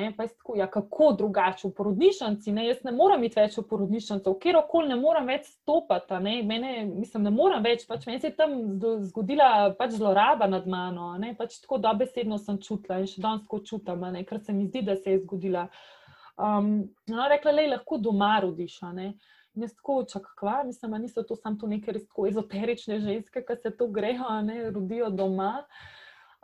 Ja, 0.57 0.67
kako 0.67 1.13
drugače 1.19 1.69
v 1.69 1.73
porodnišnici? 1.77 2.53
Ne? 2.53 2.67
Jaz 2.67 2.83
ne 2.85 2.93
morem 2.93 3.23
iti 3.25 3.39
več 3.39 3.59
v 3.59 3.65
porodnišnico, 3.71 4.35
kjer 4.43 4.59
okoli 4.59 4.91
ne 4.91 4.99
morem 4.99 5.31
več 5.31 5.47
stopiti. 5.53 6.19
Ne? 6.25 6.35
Mene, 6.49 6.73
mislim, 6.89 7.29
ne 7.29 7.35
morem 7.35 7.63
več. 7.63 7.87
Pač 7.87 8.09
meni 8.11 8.23
se 8.23 8.33
je 8.33 8.39
tam 8.39 8.57
zgodila 9.07 9.51
pač 9.79 9.95
zloraba 10.01 10.51
nad 10.51 10.67
mano. 10.67 11.13
Pač 11.39 11.61
tako 11.63 11.79
dobesedno 11.85 12.41
sem 12.43 12.59
čutila 12.59 12.99
in 12.99 13.11
še 13.11 13.23
danes 13.23 13.47
tako 13.47 13.63
čutim, 13.71 14.09
ker 14.27 14.43
se 14.43 14.57
mi 14.57 14.67
zdi, 14.67 14.83
da 14.89 14.99
se 14.99 15.15
je 15.15 15.23
zgodila. 15.23 15.69
Um, 16.35 16.89
no, 17.07 17.31
rekla 17.31 17.55
da 17.55 17.71
lahko 17.77 18.03
doma 18.03 18.41
rodiš. 18.43 18.81
Ne 19.55 19.69
tako 19.69 19.99
očakva, 20.03 20.63
mislim, 20.67 20.91
da 20.91 20.99
niso 20.99 21.23
to 21.23 21.37
samo 21.37 21.69
neke 21.71 21.93
res 21.93 22.07
tako 22.09 22.27
ezoterične 22.27 22.99
ženske, 23.01 23.45
ki 23.47 23.57
se 23.63 23.71
to 23.77 23.87
grejo, 23.87 24.41
ne 24.43 24.71
rodijo 24.71 25.11
doma. 25.11 25.65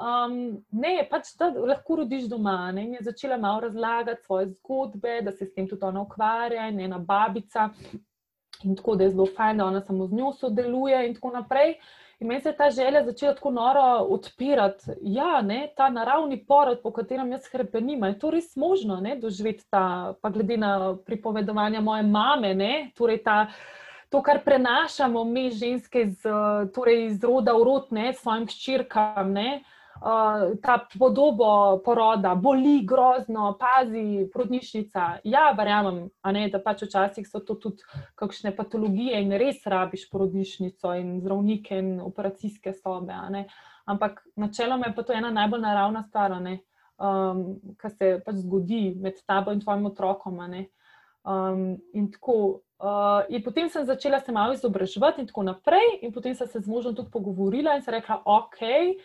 Um, 0.00 0.62
ne, 0.72 0.94
pač 1.11 1.34
da 1.36 1.50
lahko 1.52 1.98
rodiš 2.00 2.28
doma. 2.30 2.72
Ne? 2.72 2.86
In 2.86 2.94
je 2.94 3.02
začela 3.11 3.36
malo 3.36 3.61
razlagati 3.66 4.24
svoje 4.24 4.46
zgodbe, 4.54 5.20
da 5.22 5.32
se 5.32 5.46
s 5.46 5.54
tem 5.54 5.68
tudi 5.68 5.84
ona 5.84 6.00
ukvarja, 6.06 6.68
in 6.68 6.80
ena 6.80 6.98
babica. 6.98 7.68
In 8.64 8.76
tako 8.76 8.94
da 8.96 9.04
je 9.04 9.11
zelo 9.11 9.26
fajn, 9.36 9.58
da 9.58 9.66
ona 9.66 9.80
samo 9.80 10.06
z 10.06 10.16
njo 10.16 10.32
sodeluje, 10.32 11.02
in 11.08 11.14
tako 11.14 11.34
naprej. 11.34 11.74
In 12.20 12.28
meni 12.28 12.40
se 12.40 12.48
je 12.48 12.56
ta 12.56 12.70
želja 12.70 13.04
začela 13.04 13.34
tako 13.34 13.50
noro 13.50 14.04
odpirati. 14.12 14.92
Ja, 15.00 15.40
ne, 15.42 15.72
ta 15.76 15.88
naravni 15.88 16.44
porod, 16.44 16.82
po 16.82 16.92
katerem 16.92 17.32
jaz 17.32 17.46
hrepenim, 17.52 18.04
je 18.04 18.18
to 18.18 18.30
res 18.30 18.56
možno 18.56 18.98
ne, 19.00 19.14
doživeti 19.16 19.64
ta, 19.70 20.14
pa 20.20 20.28
glede 20.28 20.56
na 20.60 20.96
pripovedovanja 21.06 21.80
moje 21.80 22.02
mame, 22.02 22.54
ne, 22.54 22.90
torej 22.96 23.22
ta. 23.24 23.46
To, 24.10 24.20
kar 24.22 24.42
prenašamo 24.44 25.24
mi, 25.24 25.50
ženske, 25.50 26.02
iz, 26.02 26.20
torej 26.74 27.04
iz 27.06 27.24
roda 27.24 27.54
v 27.56 27.64
rod, 27.64 27.88
ne, 27.94 28.12
svojim 28.12 28.48
ščirkam, 28.50 29.32
uh, 30.01 30.57
ta 30.62 30.86
podobo 30.98 31.80
poroda, 31.84 32.34
boli 32.34 32.84
grozno, 32.86 33.59
pazi, 33.61 34.28
porodnišnica. 34.32 35.20
Ja, 35.24 35.51
verjamem, 35.57 36.09
ne, 36.32 36.46
da 36.48 36.61
pač 36.62 36.86
včasih 36.86 37.28
so 37.28 37.42
to 37.44 37.59
tudi 37.61 37.84
kakšne 38.18 38.55
patologije 38.57 39.20
in 39.20 39.36
res 39.40 39.61
rabiš 39.66 40.09
porodnišnico 40.11 40.94
in 41.01 41.18
zdravnike 41.20 41.78
in 41.78 41.92
operacijske 42.01 42.72
sobe. 42.72 43.16
Ampak 43.90 44.24
načeloma 44.36 44.90
je 44.90 44.96
pa 44.96 45.03
to 45.03 45.12
ena 45.12 45.30
najbolj 45.34 45.61
naravna 45.61 46.05
stvar, 46.09 46.36
um, 46.36 47.44
kar 47.76 47.90
se 47.90 48.18
pač 48.24 48.42
zgodi 48.44 48.94
med 48.96 49.20
tabo 49.26 49.53
in 49.53 49.61
tvojim 49.61 49.86
otrokom. 49.92 50.40
Um, 51.24 51.78
in 51.92 52.11
tako. 52.12 52.61
Uh, 52.80 53.26
in 53.28 53.42
potem 53.44 53.68
sem 53.68 53.84
začela 53.84 54.22
se 54.24 54.32
malo 54.32 54.55
izobraževati, 54.57 55.20
in 55.20 55.26
tako 55.28 55.42
naprej, 55.44 55.98
in 56.01 56.14
potem 56.14 56.32
sem 56.34 56.48
se 56.48 56.62
z 56.64 56.68
možem 56.68 56.94
tudi 56.96 57.11
pogovorila 57.12 57.74
in 57.76 57.82
se 57.84 57.92
rekla, 57.92 58.22
ok, 58.24 58.57
uh, 58.62 59.03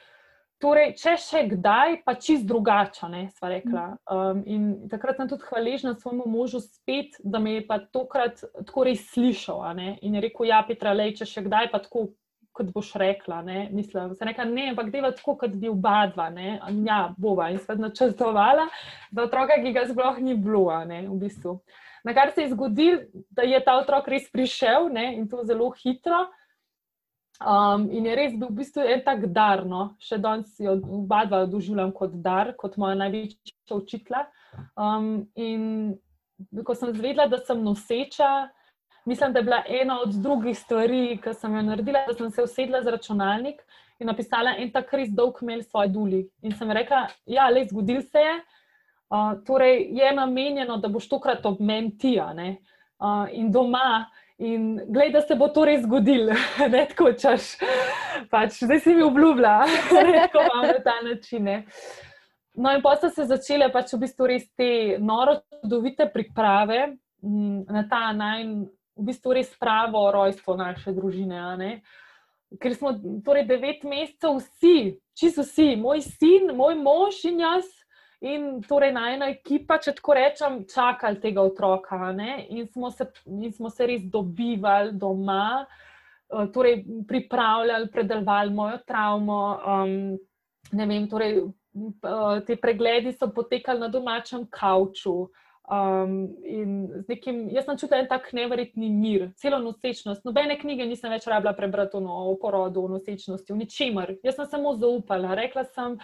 Torej, 0.63 0.93
če 0.95 1.17
še 1.19 1.41
kdaj, 1.51 1.97
pa 2.07 2.13
čist 2.15 2.45
drugače, 2.47 3.09
ne, 3.11 3.25
sva 3.35 3.49
rekla. 3.51 3.85
Um, 4.07 4.39
in 4.47 4.67
takrat 4.91 5.19
sem 5.19 5.27
tudi 5.27 5.43
hvaležna 5.49 5.97
svojemu 5.99 6.27
možu 6.31 6.61
spet, 6.63 7.17
da 7.19 7.41
me 7.43 7.57
je 7.57 7.65
pa 7.67 7.81
tokrat 7.83 8.39
tako 8.39 8.85
res 8.87 9.03
slišal. 9.11 9.65
In 9.99 10.15
je 10.15 10.23
rekel, 10.23 10.47
ja, 10.47 10.61
Petra, 10.67 10.93
le, 10.95 11.09
če 11.17 11.27
še 11.27 11.43
kdaj, 11.49 11.67
pa 11.73 11.81
tako, 11.83 12.07
kot 12.55 12.71
boš 12.71 12.93
rekla. 12.95 13.41
Ne, 13.43 13.65
mislim, 13.75 14.13
se 14.15 14.25
rekla, 14.25 14.45
ne, 14.47 14.69
ampak 14.71 14.93
deva 14.93 15.11
tako, 15.11 15.35
kot 15.43 15.57
bi 15.59 15.67
oba 15.67 16.05
dva, 16.13 16.29
ne, 16.31 16.55
ja, 16.87 17.01
bova. 17.19 17.49
In 17.51 17.59
sva 17.59 17.75
načrtovala, 17.79 18.69
da 19.11 19.27
otroka, 19.27 19.59
ki 19.59 19.75
ga 19.75 19.83
sploh 19.91 20.23
ni 20.23 20.37
bilo, 20.39 20.69
ne, 20.87 21.03
v 21.09 21.19
bistvu. 21.25 21.59
Na 22.05 22.13
kar 22.13 22.31
se 22.31 22.45
je 22.45 22.53
zgodil, 22.53 22.99
da 23.33 23.43
je 23.43 23.59
ta 23.65 23.75
otrok 23.81 24.07
res 24.13 24.29
prišel 24.31 24.91
ne, 24.93 25.09
in 25.17 25.27
to 25.27 25.43
zelo 25.43 25.71
hitro. 25.81 26.27
Um, 27.43 27.89
in 27.91 28.05
je 28.07 28.15
res 28.15 28.35
bil 28.39 28.47
v 28.47 28.61
bistvu 28.61 28.83
en 28.87 29.01
tak 29.03 29.25
dar, 29.35 29.65
no? 29.67 29.89
še 29.99 30.17
danes 30.23 30.53
jo 30.61 30.77
oba 31.01 31.25
dva 31.27 31.41
doživljam 31.51 31.91
kot 31.91 32.13
dar, 32.23 32.53
kot 32.55 32.77
moja 32.79 32.95
največja 32.95 33.75
učitla. 33.75 34.21
Um, 34.79 35.27
in 35.35 35.97
ko 36.63 36.75
sem 36.79 36.93
zvedela, 36.95 37.27
da 37.27 37.41
sem 37.43 37.59
noseča, 37.63 38.47
mislim, 39.05 39.35
da 39.35 39.43
je 39.43 39.49
bila 39.49 39.61
ena 39.67 39.99
od 40.05 40.15
drugih 40.15 40.55
stvari, 40.55 41.19
ki 41.19 41.35
sem 41.35 41.59
jo 41.59 41.65
naredila, 41.67 42.05
da 42.07 42.15
sem 42.15 42.31
se 42.31 42.47
usedla 42.47 42.83
za 42.85 42.95
računalnik 42.95 43.59
in 43.99 44.07
napisala 44.07 44.55
en 44.59 44.71
tak 44.71 44.91
res 44.95 45.11
dolg 45.11 45.43
mail 45.43 45.63
svoj 45.63 45.91
duli. 45.91 46.25
In 46.43 46.55
sem 46.55 46.71
rekla, 46.71 47.05
ja, 47.27 47.49
le 47.51 47.67
zgodil 47.67 48.03
se 48.07 48.23
je. 48.23 48.35
Uh, 49.11 49.35
torej, 49.45 49.89
je 49.91 50.15
namenjeno, 50.15 50.79
da 50.79 50.87
boš 50.89 51.11
tokrat 51.11 51.43
ob 51.45 51.59
meni 51.59 51.97
ti, 51.99 52.15
uh, 52.15 53.27
in 53.31 53.51
doma. 53.51 54.07
In 54.37 54.81
glej, 54.87 55.11
da 55.11 55.21
se 55.21 55.35
bo 55.35 55.47
to 55.47 55.63
res 55.65 55.85
zgodilo, 55.85 56.35
ne 56.73 56.83
tako 56.89 57.13
češ. 57.15 57.53
Pač, 58.31 58.59
zdaj 58.67 58.81
si 58.83 58.95
mi 58.95 59.03
obljubila, 59.03 59.61
da 59.91 60.01
lahko 60.03 60.43
imamo 60.43 60.65
na 60.67 60.79
ta 60.83 60.95
način. 61.05 61.43
Ne. 61.43 61.57
No, 62.55 62.71
in 62.75 62.81
pa 62.83 62.95
so 62.99 63.09
se 63.11 63.27
začele 63.27 63.71
pač 63.71 63.93
v 63.93 64.01
bistvu 64.03 64.27
res 64.31 64.47
te 64.55 64.97
noro, 64.99 65.39
čudovite 65.61 66.07
priprave 66.11 66.95
na 67.23 67.83
ta 67.89 68.11
naj, 68.15 68.43
v 68.95 69.07
bistvu 69.07 69.35
res 69.35 69.49
pravo 69.59 70.03
rojstvo 70.11 70.55
naše 70.59 70.93
družine. 70.95 71.79
Ker 72.61 72.75
smo 72.75 72.93
torej 73.25 73.47
devet 73.47 73.83
mesecev, 73.87 74.39
vsi, 74.39 74.99
čisto 75.15 75.43
vsi, 75.43 75.73
moj 75.79 76.03
sin, 76.03 76.51
moj 76.55 76.75
mož 76.79 77.23
in 77.27 77.41
jaz, 77.43 77.67
in 78.21 78.61
torej 78.61 78.93
na 78.95 79.09
ena 79.13 79.29
ekipa, 79.29 79.77
če 79.81 79.95
tako 79.97 80.15
rečem, 80.17 80.59
čakali 80.69 81.19
tega 81.21 81.43
otroka. 81.43 81.97
In 82.49 82.67
smo, 82.67 82.91
se, 82.91 83.07
in 83.25 83.51
smo 83.53 83.69
se 83.69 83.87
res 83.87 84.01
dobivali 84.11 84.93
doma, 84.93 85.65
eh, 85.65 86.47
torej 86.53 86.83
pripravljali, 87.07 87.91
predelovali 87.91 88.53
mojo 88.53 88.77
travmo. 88.87 89.39
Um, 89.65 90.17
vem, 90.71 91.09
torej, 91.09 91.41
eh, 91.41 92.45
te 92.47 92.55
pregledi 92.55 93.13
so 93.13 93.31
potekali 93.33 93.79
na 93.79 93.87
domačem 93.87 94.47
kavču. 94.49 95.29
Um, 95.65 96.29
nekim, 97.09 97.47
jaz 97.49 97.65
sem 97.65 97.77
čutila 97.81 98.03
en 98.03 98.07
tak 98.09 98.27
nevrjetni 98.37 98.91
mir, 98.93 99.31
celo 99.41 99.57
nosečnost. 99.63 100.21
Nobene 100.27 100.59
knjige 100.61 100.85
nisem 100.85 101.09
več 101.09 101.25
rabila 101.25 101.55
prebrati 101.57 101.97
o 101.97 102.35
porodu, 102.41 102.83
o 102.85 102.91
nosečnosti, 102.93 103.49
o 103.49 103.57
ničemer. 103.57 104.13
Jaz 104.23 104.37
sem 104.37 104.49
samo 104.51 104.75
zaupala. 104.77 105.33
Rekla 105.39 105.63
sem, 105.65 105.97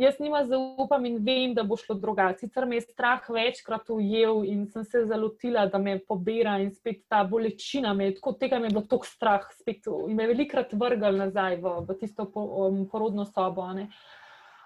jaz 0.00 0.18
nima 0.20 0.40
zaupam 0.44 1.04
in 1.06 1.18
vem, 1.24 1.54
da 1.54 1.62
bo 1.62 1.76
šlo 1.76 1.94
drugače. 2.00 2.46
Sicer 2.46 2.66
me 2.66 2.78
je 2.78 2.86
strah 2.86 3.28
večkrat 3.28 3.90
ujel 3.92 4.44
in 4.48 4.64
sem 4.72 4.84
se 4.84 5.04
zalotila, 5.06 5.66
da 5.68 5.78
me 5.78 5.98
pobira 5.98 6.56
in 6.62 6.72
spet 6.74 7.02
ta 7.08 7.22
bolečina 7.24 7.92
me 7.94 8.08
je, 8.08 8.14
tako 8.20 8.32
tega 8.40 8.58
me 8.58 8.70
je 8.70 8.76
bilo 8.76 8.86
toliko 8.88 9.06
strah, 9.06 9.46
spet 9.58 9.88
me 10.08 10.24
je 10.24 10.32
velikrat 10.32 10.72
vrgal 10.72 11.20
nazaj 11.20 11.60
v, 11.60 11.76
v 11.88 11.98
tisto 12.00 12.30
um, 12.34 12.86
porodno 12.88 13.26
sobo. 13.28 13.68
Ne. 13.76 13.90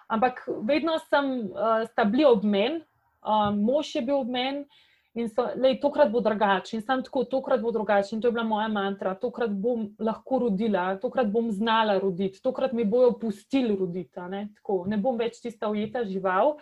Ampak 0.09 0.45
vedno 0.69 0.99
sem, 1.09 1.31
uh, 1.51 1.83
sta 1.91 2.05
bili 2.05 2.27
ob 2.29 2.45
meni, 2.45 2.85
um, 3.25 3.63
mož 3.65 3.95
je 3.97 4.05
bil 4.07 4.23
ob 4.23 4.31
meni. 4.31 4.67
In 5.15 5.29
so, 5.31 5.45
lej, 5.55 5.77
tokrat 5.79 6.11
bo 6.11 6.19
drugače, 6.21 6.75
in 6.77 6.83
sam 6.83 7.03
tako, 7.07 7.23
tokrat 7.31 7.61
bo 7.63 7.71
drugače. 7.71 8.17
In 8.17 8.23
to 8.23 8.29
je 8.29 8.35
bila 8.35 8.45
moja 8.45 8.67
mantra, 8.69 9.15
tokrat 9.15 9.53
bom 9.63 9.87
lahko 9.99 10.41
rodila, 10.49 10.89
tokrat 10.99 11.31
bom 11.31 11.53
znala 11.55 11.99
roditi, 12.03 12.43
tokrat 12.43 12.73
mi 12.73 12.85
bojo 12.85 13.13
pustili 13.21 13.77
roditi. 13.77 14.25
Ne? 14.31 14.49
Tako, 14.59 14.81
ne 14.91 14.99
bom 14.99 15.19
več 15.19 15.39
tista 15.45 15.71
ujeta 15.71 16.03
žival. 16.09 16.57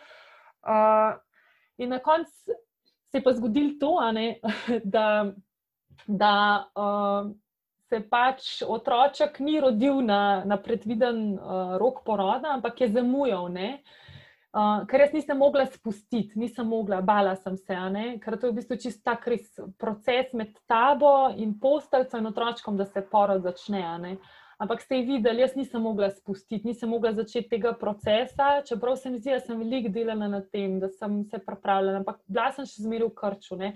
Uh, 0.62 1.16
in 1.80 1.96
na 1.96 1.98
koncu 2.04 2.30
se 3.12 3.18
je 3.18 3.24
pa 3.24 3.32
zgodilo 3.32 3.72
to, 3.80 3.94
ne, 4.12 4.26
da, 4.96 5.06
da 6.06 6.34
uh, 6.76 7.32
se 7.88 8.00
pač 8.08 8.62
otroček 8.68 9.40
ni 9.40 9.58
rodil 9.60 10.04
na, 10.04 10.42
na 10.44 10.56
predviden 10.60 11.34
uh, 11.36 11.76
rok 11.80 12.04
poroda, 12.04 12.52
ampak 12.52 12.84
je 12.84 12.92
zamujal. 12.92 13.48
Ne? 13.52 13.78
Uh, 14.52 14.82
ker 14.84 15.00
jaz 15.00 15.14
nisem 15.16 15.38
mogla 15.40 15.64
spustiti, 15.72 16.36
nisem 16.36 16.66
mogla, 16.68 16.98
bala 17.00 17.32
sem 17.40 17.54
se, 17.56 17.76
ker 18.20 18.34
to 18.36 18.50
je 18.50 18.52
v 18.52 18.56
bistvu 18.58 18.76
čist 18.82 19.00
tak 19.00 19.24
res 19.24 19.46
proces 19.80 20.34
med 20.36 20.52
tabo 20.68 21.30
in 21.40 21.54
posteljcem 21.60 22.20
in 22.20 22.28
otročkom, 22.28 22.76
da 22.76 22.84
se 22.84 23.00
porod 23.00 23.46
začne. 23.46 24.18
Ampak 24.60 24.84
ste 24.84 25.00
videli, 25.08 25.40
jaz 25.40 25.56
nisem 25.56 25.80
mogla 25.82 26.10
spustiti, 26.12 26.68
nisem 26.68 26.92
mogla 26.92 27.14
začeti 27.16 27.48
tega 27.54 27.72
procesa, 27.80 28.60
čeprav 28.68 29.00
se 29.00 29.10
mi 29.10 29.22
zdi, 29.22 29.32
da 29.32 29.40
sem 29.40 29.58
veliko 29.58 29.90
delala 29.96 30.28
na 30.28 30.42
tem, 30.44 30.76
da 30.84 30.92
sem 30.92 31.22
se 31.32 31.40
pripravljala, 31.40 32.04
ampak 32.04 32.20
bila 32.28 32.52
sem 32.52 32.68
še 32.68 32.84
zmeraj 32.84 33.08
v 33.08 33.16
krču. 33.22 33.58
Ne? 33.58 33.72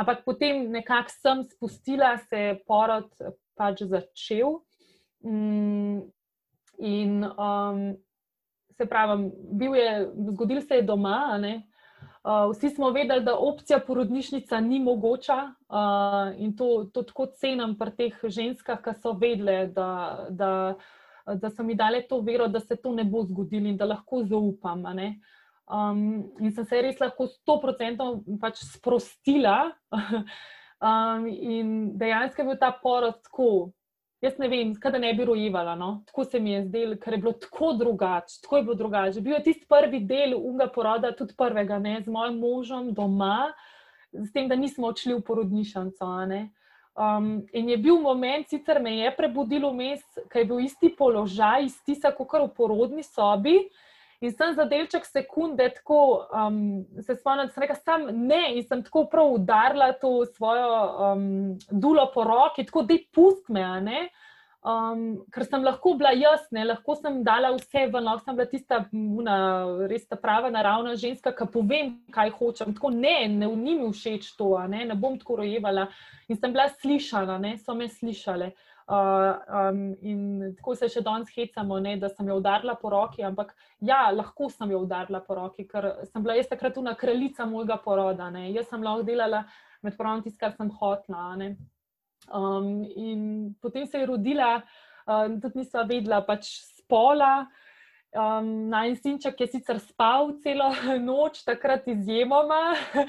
Ampak 0.00 0.24
potem 0.24 0.70
nekako 0.72 1.12
sem 1.20 1.44
spustila, 1.52 2.16
se 2.24 2.46
je 2.48 2.58
porod 2.64 3.12
pač 3.60 3.84
začel. 3.84 4.56
Mm, 5.20 6.08
in 6.78 7.24
um, 7.28 7.98
se 8.78 8.86
pravi, 8.86 9.30
bil 9.52 9.74
je, 9.76 9.90
zgodil 10.30 10.60
se 10.60 10.78
je 10.78 10.82
doma. 10.82 11.38
Uh, 11.38 12.50
vsi 12.52 12.70
smo 12.70 12.90
vedeli, 12.90 13.24
da 13.24 13.34
opcija 13.38 13.80
porodnišnica 13.86 14.60
ni 14.60 14.80
mogoča 14.80 15.36
uh, 15.68 16.40
in 16.40 16.56
to, 16.56 16.90
to 16.92 17.02
tako 17.02 17.26
cenim 17.26 17.74
pri 17.78 17.94
teh 17.96 18.18
ženskah, 18.24 18.82
ki 18.84 18.94
so 19.02 19.14
vedele, 19.18 19.66
da, 19.74 19.88
da, 20.30 20.50
da 21.34 21.50
so 21.50 21.66
mi 21.66 21.74
dale 21.78 22.02
to 22.08 22.20
vero, 22.20 22.48
da 22.48 22.60
se 22.60 22.76
to 22.76 22.92
ne 22.94 23.04
bo 23.04 23.24
zgodilo 23.26 23.70
in 23.70 23.76
da 23.76 23.86
lahko 23.86 24.22
zaupam. 24.26 24.84
Um, 25.68 26.04
in 26.40 26.52
sem 26.52 26.66
se 26.66 26.82
res 26.82 27.00
lahko 27.00 27.28
100% 27.46 28.38
pač 28.40 28.62
sprostila. 28.74 29.72
um, 30.88 31.26
in 31.26 31.74
dejansko 31.98 32.42
je 32.42 32.50
bil 32.50 32.60
ta 32.60 32.72
porod 32.82 33.22
tako 33.26 33.50
Jaz 34.20 34.34
ne 34.38 34.48
vem, 34.50 34.72
kaj 34.74 34.96
da 34.96 34.98
ne 34.98 35.12
bi 35.14 35.24
rojevala. 35.24 35.76
No? 35.78 36.02
Tako 36.06 36.24
se 36.24 36.40
mi 36.40 36.52
je 36.52 36.64
zdelo, 36.64 36.96
ker 36.98 37.14
je 37.14 37.18
bilo 37.22 37.32
tako 37.38 37.72
drugače. 37.78 38.40
Tako 38.42 38.56
je 38.56 38.62
bilo 38.62 38.74
drugače. 38.74 39.20
Bil 39.20 39.36
je 39.36 39.42
tisti 39.42 39.66
prvi 39.70 40.00
del 40.00 40.34
unga 40.38 40.66
poroda, 40.74 41.12
tudi 41.16 41.36
prvega, 41.38 41.78
ne? 41.78 42.00
z 42.04 42.10
mojim 42.10 42.38
možem 42.38 42.92
doma, 42.94 43.52
s 44.12 44.32
tem, 44.32 44.48
da 44.48 44.56
nismo 44.56 44.88
odšli 44.90 45.14
v 45.14 45.22
porodnišnico. 45.22 46.08
Um, 46.98 47.46
in 47.54 47.68
je 47.70 47.76
bil 47.78 48.00
moment, 48.02 48.48
sicer 48.50 48.80
me 48.82 48.96
je 48.96 49.10
prebudil 49.14 49.68
vmes, 49.70 50.02
ker 50.32 50.42
je 50.42 50.48
bil 50.50 50.64
isti 50.66 50.90
položaj, 50.98 51.68
isti 51.68 51.94
kot 52.16 52.40
v 52.42 52.48
porodni 52.56 53.06
sobi. 53.06 53.68
In 54.20 54.32
sem 54.34 54.54
za 54.54 54.64
delček 54.66 55.04
sekunde 55.06 55.68
tako 55.76 56.26
um, 56.34 56.62
se 57.02 57.14
spomnil, 57.14 57.46
da 57.46 57.54
sem 57.54 57.62
rekel, 57.62 57.76
sam 57.84 58.06
ne, 58.26 58.40
in 58.56 58.64
sem 58.66 58.80
tako 58.82 59.04
prav 59.10 59.30
udarila 59.36 59.92
to 60.00 60.24
svojo 60.26 60.70
um, 61.12 61.28
dulo 61.70 62.08
po 62.14 62.24
roki, 62.26 62.64
tako 62.66 62.82
da 62.88 62.96
pust 63.14 63.46
me, 63.54 63.62
um, 64.66 65.04
ker 65.30 65.46
sem 65.46 65.62
lahko 65.62 65.94
bila 66.00 66.10
jaz, 66.18 66.48
ne, 66.50 66.64
lahko 66.66 66.96
sem 66.98 67.20
dala 67.22 67.52
vse 67.54 67.86
v 67.92 68.02
nos, 68.02 68.24
sem 68.26 68.34
bila 68.34 68.50
tista, 68.50 68.80
una, 68.92 69.36
res 69.86 70.08
ta 70.10 70.18
prava, 70.18 70.50
naravna 70.50 70.96
ženska, 70.98 71.30
ki 71.38 71.46
povem, 71.54 71.94
kaj 72.10 72.34
hočem. 72.40 72.74
Tako 72.74 72.90
ne, 72.98 73.20
ne, 73.30 73.52
ni 73.54 73.78
mi 73.78 73.92
všeč 73.94 74.32
to, 74.40 74.56
ne, 74.66 74.82
ne 74.90 74.98
bom 74.98 75.14
tako 75.20 75.44
rojevala. 75.44 75.86
In 76.26 76.42
sem 76.42 76.50
bila 76.50 76.66
slišana, 76.74 77.38
ne, 77.38 77.54
so 77.62 77.78
me 77.78 77.86
slišale. 77.86 78.50
Uh, 78.50 78.67
um, 78.88 79.80
in 80.00 80.54
tako 80.56 80.74
se 80.78 80.88
še 80.88 81.02
danes 81.04 81.28
hecamo, 81.34 81.78
ne, 81.84 81.96
da 82.00 82.08
sem 82.08 82.28
jo 82.28 82.38
udarila 82.40 82.74
po 82.80 82.90
roki, 82.92 83.22
ampak 83.26 83.52
ja, 83.84 84.06
lahko 84.14 84.48
sem 84.52 84.72
jo 84.72 84.82
udarila 84.86 85.20
po 85.26 85.36
roki, 85.36 85.66
ker 85.68 85.90
sem 86.08 86.24
bila 86.24 86.38
jaz 86.38 86.48
takrat 86.48 86.78
una 86.80 86.94
kraljica 86.96 87.46
mojega 87.48 87.76
poroda. 87.84 88.30
Ne. 88.34 88.48
Jaz 88.56 88.70
sem 88.72 88.84
lahko 88.84 89.04
delala 89.08 89.44
med 89.84 89.96
porodom 89.98 90.24
tisto, 90.24 90.40
kar 90.40 90.56
sem 90.56 90.72
hotla. 90.80 91.28
Um, 92.32 92.70
in 92.96 93.54
potem 93.60 93.86
se 93.86 94.00
je 94.00 94.08
rodila, 94.08 94.56
uh, 95.06 95.26
tudi 95.42 95.62
nisem 95.62 95.88
vedela, 95.88 96.22
pač 96.24 96.50
spola. 96.80 97.46
Um, 98.16 98.68
Naj 98.72 98.94
sinček 99.02 99.40
je 99.40 99.46
sicer 99.52 99.76
spal 99.84 100.30
celo 100.40 100.70
noč, 101.10 101.42
takrat 101.44 101.88
izjemoma, 101.92 102.72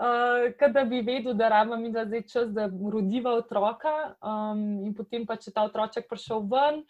uh, 0.00 0.70
da 0.72 0.84
bi 0.88 1.02
vedel, 1.04 1.34
da 1.36 1.50
rabim 1.52 1.84
in 1.84 1.92
da 1.92 2.06
zdaj 2.06 2.22
čas, 2.22 2.48
da 2.56 2.64
rodiva 2.92 3.34
otroka. 3.36 4.14
Um, 4.24 4.86
in 4.86 4.94
potem 4.96 5.26
pa 5.28 5.36
če 5.36 5.52
ta 5.52 5.66
otroček 5.68 6.08
prišel 6.08 6.48
ven. 6.48 6.80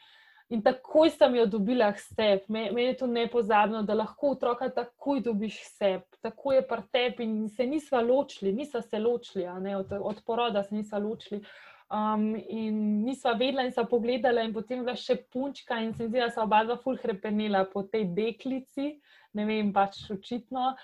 In 0.48 0.62
takoj 0.64 1.11
sem 1.12 1.34
jo 1.36 1.44
dobila 1.50 1.90
k 1.92 2.00
sebi. 2.00 2.46
Meni 2.48 2.86
je 2.86 3.00
to 3.02 3.06
nepozabno, 3.11 3.82
da 3.82 3.96
lahko 3.98 4.30
otroka 4.36 4.70
takoj 4.72 5.20
dobiš 5.26 5.59
k 5.59 5.72
sebi, 5.72 6.22
tako 6.24 6.54
je 6.54 6.62
pri 6.68 6.86
tebi 6.92 7.26
in 7.26 7.48
se 7.52 7.66
nismo 7.66 8.00
ločili, 8.00 8.52
nismo 8.52 8.80
se 8.80 8.98
ločili, 8.98 9.44
od, 9.74 9.92
od 10.00 10.22
poroda 10.24 10.62
se 10.62 10.74
nismo 10.74 11.02
ločili. 11.04 11.42
Um, 11.89 12.34
in 12.49 13.03
nisva 13.03 13.32
vedela, 13.32 13.64
in 13.64 13.72
sva 13.72 13.86
pogledala, 13.89 14.43
in 14.45 14.53
potem 14.53 14.82
bila 14.84 14.93
še 14.93 15.22
punčka, 15.32 15.78
in 15.80 15.95
se 15.97 16.05
mi 16.05 16.11
zdi, 16.11 16.20
da 16.20 16.28
sva 16.28 16.45
oba 16.45 16.61
dva 16.66 16.76
ful 16.82 16.99
hrepenila 17.01 17.62
po 17.70 17.86
tej 17.89 18.11
deklici, 18.12 18.91
ne 19.32 19.47
vem, 19.49 19.72
pač 19.72 20.03
očitno. 20.12 20.74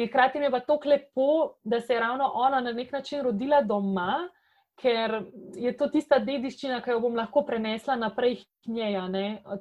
In 0.00 0.08
hkrati 0.08 0.40
mi 0.40 0.48
je 0.48 0.52
pa 0.54 0.62
tako 0.64 0.88
lepo, 0.88 1.30
da 1.62 1.80
se 1.80 1.92
je 1.92 2.00
ravno 2.00 2.30
ona 2.40 2.62
na 2.64 2.72
nek 2.72 2.92
način 2.92 3.20
rodila 3.26 3.60
doma, 3.60 4.30
ker 4.80 5.18
je 5.60 5.74
to 5.76 5.90
tista 5.92 6.18
dediščina, 6.24 6.80
ki 6.80 6.94
jo 6.94 7.02
bom 7.04 7.18
lahko 7.20 7.42
prenesla 7.44 7.98
naprej 8.00 8.38
k 8.64 8.72
njej. 8.72 8.96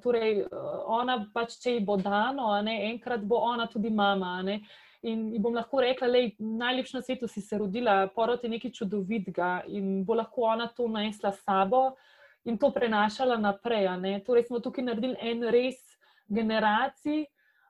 Torej, 0.04 0.46
ona 0.88 1.18
pač, 1.34 1.58
če 1.60 1.76
ji 1.76 1.82
bo 1.84 1.98
dano, 2.00 2.54
enkrat 2.64 3.28
bo 3.28 3.44
ona 3.52 3.68
tudi 3.68 3.92
mama. 3.92 4.38
Ne? 4.48 4.62
In 5.08 5.32
bom 5.40 5.56
lahko 5.56 5.80
rekla, 5.80 6.08
da 6.12 6.20
najlepša 6.40 6.98
na 6.98 7.02
svetu, 7.02 7.28
si 7.28 7.42
se 7.42 7.58
rodila, 7.58 8.10
porod 8.16 8.44
je 8.44 8.50
nekaj 8.52 8.72
čudovitega 8.72 9.64
in 9.68 10.04
bo 10.06 10.18
lahko 10.20 10.42
ona 10.52 10.68
to 10.68 10.88
nanesla 10.88 11.32
s 11.32 11.44
sabo 11.44 11.96
in 12.44 12.58
to 12.58 12.72
prenašala 12.72 13.38
naprej. 13.38 13.88
Torej, 14.26 14.44
smo 14.48 14.60
tukaj 14.60 14.84
naredili 14.84 15.16
en 15.22 15.44
res 15.44 15.80
generacij. 16.28 17.26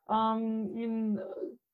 Um, 0.09 0.73
in 0.73 1.19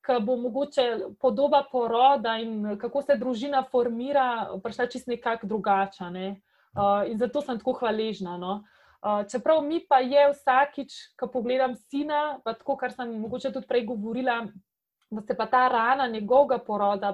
ki 0.05 0.19
bo 0.21 0.35
mogoče 0.37 1.15
podoba 1.21 1.63
poroda 1.71 2.37
in 2.37 2.77
kako 2.77 3.01
se 3.01 3.17
družina 3.17 3.63
formira, 3.71 4.49
prišla 4.63 4.87
čist 4.91 5.07
nekako 5.07 5.47
drugačna. 5.47 6.09
Ne? 6.09 6.27
Uh, 6.75 7.07
in 7.09 7.17
zato 7.17 7.41
sem 7.41 7.57
tako 7.57 7.73
hvaležna. 7.79 8.37
No? 8.37 8.59
Uh, 9.01 9.23
čeprav 9.31 9.63
mi 9.63 9.79
pa 9.89 9.99
je 10.03 10.29
vsakič, 10.33 10.93
ko 11.19 11.29
pogledam 11.31 11.75
sina, 11.75 12.39
pa 12.43 12.53
tako, 12.53 12.77
kar 12.77 12.93
sem 12.93 13.15
mogoče 13.21 13.53
tudi 13.53 13.67
prej 13.67 13.85
govorila, 13.85 14.43
da 15.09 15.21
se 15.21 15.35
pa 15.37 15.45
ta 15.45 15.67
rana 15.67 16.07
njegovega 16.07 16.57
poroda 16.57 17.13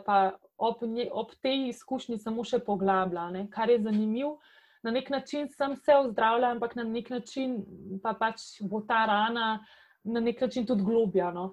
ob, 0.58 0.82
nje, 0.82 1.10
ob 1.12 1.32
tej 1.42 1.70
izkušnji 1.70 2.18
samo 2.20 2.44
še 2.44 2.60
poglablja, 2.60 3.30
ne? 3.30 3.48
kar 3.50 3.70
je 3.70 3.82
zanimivo. 3.82 4.40
Na 4.84 4.92
nek 4.92 5.10
način 5.10 5.50
sem 5.50 5.76
se 5.76 5.96
ozdravila, 5.96 6.56
ampak 6.56 6.76
na 6.76 6.84
nek 6.84 7.10
način 7.10 7.60
pa 8.04 8.14
pač 8.18 8.62
bo 8.62 8.82
ta 8.82 9.06
rana 9.06 9.60
na 10.04 10.20
nek 10.20 10.42
način 10.42 10.66
tudi 10.66 10.84
globjana. 10.84 11.52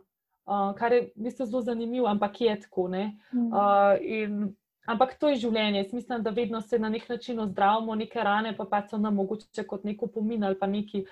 Uh, 0.49 0.73
kar 0.79 0.93
je 0.93 1.01
v 1.17 1.27
bistvu 1.27 1.47
zelo 1.47 1.61
zanimivo, 1.63 2.07
ampak 2.09 2.41
je 2.41 2.61
tako. 2.61 2.89
Uh, 2.89 3.99
in, 4.01 4.55
ampak 4.87 5.19
to 5.21 5.29
je 5.29 5.43
življenje. 5.45 5.83
Jaz 5.83 5.93
mislim, 5.93 6.23
da 6.23 6.31
vedno 6.31 6.61
se 6.61 6.79
na 6.79 6.89
nek 6.89 7.09
način 7.09 7.41
ozdravimo, 7.41 7.95
neke 7.95 8.23
rane 8.25 8.55
pa, 8.57 8.65
pa 8.65 8.81
so 8.89 8.97
nam 8.97 9.21
mogoče 9.21 9.67
kot 9.69 9.85
neko 9.85 10.07
pomin 10.07 10.45
ali 10.45 10.57
pa, 10.59 10.67
neki, 10.67 11.05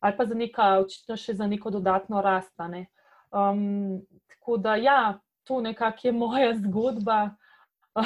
ali 0.00 0.16
pa 0.16 0.26
za 0.26 0.34
neka, 0.34 0.72
očitno 0.82 1.16
še 1.16 1.36
za 1.38 1.46
neko 1.46 1.70
dodatno 1.70 2.22
rastane. 2.22 2.88
Um, 3.30 4.00
tako 4.28 4.56
da, 4.56 4.74
ja, 4.76 5.18
to 5.44 5.60
nekako 5.60 5.98
je 6.02 6.12
moja 6.12 6.54
zgodba. 6.64 7.30
uh, 7.94 8.04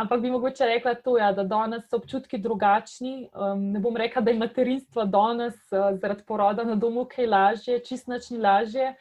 ampak 0.00 0.20
bi 0.20 0.30
mogoče 0.30 0.64
rekla 0.64 0.94
to, 0.94 1.18
ja, 1.18 1.32
da 1.32 1.44
danes 1.44 1.88
so 1.90 1.96
občutki 1.96 2.38
drugačni. 2.38 3.28
Um, 3.34 3.70
ne 3.72 3.80
bom 3.80 3.96
rekla, 3.96 4.22
da 4.22 4.30
je 4.30 4.38
materinstvo 4.38 5.04
danes 5.04 5.54
uh, 5.72 5.98
zaradi 5.98 6.22
poroda 6.26 6.64
na 6.64 6.74
domu 6.74 7.04
kaj 7.04 7.26
lažje, 7.26 7.80
čist 7.84 8.06
načni 8.06 8.38
lažje. 8.38 8.94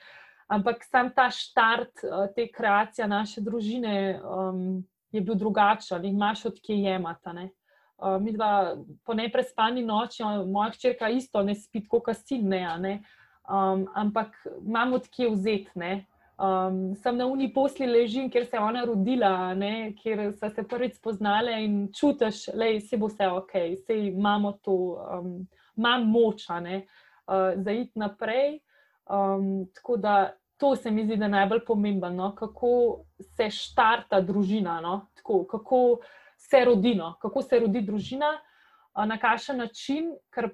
Ampak 0.47 0.83
sam 0.83 1.11
ta 1.15 1.29
štart 1.29 2.03
uh, 2.03 2.25
te 2.35 2.47
kreacije 2.51 3.07
naše 3.07 3.41
družine 3.41 4.21
um, 4.23 4.83
je 5.11 5.21
bil 5.21 5.35
drugačen 5.35 6.05
in 6.05 6.15
imaš 6.15 6.45
odkje 6.45 6.75
jemati. 6.75 7.49
Uh, 7.97 8.17
mi 8.21 8.31
dva 8.31 8.75
po 9.05 9.13
neprespani 9.13 9.83
noči, 9.85 10.23
moja 10.45 10.71
hčerka 10.71 11.09
isto 11.09 11.43
ne 11.43 11.55
spi, 11.55 11.85
kot 11.87 12.15
sin 12.25 12.49
ne. 12.49 13.01
Ne? 13.49 13.55
um, 13.73 13.87
ampak 13.93 14.47
imam 14.65 14.93
odkje 14.93 15.29
vzeti. 15.29 16.05
Um, 16.39 16.95
sem 16.95 17.17
na 17.17 17.25
uni 17.27 17.49
posli 17.53 17.87
ležim, 17.87 18.29
kjer 18.31 18.45
se 18.47 18.55
je 18.55 18.61
ona 18.63 18.85
rodila, 18.85 19.53
ne? 19.53 19.93
kjer 19.99 20.29
so 20.39 20.47
se 20.49 20.63
prvič 20.63 20.95
spoznale 20.95 21.57
in 21.65 21.89
čutiš, 21.91 22.45
da 22.55 22.69
se 22.79 22.97
bo 22.97 23.09
vse 23.11 23.27
ok, 23.27 23.53
da 23.87 23.93
imamo 23.93 24.53
to, 24.63 24.75
um, 25.19 25.47
imam 25.75 26.07
moč 26.07 26.47
uh, 26.49 26.63
za 27.55 27.71
iti 27.71 27.99
naprej. 27.99 28.59
Um, 29.09 29.67
tako 29.75 29.97
da 29.97 30.31
to 30.57 30.75
se 30.75 30.91
mi 30.91 31.03
zdi, 31.05 31.17
da 31.17 31.25
je 31.25 31.29
najbolj 31.29 31.65
pomembno, 31.65 32.09
no? 32.09 32.35
kako 32.35 33.03
se 33.19 33.49
štarta 33.49 34.21
družina, 34.21 34.79
no? 34.81 35.09
tako, 35.15 35.43
kako 35.43 35.97
se 36.37 36.65
rodi, 36.65 36.95
no? 36.95 37.17
kako 37.21 37.41
se 37.41 37.59
rodi 37.59 37.81
družina 37.81 38.31
na 39.05 39.17
kakšen 39.17 39.57
način, 39.57 40.11
ker 40.33 40.49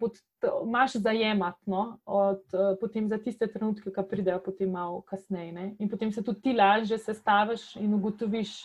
imaš 0.64 0.98
zajemati 1.02 1.70
no, 1.72 2.00
od, 2.06 2.44
potem 2.82 3.08
za 3.10 3.18
tiste 3.18 3.48
trenutke, 3.48 3.92
ki 3.92 4.04
pridejo 4.10 4.42
potem 4.46 4.72
malo 4.72 5.02
kasneje. 5.02 5.52
Ne. 5.52 5.76
In 5.80 5.90
potem 5.90 6.12
se 6.12 6.24
tudi 6.24 6.42
ti 6.42 6.54
lažje 6.54 6.98
sestaviš 6.98 7.76
in 7.82 7.94
ugotoviš, 7.94 8.58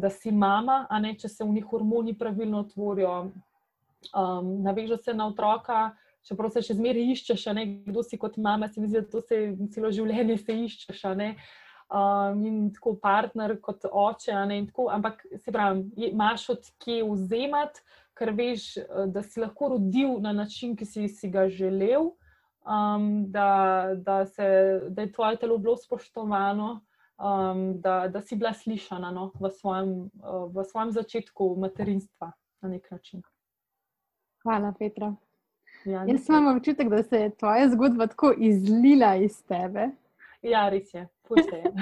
da 0.00 0.10
si 0.10 0.32
mama, 0.32 0.86
a 0.90 0.98
ne 0.98 1.12
če 1.18 1.28
se 1.28 1.44
v 1.44 1.52
njih 1.58 1.66
hormoni 1.68 2.14
pravilno 2.18 2.62
otvorijo, 2.64 3.16
um, 4.16 4.48
navežeš 4.64 5.04
se 5.04 5.14
na 5.14 5.26
otroka, 5.28 5.90
čeprav 6.24 6.54
se 6.54 6.62
še 6.64 6.78
zmeraj 6.78 7.12
iščeš, 7.12 7.44
ne, 7.56 7.66
kdo 7.84 8.02
si 8.02 8.18
kot 8.20 8.38
mama, 8.40 8.70
se 8.72 8.80
mi 8.80 8.88
zdi, 8.88 9.02
da 9.04 9.10
to 9.12 9.20
se 9.20 9.42
celo 9.74 9.92
življenje 9.92 10.38
se 10.40 10.56
iščeš. 10.64 11.04
Um, 11.94 12.40
in 12.48 12.60
tako 12.72 12.94
partner, 12.96 13.58
kot 13.60 13.84
oče, 13.84 14.32
ne, 14.48 14.62
tako, 14.70 14.88
ampak 14.90 15.20
se 15.36 15.52
pravi, 15.52 15.84
imaš 16.08 16.48
od 16.56 16.70
kje 16.80 17.02
vzemati, 17.10 17.84
ker 18.14 18.30
veš, 18.34 18.74
da 19.10 19.22
si 19.22 19.40
lahko 19.40 19.74
rodil 19.74 20.18
na 20.22 20.32
način, 20.32 20.76
ki 20.76 20.86
si, 20.86 21.08
si 21.08 21.30
ga 21.30 21.48
želel, 21.48 22.12
um, 22.64 23.30
da, 23.30 23.90
da, 23.96 24.26
se, 24.26 24.80
da 24.88 25.02
je 25.02 25.12
tvoje 25.12 25.36
telo 25.36 25.58
bilo 25.58 25.76
spoštovano, 25.76 26.80
um, 27.18 27.80
da, 27.80 28.08
da 28.08 28.20
si 28.20 28.36
bila 28.36 28.52
slišana 28.52 29.10
no, 29.10 29.32
v, 29.40 29.50
svojem, 29.50 29.92
uh, 30.22 30.46
v 30.54 30.64
svojem 30.64 30.92
začetku 30.92 31.56
materinstva 31.58 32.32
na 32.62 32.68
nek 32.68 32.90
način. 32.90 33.22
Hvala, 34.42 34.72
Petra. 34.78 35.14
Ja, 35.84 36.04
Jaz 36.08 36.28
imam 36.28 36.56
občutek, 36.56 36.88
da 36.88 37.02
se 37.02 37.16
je 37.16 37.30
tvoja 37.30 37.68
zgodba 37.68 38.06
tako 38.06 38.32
izlila 38.38 39.14
iz 39.16 39.42
tebe. 39.44 39.90
Ja, 40.44 40.68
res 40.68 40.94
je, 40.94 41.08
je. 41.52 41.72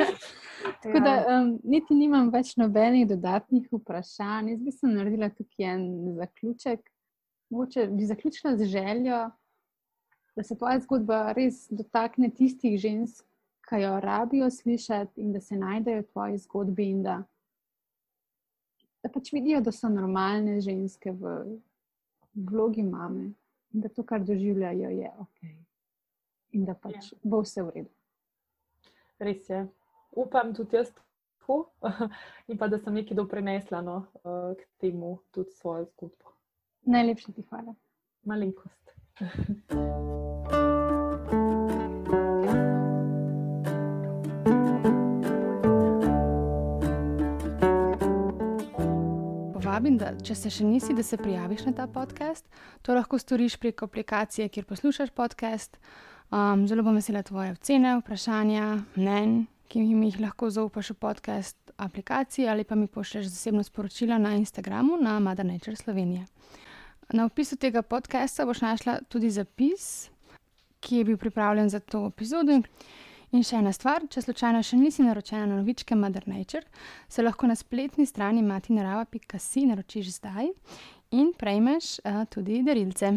tako 0.82 1.00
da 1.04 1.12
um, 1.28 1.50
niti 1.64 1.94
nimam 1.94 2.30
več 2.32 2.54
nobenih 2.56 3.04
dodatnih 3.08 3.66
vprašanj. 3.72 4.54
Jaz 4.54 4.62
bi 4.64 4.72
se 4.72 4.88
naredila 4.88 5.28
tukaj 5.28 5.68
en 5.74 5.84
zaključek. 6.16 6.86
Mogoče 7.50 7.86
bi 7.92 8.06
zaključila 8.06 8.54
z 8.56 8.70
željo, 8.72 9.18
da 10.36 10.42
se 10.46 10.56
tvoja 10.56 10.80
zgodba 10.80 11.32
res 11.36 11.66
dotakne 11.70 12.30
tistih 12.32 12.78
žensk, 12.80 13.26
ki 13.68 13.82
jo 13.82 13.96
rabijo 14.00 14.48
slišati 14.50 15.20
in 15.20 15.34
da 15.34 15.40
se 15.40 15.58
najdejo 15.58 16.00
v 16.02 16.06
tvoji 16.12 16.38
zgodbi 16.38 16.86
in 16.94 17.02
da, 17.04 17.18
da 19.02 19.10
pač 19.12 19.32
vidijo, 19.34 19.60
da 19.60 19.74
so 19.76 19.90
normalne 19.92 20.60
ženske 20.64 21.12
v 21.12 21.34
vlogi 22.34 22.86
mame 22.86 23.32
in 23.74 23.84
da 23.84 23.92
to, 23.92 24.02
kar 24.06 24.24
doživljajo, 24.24 24.88
je 24.90 25.12
ok. 25.18 25.50
In 26.52 26.64
da 26.64 26.74
pač 26.74 27.12
ja. 27.12 27.18
bo 27.22 27.42
vse 27.44 27.62
v 27.62 27.74
redu. 27.74 27.92
Res 29.20 29.48
je. 29.50 29.60
Upam 30.18 30.54
tudi 30.56 30.76
jaz 30.76 30.90
tako, 30.90 31.70
in 32.50 32.58
pa 32.58 32.68
da 32.68 32.80
sem 32.80 32.96
nekaj 32.98 33.18
doprinesla 33.18 33.82
no, 33.86 34.00
eh, 34.24 34.54
k 34.58 34.66
temu, 34.82 35.18
tudi 35.30 35.54
svojo 35.60 35.86
zgodbo. 35.92 36.34
Najlepša 36.90 37.36
ti 37.36 37.46
hvala. 37.50 37.76
Malenkost. 38.26 38.96
vabim, 49.80 49.96
da 49.96 50.10
če 50.20 50.34
se 50.36 50.50
še 50.52 50.64
nisi, 50.66 50.92
da 50.92 51.02
se 51.06 51.16
prijaviš 51.16 51.64
na 51.64 51.72
ta 51.78 51.86
podcast. 51.88 52.44
To 52.84 52.92
lahko 52.92 53.18
storiš 53.18 53.56
preko 53.56 53.86
aplikacije, 53.88 54.48
kjer 54.52 54.66
poslušaš 54.68 55.12
podcast. 55.16 55.78
Um, 56.30 56.66
zelo 56.68 56.82
bom 56.86 56.94
vesela 56.94 57.22
tvoje 57.26 57.50
ocene, 57.56 57.96
vprašanja, 57.98 58.66
mnen, 58.94 59.48
ki 59.66 59.80
mi 59.82 60.12
jih 60.12 60.20
lahko 60.22 60.46
zaupaš 60.50 60.92
v 60.92 61.00
podcast 61.02 61.56
aplikaciji 61.80 62.46
ali 62.48 62.64
pa 62.64 62.74
mi 62.74 62.86
pošlješ 62.86 63.26
zasebno 63.26 63.62
sporočilo 63.62 64.18
na 64.18 64.36
Instagramu 64.38 64.98
na 65.00 65.18
Mother 65.20 65.46
Nature 65.46 65.76
Slovenija. 65.76 66.24
Na 67.12 67.24
opisu 67.24 67.56
tega 67.56 67.82
podcasta 67.82 68.46
boš 68.46 68.60
našla 68.60 69.00
tudi 69.08 69.30
zapis, 69.30 70.10
ki 70.80 70.96
je 70.96 71.04
bil 71.04 71.16
pripravljen 71.16 71.70
za 71.70 71.80
to 71.80 72.06
epizodo. 72.06 72.60
In 73.30 73.42
še 73.46 73.58
ena 73.58 73.72
stvar, 73.74 74.06
če 74.10 74.22
slučajno 74.22 74.62
še 74.62 74.78
nisi 74.78 75.02
naročena 75.02 75.46
na 75.46 75.58
novičke 75.58 75.94
Mother 75.98 76.28
Nature, 76.30 76.62
se 77.08 77.22
lahko 77.22 77.46
na 77.46 77.58
spletni 77.58 78.06
strani 78.06 78.42
matinarava.si 78.42 79.66
naročiš 79.66 80.14
zdaj 80.20 80.50
in 81.10 81.34
prejmeš 81.38 81.98
uh, 82.04 82.24
tudi 82.30 82.62
darilce. 82.62 83.12